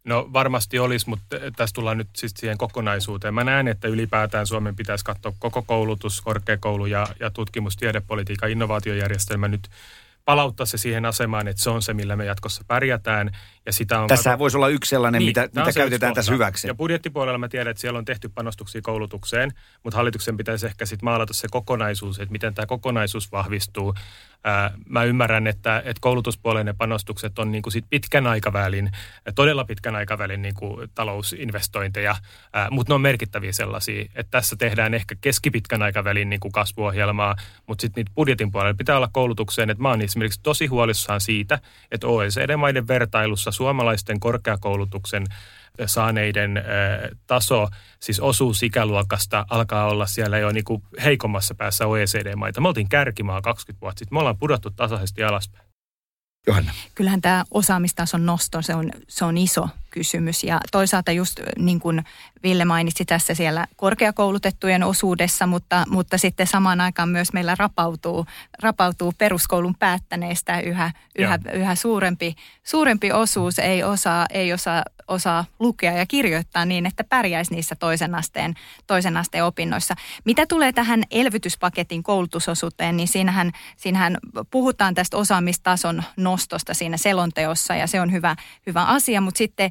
No 0.05 0.29
varmasti 0.33 0.79
olisi, 0.79 1.09
mutta 1.09 1.37
tässä 1.57 1.75
tullaan 1.75 1.99
nyt 1.99 2.09
siis 2.17 2.33
siihen 2.37 2.59
kokonaisuuteen. 2.59 3.35
Mä 3.35 3.45
näen, 3.45 3.69
että 3.69 3.89
ylipäätään 3.89 4.47
Suomen 4.47 4.77
pitäisi 4.77 5.05
katsoa 5.05 5.33
koko 5.39 5.63
koulutus, 5.63 6.21
korkeakoulu 6.21 6.87
ja, 6.87 7.07
ja 7.21 7.31
tutkimus, 7.31 7.77
tiedepolitiikan, 7.77 8.51
innovaatiojärjestelmä 8.51 9.49
nyt 9.49 9.69
palauttaa 10.25 10.67
se 10.67 10.79
siihen 10.79 11.05
asemaan, 11.05 11.49
että 11.49 11.63
se 11.63 11.71
on 11.71 11.83
se, 11.83 11.95
millä 11.95 12.17
me 12.17 12.25
jatkossa 12.25 12.65
pärjätään. 12.67 13.31
Ja 13.67 13.73
sitä 13.73 14.01
on 14.01 14.09
Tässä 14.09 14.39
voisi 14.39 14.57
olla 14.57 14.69
yksi 14.69 14.89
sellainen, 14.89 15.19
Niin, 15.19 15.29
mitä, 15.29 15.49
mitä 15.55 15.73
se 15.73 15.81
käytetään 15.81 16.15
tässä 16.15 16.33
hyväksi. 16.33 16.67
Ja 16.69 16.75
budjettipuolella 16.75 17.39
mä 17.39 17.49
tiedän, 17.49 17.71
että 17.71 17.81
siellä 17.81 17.99
on 17.99 18.05
tehty 18.05 18.29
panostuksia 18.29 18.81
koulutukseen, 18.83 19.53
mutta 19.85 19.97
hallituksen 19.97 20.37
pitäisi 20.37 20.67
ehkä 20.67 20.87
sitten 20.87 21.05
maalata 21.05 21.35
se 21.35 21.49
kokonaisuus, 21.51 22.19
että 22.19 22.33
miten 22.33 22.55
tämä 22.55 22.67
kokonaisuus 22.67 23.33
vahvistuu. 23.33 23.95
Ää, 24.45 24.71
mä 24.89 25.05
ymmärrän, 25.05 25.47
että, 25.47 25.79
että 25.79 26.01
koulutuspuolen 26.01 26.67
ne 26.67 26.73
panostukset 26.79 27.39
on 27.39 27.53
niin 27.53 27.63
kuin 27.63 27.73
sit 27.73 27.85
pitkän 27.91 28.27
aikavälin, 28.27 28.91
todella 29.35 29.65
pitkän 29.65 29.97
aikavälin 29.97 30.43
niin 30.43 30.55
kuin 30.55 30.91
talousinvestointeja, 30.95 32.17
ää, 32.53 32.71
mutta 32.71 32.91
ne 32.91 32.95
on 32.95 33.01
merkittäviä 33.01 33.53
sellaisia, 33.53 34.03
että 34.03 34.31
tässä 34.31 34.57
tehdään 34.57 34.95
ehkä 34.95 35.15
keskipitkän 35.21 35.83
aikavälin 35.83 36.31
niin 36.31 36.41
kuin 36.41 36.53
kasvuohjelmaa, 36.53 37.37
mutta 37.67 37.83
sitten 37.83 38.01
niitä 38.01 38.13
budjetin 38.15 38.53
puolella 38.53 38.75
pitää 38.75 38.97
olla 38.97 39.09
koulutukseen, 39.13 39.71
että 39.71 39.83
mä 39.83 39.89
oon 39.89 40.03
esimerkiksi 40.03 40.41
tosi 40.43 40.67
huolissaan 40.67 41.21
siitä, 41.21 41.59
että 41.91 42.07
OECD-maiden 42.07 42.89
vertailussa 42.89 43.51
suomalaisten 43.57 44.21
korkeakoulutuksen 44.21 45.25
saaneiden 45.87 46.65
taso, 47.27 47.69
siis 48.01 48.21
osuus 48.21 48.63
ikäluokasta 48.63 49.47
alkaa 49.51 49.89
olla 49.89 50.07
siellä 50.07 50.39
jo 50.39 50.51
niin 50.51 50.65
kuin 50.65 50.83
heikommassa 51.05 51.55
päässä 51.55 51.87
OECD-maita. 51.87 52.61
Me 52.61 52.69
oltiin 52.69 52.89
kärkimaa 52.89 53.43
20 53.43 53.81
vuotta 53.81 53.99
sitten. 53.99 54.17
Me 54.17 54.19
ollaan 54.19 54.39
pudottu 54.39 54.71
tasaisesti 54.71 55.25
alaspäin. 55.25 55.67
Johanna. 56.47 56.73
Kyllähän 56.95 57.21
tämä 57.21 57.45
osaamistason 57.51 58.27
nosto, 58.27 58.63
se 58.63 58.75
on, 58.75 58.91
se 59.09 59.25
on 59.25 59.39
iso 59.39 59.69
kysymys. 59.97 60.45
Ja 60.45 60.61
toisaalta 60.73 61.13
just 61.13 61.41
niin 61.59 61.81
kuin 61.81 62.05
Ville 62.43 62.65
mainitsi 62.65 63.05
tässä 63.05 63.35
siellä 63.35 63.67
korkeakoulutettujen 63.77 64.83
osuudessa, 64.83 65.47
mutta, 65.47 65.85
mutta 65.89 66.19
sitten 66.19 66.47
samaan 66.47 66.81
aikaan 66.81 67.09
myös 67.09 67.33
meillä 67.33 67.57
rapautuu, 67.59 68.27
rapautuu 68.63 69.13
peruskoulun 69.19 69.75
päättäneistä 69.75 70.61
yhä, 70.61 70.93
yhä, 71.19 71.39
yhä 71.53 71.75
suurempi, 71.75 72.35
suurempi 72.65 73.13
osuus 73.13 73.59
ei 73.59 73.83
osaa, 73.83 74.27
ei 74.31 74.53
osaa, 74.53 74.83
osaa 75.09 75.45
lukea 75.59 75.93
ja 75.93 76.07
kirjoittaa 76.07 76.65
niin, 76.65 76.87
että 76.87 77.05
pärjäisi 77.05 77.55
niissä 77.55 77.75
toisen 77.75 78.15
asteen, 78.15 78.55
toisen 78.87 79.17
asteen 79.17 79.45
opinnoissa. 79.45 79.95
Mitä 80.25 80.47
tulee 80.47 80.73
tähän 80.73 81.03
elvytyspaketin 81.11 82.03
koulutusosuuteen, 82.03 82.97
niin 82.97 83.09
siinähän, 83.09 83.53
siinähän 83.77 84.17
puhutaan 84.51 84.95
tästä 84.95 85.17
osaamistason 85.17 86.03
nostosta 86.17 86.75
siinä 86.75 86.97
selonteossa 86.97 87.75
ja 87.75 87.87
se 87.87 88.01
on 88.01 88.13
hyvä, 88.13 88.37
hyvä 88.67 88.85
asia, 88.85 89.21
mutta 89.21 89.39
sitten 89.39 89.71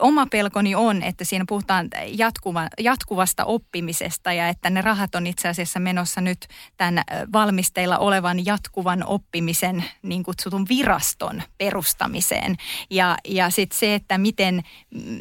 oma 0.00 0.26
pelkoni 0.26 0.74
on, 0.74 1.02
että 1.02 1.24
siinä 1.24 1.44
puhutaan 1.48 1.88
jatkuva, 2.06 2.68
jatkuvasta 2.80 3.44
oppimisesta 3.44 4.32
ja 4.32 4.48
että 4.48 4.70
ne 4.70 4.82
rahat 4.82 5.14
on 5.14 5.26
itse 5.26 5.48
asiassa 5.48 5.80
menossa 5.80 6.20
nyt 6.20 6.48
tämän 6.76 7.04
valmisteilla 7.32 7.98
olevan 7.98 8.46
jatkuvan 8.46 9.04
oppimisen 9.06 9.84
niin 10.02 10.22
kutsutun 10.22 10.66
viraston 10.68 11.42
perustamiseen. 11.58 12.56
Ja, 12.90 13.16
ja 13.24 13.50
sitten 13.50 13.78
se, 13.78 13.94
että 13.94 14.18
miten, 14.18 14.62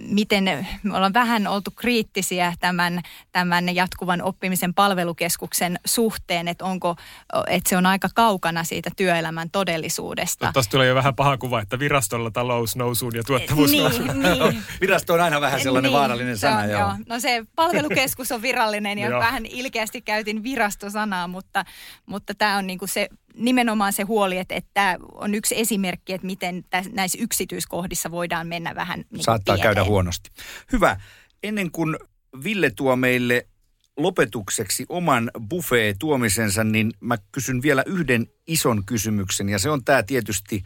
miten 0.08 0.68
me 0.84 0.96
ollaan 0.96 1.14
vähän 1.14 1.48
oltu 1.48 1.72
kriittisiä 1.72 2.54
tämän, 2.60 3.02
tämän 3.32 3.76
jatkuvan 3.76 4.22
oppimisen 4.22 4.74
palvelukeskuksen 4.74 5.80
suhteen, 5.86 6.48
että 6.48 6.66
onko, 6.66 6.96
että 7.48 7.70
se 7.70 7.78
on 7.78 7.86
aika 7.86 8.10
kaukana 8.16 8.64
siitä 8.64 8.90
työelämän 8.98 9.50
todellisuudesta. 9.50 10.54
Tuosta 10.54 10.72
tulee 10.72 10.88
jo 10.88 10.96
vähän 10.96 11.16
paha 11.16 11.38
kuva, 11.38 11.62
että 11.62 11.80
virastolla 11.80 12.32
talous 12.32 12.76
nousuun 12.76 13.16
ja 13.16 13.24
tuottavuus 13.24 13.72
Niin, 13.72 14.22
niin. 14.22 14.61
Virasto 14.82 15.14
on 15.14 15.22
aina 15.22 15.42
vähän 15.42 15.62
sellainen 15.62 15.90
niin, 15.90 16.00
vaarallinen 16.00 16.38
se 16.38 16.42
sana. 16.42 16.58
On, 16.58 16.70
joo. 16.70 16.80
joo. 16.80 16.96
No 17.10 17.20
se 17.20 17.46
palvelukeskus 17.56 18.32
on 18.32 18.42
virallinen 18.42 19.00
ja 19.00 19.10
Joo. 19.12 19.20
vähän 19.20 19.46
ilkeästi 19.46 20.02
käytin 20.02 20.44
virastosanaa, 20.44 21.28
mutta, 21.28 21.66
mutta 22.06 22.34
tämä 22.34 22.58
on 22.58 22.68
niinku 22.68 22.88
se 22.88 23.10
nimenomaan 23.36 23.94
se 23.94 24.04
huoli, 24.04 24.38
että, 24.38 24.56
että 24.56 24.70
tämä 24.74 24.98
on 25.14 25.36
yksi 25.36 25.60
esimerkki, 25.60 26.14
että 26.14 26.28
miten 26.28 26.64
täs, 26.70 26.90
näissä 26.92 27.18
yksityiskohdissa 27.22 28.12
voidaan 28.12 28.48
mennä 28.48 28.76
vähän 28.76 29.04
niin 29.12 29.24
Saattaa 29.24 29.56
pieleen. 29.56 29.76
käydä 29.76 29.90
huonosti. 29.90 30.30
Hyvä. 30.72 30.98
Ennen 31.44 31.72
kuin 31.72 31.98
Ville 32.44 32.70
tuo 32.70 32.96
meille 32.96 33.48
lopetukseksi 33.98 34.86
oman 34.90 35.32
buffet 35.50 35.96
tuomisensa, 36.00 36.64
niin 36.64 36.92
mä 37.00 37.18
kysyn 37.32 37.62
vielä 37.62 37.84
yhden 37.86 38.28
ison 38.48 38.86
kysymyksen. 38.86 39.50
Ja 39.50 39.60
se 39.60 39.70
on 39.70 39.84
tämä 39.84 40.04
tietysti, 40.04 40.64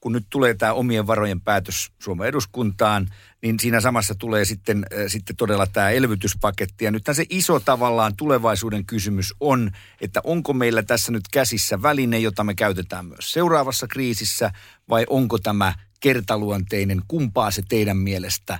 kun 0.00 0.12
nyt 0.12 0.26
tulee 0.30 0.54
tämä 0.54 0.72
omien 0.72 1.06
varojen 1.06 1.40
päätös 1.40 1.90
Suomen 1.98 2.28
eduskuntaan, 2.28 3.08
niin 3.42 3.60
siinä 3.60 3.80
samassa 3.80 4.14
tulee 4.14 4.44
sitten, 4.44 4.86
äh, 4.92 5.04
sitten 5.06 5.36
todella 5.36 5.66
tämä 5.66 5.90
elvytyspaketti. 5.90 6.84
Ja 6.84 6.90
nyt 6.90 7.02
se 7.12 7.24
iso 7.30 7.60
tavallaan 7.60 8.16
tulevaisuuden 8.16 8.86
kysymys 8.86 9.34
on, 9.40 9.70
että 10.00 10.20
onko 10.24 10.52
meillä 10.52 10.82
tässä 10.82 11.12
nyt 11.12 11.24
käsissä 11.32 11.82
väline, 11.82 12.18
jota 12.18 12.44
me 12.44 12.54
käytetään 12.54 13.06
myös 13.06 13.32
seuraavassa 13.32 13.86
kriisissä, 13.86 14.50
vai 14.88 15.06
onko 15.10 15.38
tämä 15.38 15.74
kertaluonteinen, 16.00 17.02
kumpaa 17.08 17.50
se 17.50 17.62
teidän 17.68 17.96
mielestä 17.96 18.58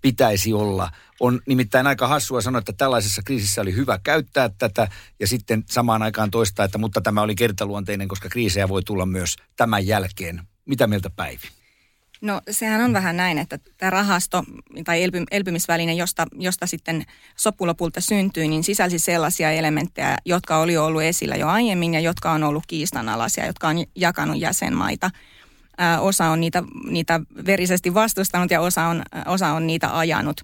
pitäisi 0.00 0.52
olla. 0.52 0.90
On 1.20 1.40
nimittäin 1.46 1.86
aika 1.86 2.08
hassua 2.08 2.40
sanoa, 2.40 2.58
että 2.58 2.72
tällaisessa 2.72 3.22
kriisissä 3.24 3.60
oli 3.60 3.74
hyvä 3.74 3.98
käyttää 4.02 4.50
tätä 4.58 4.88
ja 5.20 5.26
sitten 5.26 5.64
samaan 5.66 6.02
aikaan 6.02 6.30
toistaa, 6.30 6.64
että 6.64 6.78
mutta 6.78 7.00
tämä 7.00 7.22
oli 7.22 7.34
kertaluonteinen, 7.34 8.08
koska 8.08 8.28
kriisejä 8.28 8.68
voi 8.68 8.82
tulla 8.82 9.06
myös 9.06 9.36
tämän 9.56 9.86
jälkeen. 9.86 10.49
Mitä 10.66 10.86
mieltä 10.86 11.10
Päivi? 11.10 11.60
No 12.20 12.40
sehän 12.50 12.80
on 12.80 12.92
vähän 12.92 13.16
näin, 13.16 13.38
että 13.38 13.58
tämä 13.76 13.90
rahasto 13.90 14.44
tai 14.84 15.02
elpy, 15.02 15.24
elpymisväline, 15.30 15.94
josta, 15.94 16.26
josta 16.32 16.66
sitten 16.66 17.04
soppulopulta 17.36 18.00
syntyi, 18.00 18.48
niin 18.48 18.64
sisälsi 18.64 18.98
sellaisia 18.98 19.50
elementtejä, 19.50 20.16
jotka 20.24 20.58
oli 20.58 20.76
ollut 20.76 21.02
esillä 21.02 21.36
jo 21.36 21.48
aiemmin 21.48 21.94
ja 21.94 22.00
jotka 22.00 22.32
on 22.32 22.44
ollut 22.44 22.64
kiistanalaisia, 22.66 23.46
jotka 23.46 23.68
on 23.68 23.84
jakanut 23.96 24.40
jäsenmaita. 24.40 25.10
Ää, 25.78 26.00
osa 26.00 26.28
on 26.28 26.40
niitä, 26.40 26.62
niitä 26.90 27.20
verisesti 27.46 27.94
vastustanut 27.94 28.50
ja 28.50 28.60
osa 28.60 28.86
on, 28.86 29.02
osa 29.26 29.48
on 29.48 29.66
niitä 29.66 29.98
ajanut. 29.98 30.40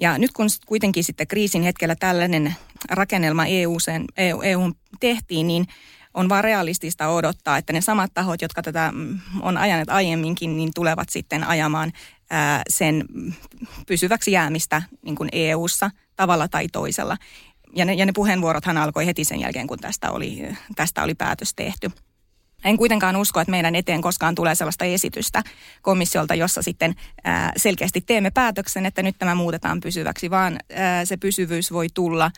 Ja 0.00 0.18
nyt 0.18 0.32
kun 0.32 0.46
kuitenkin 0.66 1.04
sitten 1.04 1.26
kriisin 1.26 1.62
hetkellä 1.62 1.96
tällainen 1.96 2.54
rakennelma 2.90 3.46
EU-sen, 3.46 4.04
EU, 4.16 4.42
EU 4.42 4.72
tehtiin, 5.00 5.46
niin 5.46 5.66
on 6.16 6.28
vaan 6.28 6.44
realistista 6.44 7.08
odottaa, 7.08 7.58
että 7.58 7.72
ne 7.72 7.80
samat 7.80 8.10
tahot, 8.14 8.42
jotka 8.42 8.62
tätä 8.62 8.92
mm, 8.94 9.18
on 9.40 9.56
ajaneet 9.56 9.90
aiemminkin, 9.90 10.56
niin 10.56 10.70
tulevat 10.74 11.08
sitten 11.08 11.44
ajamaan 11.44 11.92
ää, 12.30 12.62
sen 12.68 13.04
pysyväksi 13.86 14.32
jäämistä 14.32 14.82
niin 15.02 15.16
kuin 15.16 15.28
EU-ssa 15.32 15.90
tavalla 16.16 16.48
tai 16.48 16.68
toisella. 16.68 17.16
Ja 17.76 17.84
ne, 17.84 17.94
ja 17.94 18.06
ne 18.06 18.12
puheenvuorothan 18.12 18.78
alkoi 18.78 19.06
heti 19.06 19.24
sen 19.24 19.40
jälkeen, 19.40 19.66
kun 19.66 19.78
tästä 19.78 20.10
oli, 20.10 20.48
tästä 20.76 21.02
oli 21.02 21.14
päätös 21.14 21.54
tehty. 21.54 21.90
En 22.64 22.76
kuitenkaan 22.76 23.16
usko, 23.16 23.40
että 23.40 23.50
meidän 23.50 23.74
eteen 23.74 24.02
koskaan 24.02 24.34
tulee 24.34 24.54
sellaista 24.54 24.84
esitystä 24.84 25.42
komissiolta, 25.82 26.34
jossa 26.34 26.62
sitten 26.62 26.94
selkeästi 27.56 28.00
teemme 28.00 28.30
päätöksen, 28.30 28.86
että 28.86 29.02
nyt 29.02 29.16
tämä 29.18 29.34
muutetaan 29.34 29.80
pysyväksi, 29.80 30.30
vaan 30.30 30.58
se 31.04 31.16
pysyvyys 31.16 31.72
voi 31.72 31.86
tulla 31.94 32.30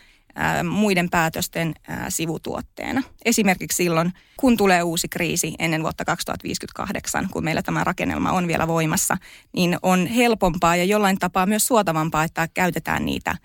muiden 0.65 1.11
päätösten 1.11 1.75
ää, 1.89 2.11
sivutuotteena. 2.11 3.03
Esimerkiksi 3.25 3.77
silloin, 3.77 4.13
kun 4.37 4.57
tulee 4.57 4.83
uusi 4.83 5.09
kriisi 5.09 5.55
ennen 5.59 5.83
vuotta 5.83 6.05
2058, 6.05 7.29
kun 7.33 7.45
meillä 7.45 7.63
tämä 7.63 7.85
rakennelma 7.85 8.33
on 8.33 8.47
vielä 8.47 8.69
voimassa, 8.69 9.17
niin 9.53 9.79
on 9.83 10.07
helpompaa 10.07 10.77
ja 10.77 10.85
jollain 10.85 11.19
tapaa 11.19 11.47
myös 11.47 11.67
suotavampaa, 11.67 12.25
että 12.25 12.49
käytetään 12.55 13.05
niitä 13.05 13.37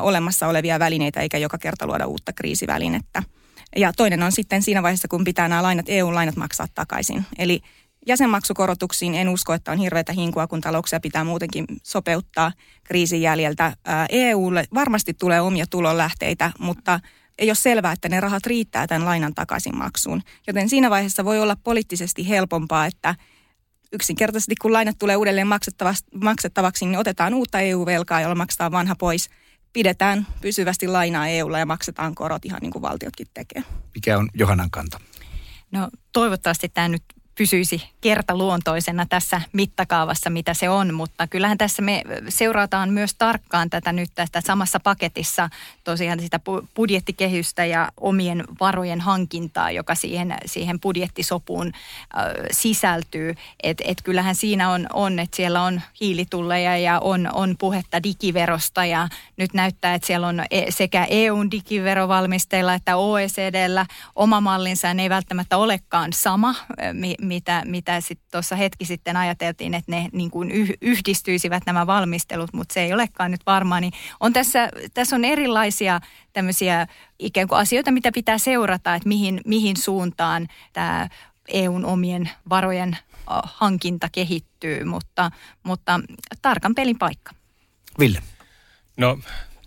olemassa 0.00 0.48
olevia 0.48 0.78
välineitä 0.78 1.20
eikä 1.20 1.38
joka 1.38 1.58
kerta 1.58 1.86
luoda 1.86 2.06
uutta 2.06 2.32
kriisivälinettä. 2.32 3.22
Ja 3.76 3.92
toinen 3.92 4.22
on 4.22 4.32
sitten 4.32 4.62
siinä 4.62 4.82
vaiheessa, 4.82 5.08
kun 5.08 5.24
pitää 5.24 5.48
nämä 5.48 5.62
lainat, 5.62 5.86
EU-lainat 5.88 6.36
maksaa 6.36 6.66
takaisin. 6.74 7.24
Eli 7.38 7.60
jäsenmaksukorotuksiin 8.06 9.14
en 9.14 9.28
usko, 9.28 9.52
että 9.52 9.72
on 9.72 9.78
hirveätä 9.78 10.12
hinkua, 10.12 10.46
kun 10.46 10.60
talouksia 10.60 11.00
pitää 11.00 11.24
muutenkin 11.24 11.64
sopeuttaa 11.82 12.52
kriisin 12.84 13.22
jäljeltä. 13.22 13.76
EUlle 14.08 14.64
varmasti 14.74 15.14
tulee 15.14 15.40
omia 15.40 15.66
tulonlähteitä, 15.70 16.52
mutta 16.58 17.00
ei 17.38 17.48
ole 17.48 17.54
selvää, 17.54 17.92
että 17.92 18.08
ne 18.08 18.20
rahat 18.20 18.46
riittää 18.46 18.86
tämän 18.86 19.04
lainan 19.04 19.34
takaisinmaksuun. 19.34 20.22
Joten 20.46 20.68
siinä 20.68 20.90
vaiheessa 20.90 21.24
voi 21.24 21.40
olla 21.40 21.56
poliittisesti 21.64 22.28
helpompaa, 22.28 22.86
että 22.86 23.14
yksinkertaisesti 23.92 24.54
kun 24.62 24.72
lainat 24.72 24.98
tulee 24.98 25.16
uudelleen 25.16 25.48
maksettavaksi, 26.14 26.86
niin 26.86 26.98
otetaan 26.98 27.34
uutta 27.34 27.60
EU-velkaa, 27.60 28.20
jolla 28.20 28.34
maksetaan 28.34 28.72
vanha 28.72 28.96
pois. 28.96 29.30
Pidetään 29.72 30.26
pysyvästi 30.40 30.88
lainaa 30.88 31.28
EUlla 31.28 31.58
ja 31.58 31.66
maksetaan 31.66 32.14
korot 32.14 32.44
ihan 32.44 32.60
niin 32.62 32.70
kuin 32.70 32.82
valtiotkin 32.82 33.26
tekee. 33.34 33.62
Mikä 33.94 34.18
on 34.18 34.28
Johannan 34.34 34.70
kanta? 34.70 35.00
No 35.70 35.88
toivottavasti 36.12 36.68
tämä 36.68 36.88
nyt 36.88 37.02
pysyisi 37.34 37.88
kertaluontoisena 38.00 39.06
tässä 39.06 39.40
mittakaavassa, 39.52 40.30
mitä 40.30 40.54
se 40.54 40.68
on, 40.68 40.94
mutta 40.94 41.26
kyllähän 41.26 41.58
tässä 41.58 41.82
me 41.82 42.02
seurataan 42.28 42.90
myös 42.90 43.14
tarkkaan 43.14 43.70
tätä 43.70 43.92
nyt 43.92 44.10
tästä 44.14 44.40
samassa 44.40 44.80
paketissa 44.80 45.50
tosiaan 45.84 46.20
sitä 46.20 46.40
budjettikehystä 46.76 47.64
ja 47.64 47.88
omien 48.00 48.44
varojen 48.60 49.00
hankintaa, 49.00 49.70
joka 49.70 49.94
siihen, 49.94 50.34
siihen 50.46 50.80
budjettisopuun 50.80 51.66
äh, 51.66 52.24
sisältyy. 52.50 53.34
Et, 53.62 53.82
et 53.84 54.02
kyllähän 54.02 54.34
siinä 54.34 54.70
on, 54.70 54.86
on, 54.92 55.18
että 55.18 55.36
siellä 55.36 55.62
on 55.62 55.80
hiilitulleja 56.00 56.78
ja 56.78 57.00
on, 57.00 57.28
on 57.32 57.54
puhetta 57.58 58.02
digiverosta 58.02 58.84
ja 58.84 59.08
nyt 59.36 59.54
näyttää, 59.54 59.94
että 59.94 60.06
siellä 60.06 60.26
on 60.26 60.40
e- 60.50 60.70
sekä 60.70 61.06
EUn 61.10 61.50
digiverovalmisteilla 61.50 62.74
että 62.74 62.96
OECDllä 62.96 63.86
oma 64.16 64.40
mallinsa 64.40 64.94
ne 64.94 65.02
ei 65.02 65.10
välttämättä 65.10 65.56
olekaan 65.56 66.12
sama, 66.12 66.54
mitä, 67.22 67.62
mitä 67.66 68.00
sitten 68.00 68.28
tuossa 68.30 68.56
hetki 68.56 68.84
sitten 68.84 69.16
ajateltiin, 69.16 69.74
että 69.74 69.92
ne 69.92 70.08
niin 70.12 70.30
kuin 70.30 70.50
yhdistyisivät 70.80 71.62
nämä 71.66 71.86
valmistelut, 71.86 72.52
mutta 72.52 72.74
se 72.74 72.80
ei 72.82 72.92
olekaan 72.92 73.30
nyt 73.30 73.40
varmaa. 73.46 73.80
Niin 73.80 73.92
on 74.20 74.32
tässä, 74.32 74.68
tässä 74.94 75.16
on 75.16 75.24
erilaisia 75.24 76.00
tämmöisiä 76.32 76.86
ikään 77.18 77.48
kuin 77.48 77.58
asioita, 77.58 77.90
mitä 77.90 78.12
pitää 78.14 78.38
seurata, 78.38 78.94
että 78.94 79.08
mihin, 79.08 79.40
mihin 79.46 79.76
suuntaan 79.76 80.48
tämä 80.72 81.08
EUn 81.48 81.84
omien 81.84 82.30
varojen 82.48 82.96
hankinta 83.44 84.08
kehittyy, 84.12 84.84
mutta, 84.84 85.30
mutta 85.62 86.00
tarkan 86.42 86.74
pelin 86.74 86.98
paikka. 86.98 87.32
Ville. 87.98 88.22
No 88.96 89.18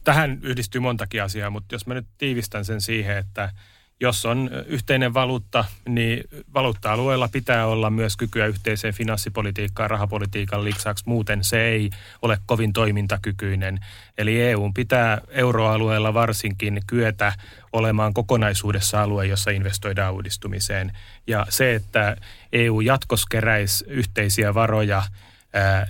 tähän 0.03 0.39
yhdistyy 0.41 0.81
montakin 0.81 1.23
asiaa, 1.23 1.49
mutta 1.49 1.75
jos 1.75 1.87
mä 1.87 1.93
nyt 1.93 2.07
tiivistän 2.17 2.65
sen 2.65 2.81
siihen, 2.81 3.17
että 3.17 3.51
jos 4.01 4.25
on 4.25 4.49
yhteinen 4.65 5.13
valuutta, 5.13 5.65
niin 5.89 6.23
valuutta-alueella 6.53 7.29
pitää 7.31 7.67
olla 7.67 7.89
myös 7.89 8.17
kykyä 8.17 8.45
yhteiseen 8.45 8.93
finanssipolitiikkaan, 8.93 9.89
rahapolitiikan 9.89 10.63
lisäksi. 10.63 11.03
Muuten 11.07 11.43
se 11.43 11.61
ei 11.61 11.89
ole 12.21 12.37
kovin 12.45 12.73
toimintakykyinen. 12.73 13.79
Eli 14.17 14.41
EU 14.41 14.71
pitää 14.73 15.21
euroalueella 15.29 16.13
varsinkin 16.13 16.81
kyetä 16.87 17.33
olemaan 17.73 18.13
kokonaisuudessa 18.13 19.03
alue, 19.03 19.25
jossa 19.25 19.51
investoidaan 19.51 20.13
uudistumiseen. 20.13 20.91
Ja 21.27 21.45
se, 21.49 21.75
että 21.75 22.17
EU 22.53 22.81
jatkoskeräisi 22.81 23.85
yhteisiä 23.87 24.53
varoja 24.53 25.03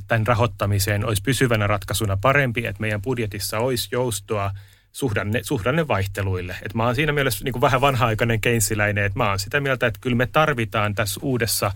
tämän 0.08 0.28
rahoittamiseen 0.28 1.06
olisi 1.06 1.22
pysyvänä 1.22 1.68
ratkaisuna 1.68 2.18
parempi, 2.18 2.66
että 2.66 2.82
meidän 2.82 3.01
budjetissa 3.01 3.60
olisi 3.60 3.89
joustoa 3.91 4.51
suhdanne, 4.96 5.39
suhdannevaihteluille. 5.43 6.56
Et 6.62 6.74
mä 6.74 6.86
oon 6.86 6.96
siinä 6.96 7.12
mielessä 7.12 7.43
niin 7.43 7.54
kuin 7.54 7.62
vähän 7.62 7.82
vanha-aikainen 7.82 8.41
keinsiläinen, 8.41 9.06
että 9.06 9.20
mä 9.20 9.30
oon 9.30 9.39
sitä 9.39 9.60
mieltä, 9.60 9.88
että 9.88 10.00
kyllä 10.02 10.16
me 10.16 10.26
tarvitaan 10.28 10.96
tässä 10.96 11.20
uudessa 11.24 11.72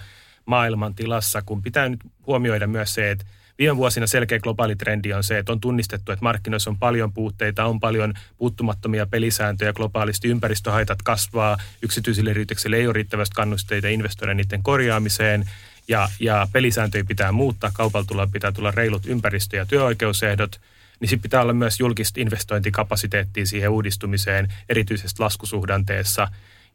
maailmantilassa, 0.45 1.41
kun 1.41 1.61
pitää 1.61 1.89
nyt 1.89 1.99
huomioida 2.27 2.67
myös 2.67 2.93
se, 2.93 3.11
että 3.11 3.25
viime 3.57 3.77
vuosina 3.77 4.07
selkeä 4.07 4.39
globaali 4.39 4.75
trendi 4.75 5.13
on 5.13 5.23
se, 5.23 5.37
että 5.37 5.51
on 5.51 5.59
tunnistettu, 5.59 6.11
että 6.11 6.23
markkinoissa 6.23 6.69
on 6.69 6.79
paljon 6.79 7.13
puutteita, 7.13 7.65
on 7.65 7.79
paljon 7.79 8.13
puuttumattomia 8.37 9.05
pelisääntöjä 9.05 9.73
globaalisti, 9.73 10.27
ympäristöhaitat 10.27 11.01
kasvaa, 11.01 11.57
yksityisille 11.81 12.31
yrityksille 12.31 12.75
ei 12.75 12.87
ole 12.87 12.93
riittävästi 12.93 13.35
kannusteita 13.35 13.87
investoida 13.87 14.33
niiden 14.33 14.63
korjaamiseen, 14.63 15.49
ja, 15.87 16.09
ja 16.19 16.47
pelisääntöjä 16.53 17.03
pitää 17.03 17.31
muuttaa, 17.31 17.71
kaupaltulla 17.73 18.27
pitää 18.27 18.51
tulla 18.51 18.71
reilut 18.71 19.05
ympäristö- 19.05 19.57
ja 19.57 19.65
työoikeusehdot– 19.65 20.59
niin 20.99 21.09
sitten 21.09 21.21
pitää 21.21 21.41
olla 21.41 21.53
myös 21.53 21.79
julkista 21.79 22.21
investointikapasiteettia 22.21 23.45
siihen 23.45 23.69
uudistumiseen, 23.69 24.47
erityisesti 24.69 25.23
laskusuhdanteessa. 25.23 26.27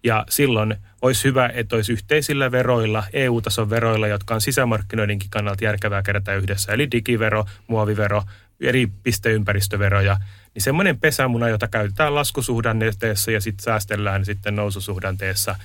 Ja 0.04 0.24
silloin 0.28 0.76
olisi 1.02 1.24
hyvä, 1.24 1.50
että 1.54 1.76
olisi 1.76 1.92
yhteisillä 1.92 2.52
veroilla, 2.52 3.04
EU-tason 3.12 3.70
veroilla, 3.70 4.08
jotka 4.08 4.34
on 4.34 4.40
sisämarkkinoidenkin 4.40 5.30
kannalta 5.30 5.64
järkevää 5.64 6.02
kerätä 6.02 6.34
yhdessä, 6.34 6.72
eli 6.72 6.90
digivero, 6.90 7.44
muovivero, 7.66 8.22
eri 8.60 8.88
pisteympäristöveroja, 9.02 10.16
niin 10.54 10.62
semmoinen 10.62 11.00
pesämuna, 11.00 11.48
jota 11.48 11.68
käytetään 11.68 12.14
laskusuhdanteessa 12.14 13.30
ja 13.30 13.40
sitten 13.40 13.64
säästellään 13.64 14.24
sitten 14.24 14.56
noususuhdanteessa– 14.56 15.56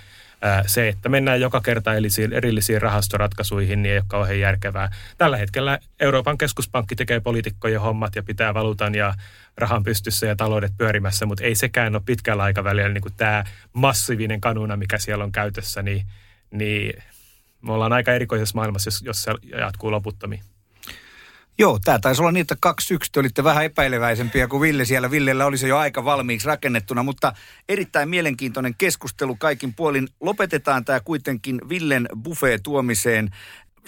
se, 0.66 0.88
että 0.88 1.10
mennään 1.10 1.42
joka 1.42 1.62
kerta 1.62 1.94
erillisiin, 2.34 2.82
rahastoratkaisuihin, 2.82 3.82
niin 3.82 3.92
ei 3.92 3.98
ole 3.98 4.06
kauhean 4.08 4.40
järkevää. 4.40 4.92
Tällä 5.18 5.38
hetkellä 5.38 5.80
Euroopan 6.00 6.38
keskuspankki 6.38 6.96
tekee 6.96 7.20
poliitikkojen 7.20 7.82
hommat 7.82 8.16
ja 8.16 8.24
pitää 8.24 8.54
valuutan 8.54 8.96
ja 8.96 9.14
rahan 9.58 9.84
pystyssä 9.84 10.26
ja 10.26 10.36
taloudet 10.36 10.72
pyörimässä, 10.78 11.26
mutta 11.26 11.44
ei 11.44 11.56
sekään 11.56 11.96
ole 11.96 12.04
pitkällä 12.06 12.44
aikavälillä 12.44 12.90
niin 12.90 13.02
kuin 13.02 13.14
tämä 13.18 13.44
massiivinen 13.74 14.42
kanuna, 14.42 14.78
mikä 14.78 14.98
siellä 14.98 15.24
on 15.24 15.32
käytössä, 15.32 15.82
niin, 15.82 16.06
niin 16.52 17.04
me 17.62 17.74
ollaan 17.74 17.94
aika 17.94 18.14
erikoisessa 18.14 18.56
maailmassa, 18.56 18.88
jos, 18.88 19.02
jos 19.02 19.24
se 19.24 19.32
jatkuu 19.58 19.92
loputtomiin. 19.92 20.44
Joo, 21.60 21.80
tämä 21.86 22.00
taisi 22.00 22.22
olla 22.22 22.32
niin, 22.32 22.42
että 22.42 22.58
kaksi 22.60 22.94
yksi 22.94 23.12
te 23.12 23.20
olitte 23.20 23.44
vähän 23.44 23.66
epäileväisempiä 23.66 24.48
kuin 24.48 24.62
Ville 24.62 24.86
siellä. 24.86 25.12
Villellä 25.12 25.46
oli 25.46 25.58
se 25.58 25.68
jo 25.68 25.78
aika 25.78 26.06
valmiiksi 26.06 26.48
rakennettuna, 26.48 27.04
mutta 27.04 27.34
erittäin 27.70 28.10
mielenkiintoinen 28.10 28.76
keskustelu 28.78 29.36
kaikin 29.36 29.74
puolin. 29.74 30.08
Lopetetaan 30.20 30.86
tämä 30.86 31.00
kuitenkin 31.00 31.62
Villen 31.70 32.10
buffet 32.24 32.64
tuomiseen. 32.64 33.30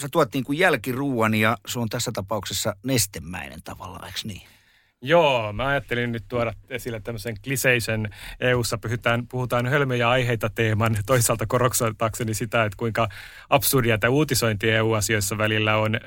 Sä 0.02 0.08
tuot 0.12 0.34
niin 0.34 0.44
kuin 0.44 0.60
jälkiruuan 0.60 1.34
ja 1.34 1.58
se 1.68 1.80
on 1.80 1.90
tässä 1.90 2.12
tapauksessa 2.12 2.76
nestemäinen 2.84 3.64
tavallaan, 3.64 4.06
eikö 4.06 4.20
niin? 4.24 4.42
Joo, 5.04 5.54
mä 5.54 5.68
ajattelin 5.68 6.12
nyt 6.12 6.24
tuoda 6.28 6.54
esille 6.70 7.00
tämmöisen 7.00 7.36
kliseisen 7.44 8.10
EU-ssa 8.40 8.78
puhutaan, 8.78 9.28
puhutaan 9.28 9.68
hölmöjä 9.68 10.10
aiheita 10.10 10.50
teeman, 10.50 10.98
toisaalta 11.06 11.46
koroksoitakseni 11.46 12.34
sitä, 12.34 12.64
että 12.64 12.78
kuinka 12.78 13.10
absurdia 13.50 13.98
tämä 13.98 14.12
uutisointi 14.12 14.72
EU-asioissa 14.72 15.38
välillä 15.38 15.78
on, 15.78 16.00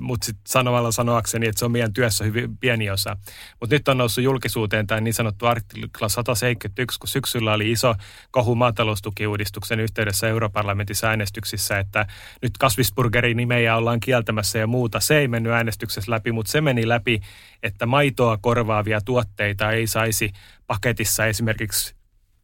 mutta 0.00 0.26
sitten 0.26 0.42
sanomalla 0.46 0.92
sanoakseni, 0.92 1.46
että 1.46 1.58
se 1.58 1.64
on 1.64 1.72
meidän 1.72 1.92
työssä 1.92 2.24
hyvin 2.24 2.58
pieni 2.58 2.90
osa. 2.90 3.16
Mutta 3.60 3.74
nyt 3.74 3.88
on 3.88 3.98
noussut 3.98 4.24
julkisuuteen 4.24 4.86
tämä 4.86 5.00
niin 5.00 5.14
sanottu 5.14 5.46
artikla 5.46 6.08
171, 6.08 6.98
kun 6.98 7.08
syksyllä 7.08 7.52
oli 7.52 7.70
iso 7.70 7.94
kohu 8.30 8.54
maataloustukiuudistuksen 8.54 9.80
yhteydessä 9.80 10.28
europarlamentissa 10.28 11.06
äänestyksissä, 11.06 11.78
että 11.78 12.06
nyt 12.42 12.58
kasvisburgerin 12.58 13.36
nimeä 13.36 13.76
ollaan 13.76 14.00
kieltämässä 14.00 14.58
ja 14.58 14.66
muuta. 14.66 15.00
Se 15.00 15.18
ei 15.18 15.28
mennyt 15.28 15.52
äänestyksessä 15.52 16.10
läpi, 16.10 16.32
mutta 16.32 16.52
se 16.52 16.60
meni 16.60 16.88
läpi, 16.88 17.20
että 17.62 17.86
maitoa 18.24 18.38
korvaavia 18.42 19.00
tuotteita 19.00 19.72
ei 19.72 19.86
saisi 19.86 20.32
paketissa 20.66 21.26
esimerkiksi 21.26 21.94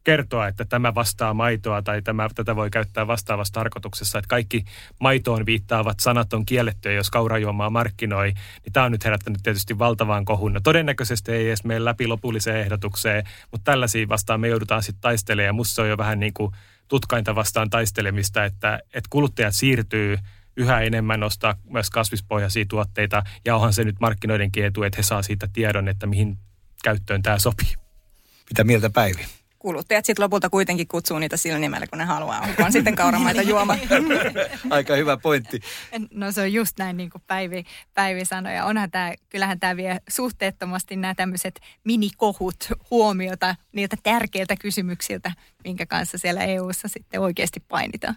kertoa, 0.03 0.47
että 0.47 0.65
tämä 0.65 0.95
vastaa 0.95 1.33
maitoa 1.33 1.81
tai 1.81 2.01
tämä, 2.01 2.29
tätä 2.35 2.55
voi 2.55 2.69
käyttää 2.69 3.07
vastaavassa 3.07 3.53
tarkoituksessa, 3.53 4.19
että 4.19 4.27
kaikki 4.27 4.65
maitoon 4.99 5.45
viittaavat 5.45 5.99
sanat 5.99 6.33
on 6.33 6.45
kiellettyä, 6.45 6.91
jos 6.91 7.09
kaurajuomaa 7.09 7.69
markkinoi, 7.69 8.33
niin 8.63 8.73
tämä 8.73 8.85
on 8.85 8.91
nyt 8.91 9.05
herättänyt 9.05 9.43
tietysti 9.43 9.79
valtavaan 9.79 10.25
kohun. 10.25 10.53
No, 10.53 10.59
todennäköisesti 10.63 11.31
ei 11.31 11.47
edes 11.47 11.63
mene 11.63 11.85
läpi 11.85 12.07
lopulliseen 12.07 12.59
ehdotukseen, 12.59 13.23
mutta 13.51 13.71
tällaisia 13.71 14.09
vastaan 14.09 14.39
me 14.39 14.47
joudutaan 14.47 14.83
sitten 14.83 15.01
taistelemaan 15.01 15.45
ja 15.45 15.53
musta 15.53 15.75
se 15.75 15.81
on 15.81 15.89
jo 15.89 15.97
vähän 15.97 16.19
niin 16.19 16.33
kuin 16.33 16.51
tutkainta 16.87 17.35
vastaan 17.35 17.69
taistelemista, 17.69 18.45
että, 18.45 18.79
että 18.93 19.07
kuluttajat 19.09 19.55
siirtyy 19.55 20.17
yhä 20.57 20.81
enemmän 20.81 21.23
ostaa 21.23 21.55
myös 21.63 21.89
kasvispohjaisia 21.89 22.65
tuotteita, 22.65 23.23
ja 23.45 23.55
onhan 23.55 23.73
se 23.73 23.83
nyt 23.83 23.99
markkinoidenkin 23.99 24.65
etu, 24.65 24.83
että 24.83 24.97
he 24.97 25.03
saa 25.03 25.21
siitä 25.21 25.47
tiedon, 25.53 25.87
että 25.87 26.07
mihin 26.07 26.37
käyttöön 26.83 27.21
tämä 27.21 27.39
sopii. 27.39 27.73
Mitä 28.49 28.63
mieltä 28.63 28.89
Päivi? 28.89 29.25
kuluttajat 29.61 30.05
sitten 30.05 30.23
lopulta 30.23 30.49
kuitenkin 30.49 30.87
kutsuu 30.87 31.19
niitä 31.19 31.37
sillä 31.37 31.59
nimellä, 31.59 31.87
kun 31.87 31.99
ne 31.99 32.05
haluaa. 32.05 32.47
On 32.65 32.71
sitten 32.71 32.95
kauramaita 32.95 33.41
juoma. 33.41 33.77
Aika 34.69 34.95
hyvä 34.95 35.17
pointti. 35.17 35.59
No 36.11 36.31
se 36.31 36.41
on 36.41 36.53
just 36.53 36.77
näin, 36.79 36.97
niin 36.97 37.09
kuin 37.09 37.23
Päivi, 37.27 37.63
Päivi 37.93 38.25
sanoi. 38.25 38.55
Ja 38.55 38.65
onhan 38.65 38.91
tämä, 38.91 39.13
kyllähän 39.29 39.59
tämä 39.59 39.77
vie 39.77 39.97
suhteettomasti 40.09 40.95
nämä 40.95 41.15
tämmöiset 41.15 41.59
minikohut 41.83 42.69
huomiota 42.91 43.55
niiltä 43.71 43.97
tärkeiltä 44.03 44.55
kysymyksiltä, 44.55 45.31
minkä 45.63 45.85
kanssa 45.85 46.17
siellä 46.17 46.43
EU-ssa 46.43 46.87
sitten 46.87 47.21
oikeasti 47.21 47.59
painitaan. 47.59 48.15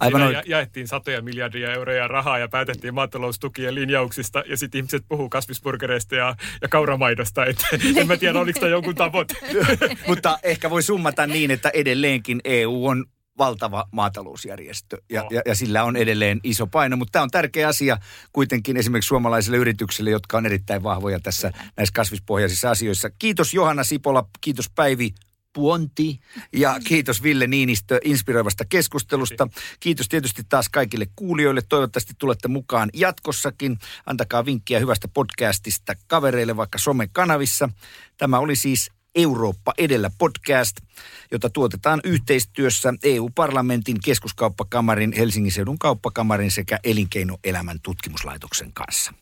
Aivan 0.00 0.32
ja, 0.32 0.42
jaettiin 0.46 0.88
satoja 0.88 1.22
miljardia 1.22 1.72
euroja 1.72 2.08
rahaa 2.08 2.38
ja 2.38 2.48
päätettiin 2.48 2.94
maataloustukien 2.94 3.74
linjauksista 3.74 4.42
ja 4.46 4.56
sitten 4.56 4.78
ihmiset 4.78 5.04
puhuu 5.08 5.28
kasvisburgereista 5.28 6.14
ja, 6.14 6.36
ja 6.62 6.68
kauramaidosta. 6.68 7.44
Et, 7.46 7.56
en 7.96 8.06
mä 8.06 8.16
tiedä, 8.16 8.40
oliko 8.40 8.60
tämä 8.60 8.70
jonkun 8.70 8.94
tavoite. 8.94 9.34
Mutta 10.08 10.38
ehkä 10.42 10.70
voi 10.70 10.82
summata 10.82 11.26
niin, 11.26 11.50
että 11.50 11.70
edelleenkin 11.74 12.40
EU 12.44 12.86
on 12.86 13.04
valtava 13.38 13.84
maatalousjärjestö 13.92 14.98
ja, 15.10 15.26
ja, 15.30 15.42
ja 15.46 15.54
sillä 15.54 15.84
on 15.84 15.96
edelleen 15.96 16.40
iso 16.44 16.66
paino, 16.66 16.96
mutta 16.96 17.12
tämä 17.12 17.22
on 17.22 17.30
tärkeä 17.30 17.68
asia 17.68 17.96
kuitenkin 18.32 18.76
esimerkiksi 18.76 19.08
suomalaisille 19.08 19.56
yrityksille, 19.56 20.10
jotka 20.10 20.36
on 20.36 20.46
erittäin 20.46 20.82
vahvoja 20.82 21.20
tässä 21.20 21.52
näissä 21.76 21.92
kasvispohjaisissa 21.94 22.70
asioissa. 22.70 23.10
Kiitos 23.10 23.54
Johanna 23.54 23.84
Sipola, 23.84 24.28
kiitos 24.40 24.70
Päivi 24.74 25.10
Puonti 25.52 26.20
ja 26.52 26.80
kiitos 26.84 27.22
Ville 27.22 27.46
Niinistö 27.46 28.00
inspiroivasta 28.04 28.64
keskustelusta. 28.64 29.48
Kiitos 29.80 30.08
tietysti 30.08 30.42
taas 30.48 30.68
kaikille 30.68 31.06
kuulijoille. 31.16 31.62
Toivottavasti 31.68 32.12
tulette 32.18 32.48
mukaan 32.48 32.90
jatkossakin. 32.94 33.78
Antakaa 34.06 34.44
vinkkiä 34.44 34.78
hyvästä 34.78 35.08
podcastista 35.08 35.92
kavereille 36.06 36.56
vaikka 36.56 36.78
somekanavissa. 36.78 37.68
Tämä 38.16 38.38
oli 38.38 38.56
siis 38.56 38.90
Eurooppa 39.14 39.72
edellä 39.78 40.10
podcast, 40.18 40.76
jota 41.30 41.50
tuotetaan 41.50 42.00
yhteistyössä 42.04 42.94
EU-parlamentin 43.02 44.00
keskuskauppakamarin, 44.04 45.12
Helsingin 45.12 45.52
seudun 45.52 45.78
kauppakamarin 45.78 46.50
sekä 46.50 46.78
elinkeinoelämän 46.84 47.78
tutkimuslaitoksen 47.82 48.72
kanssa. 48.72 49.12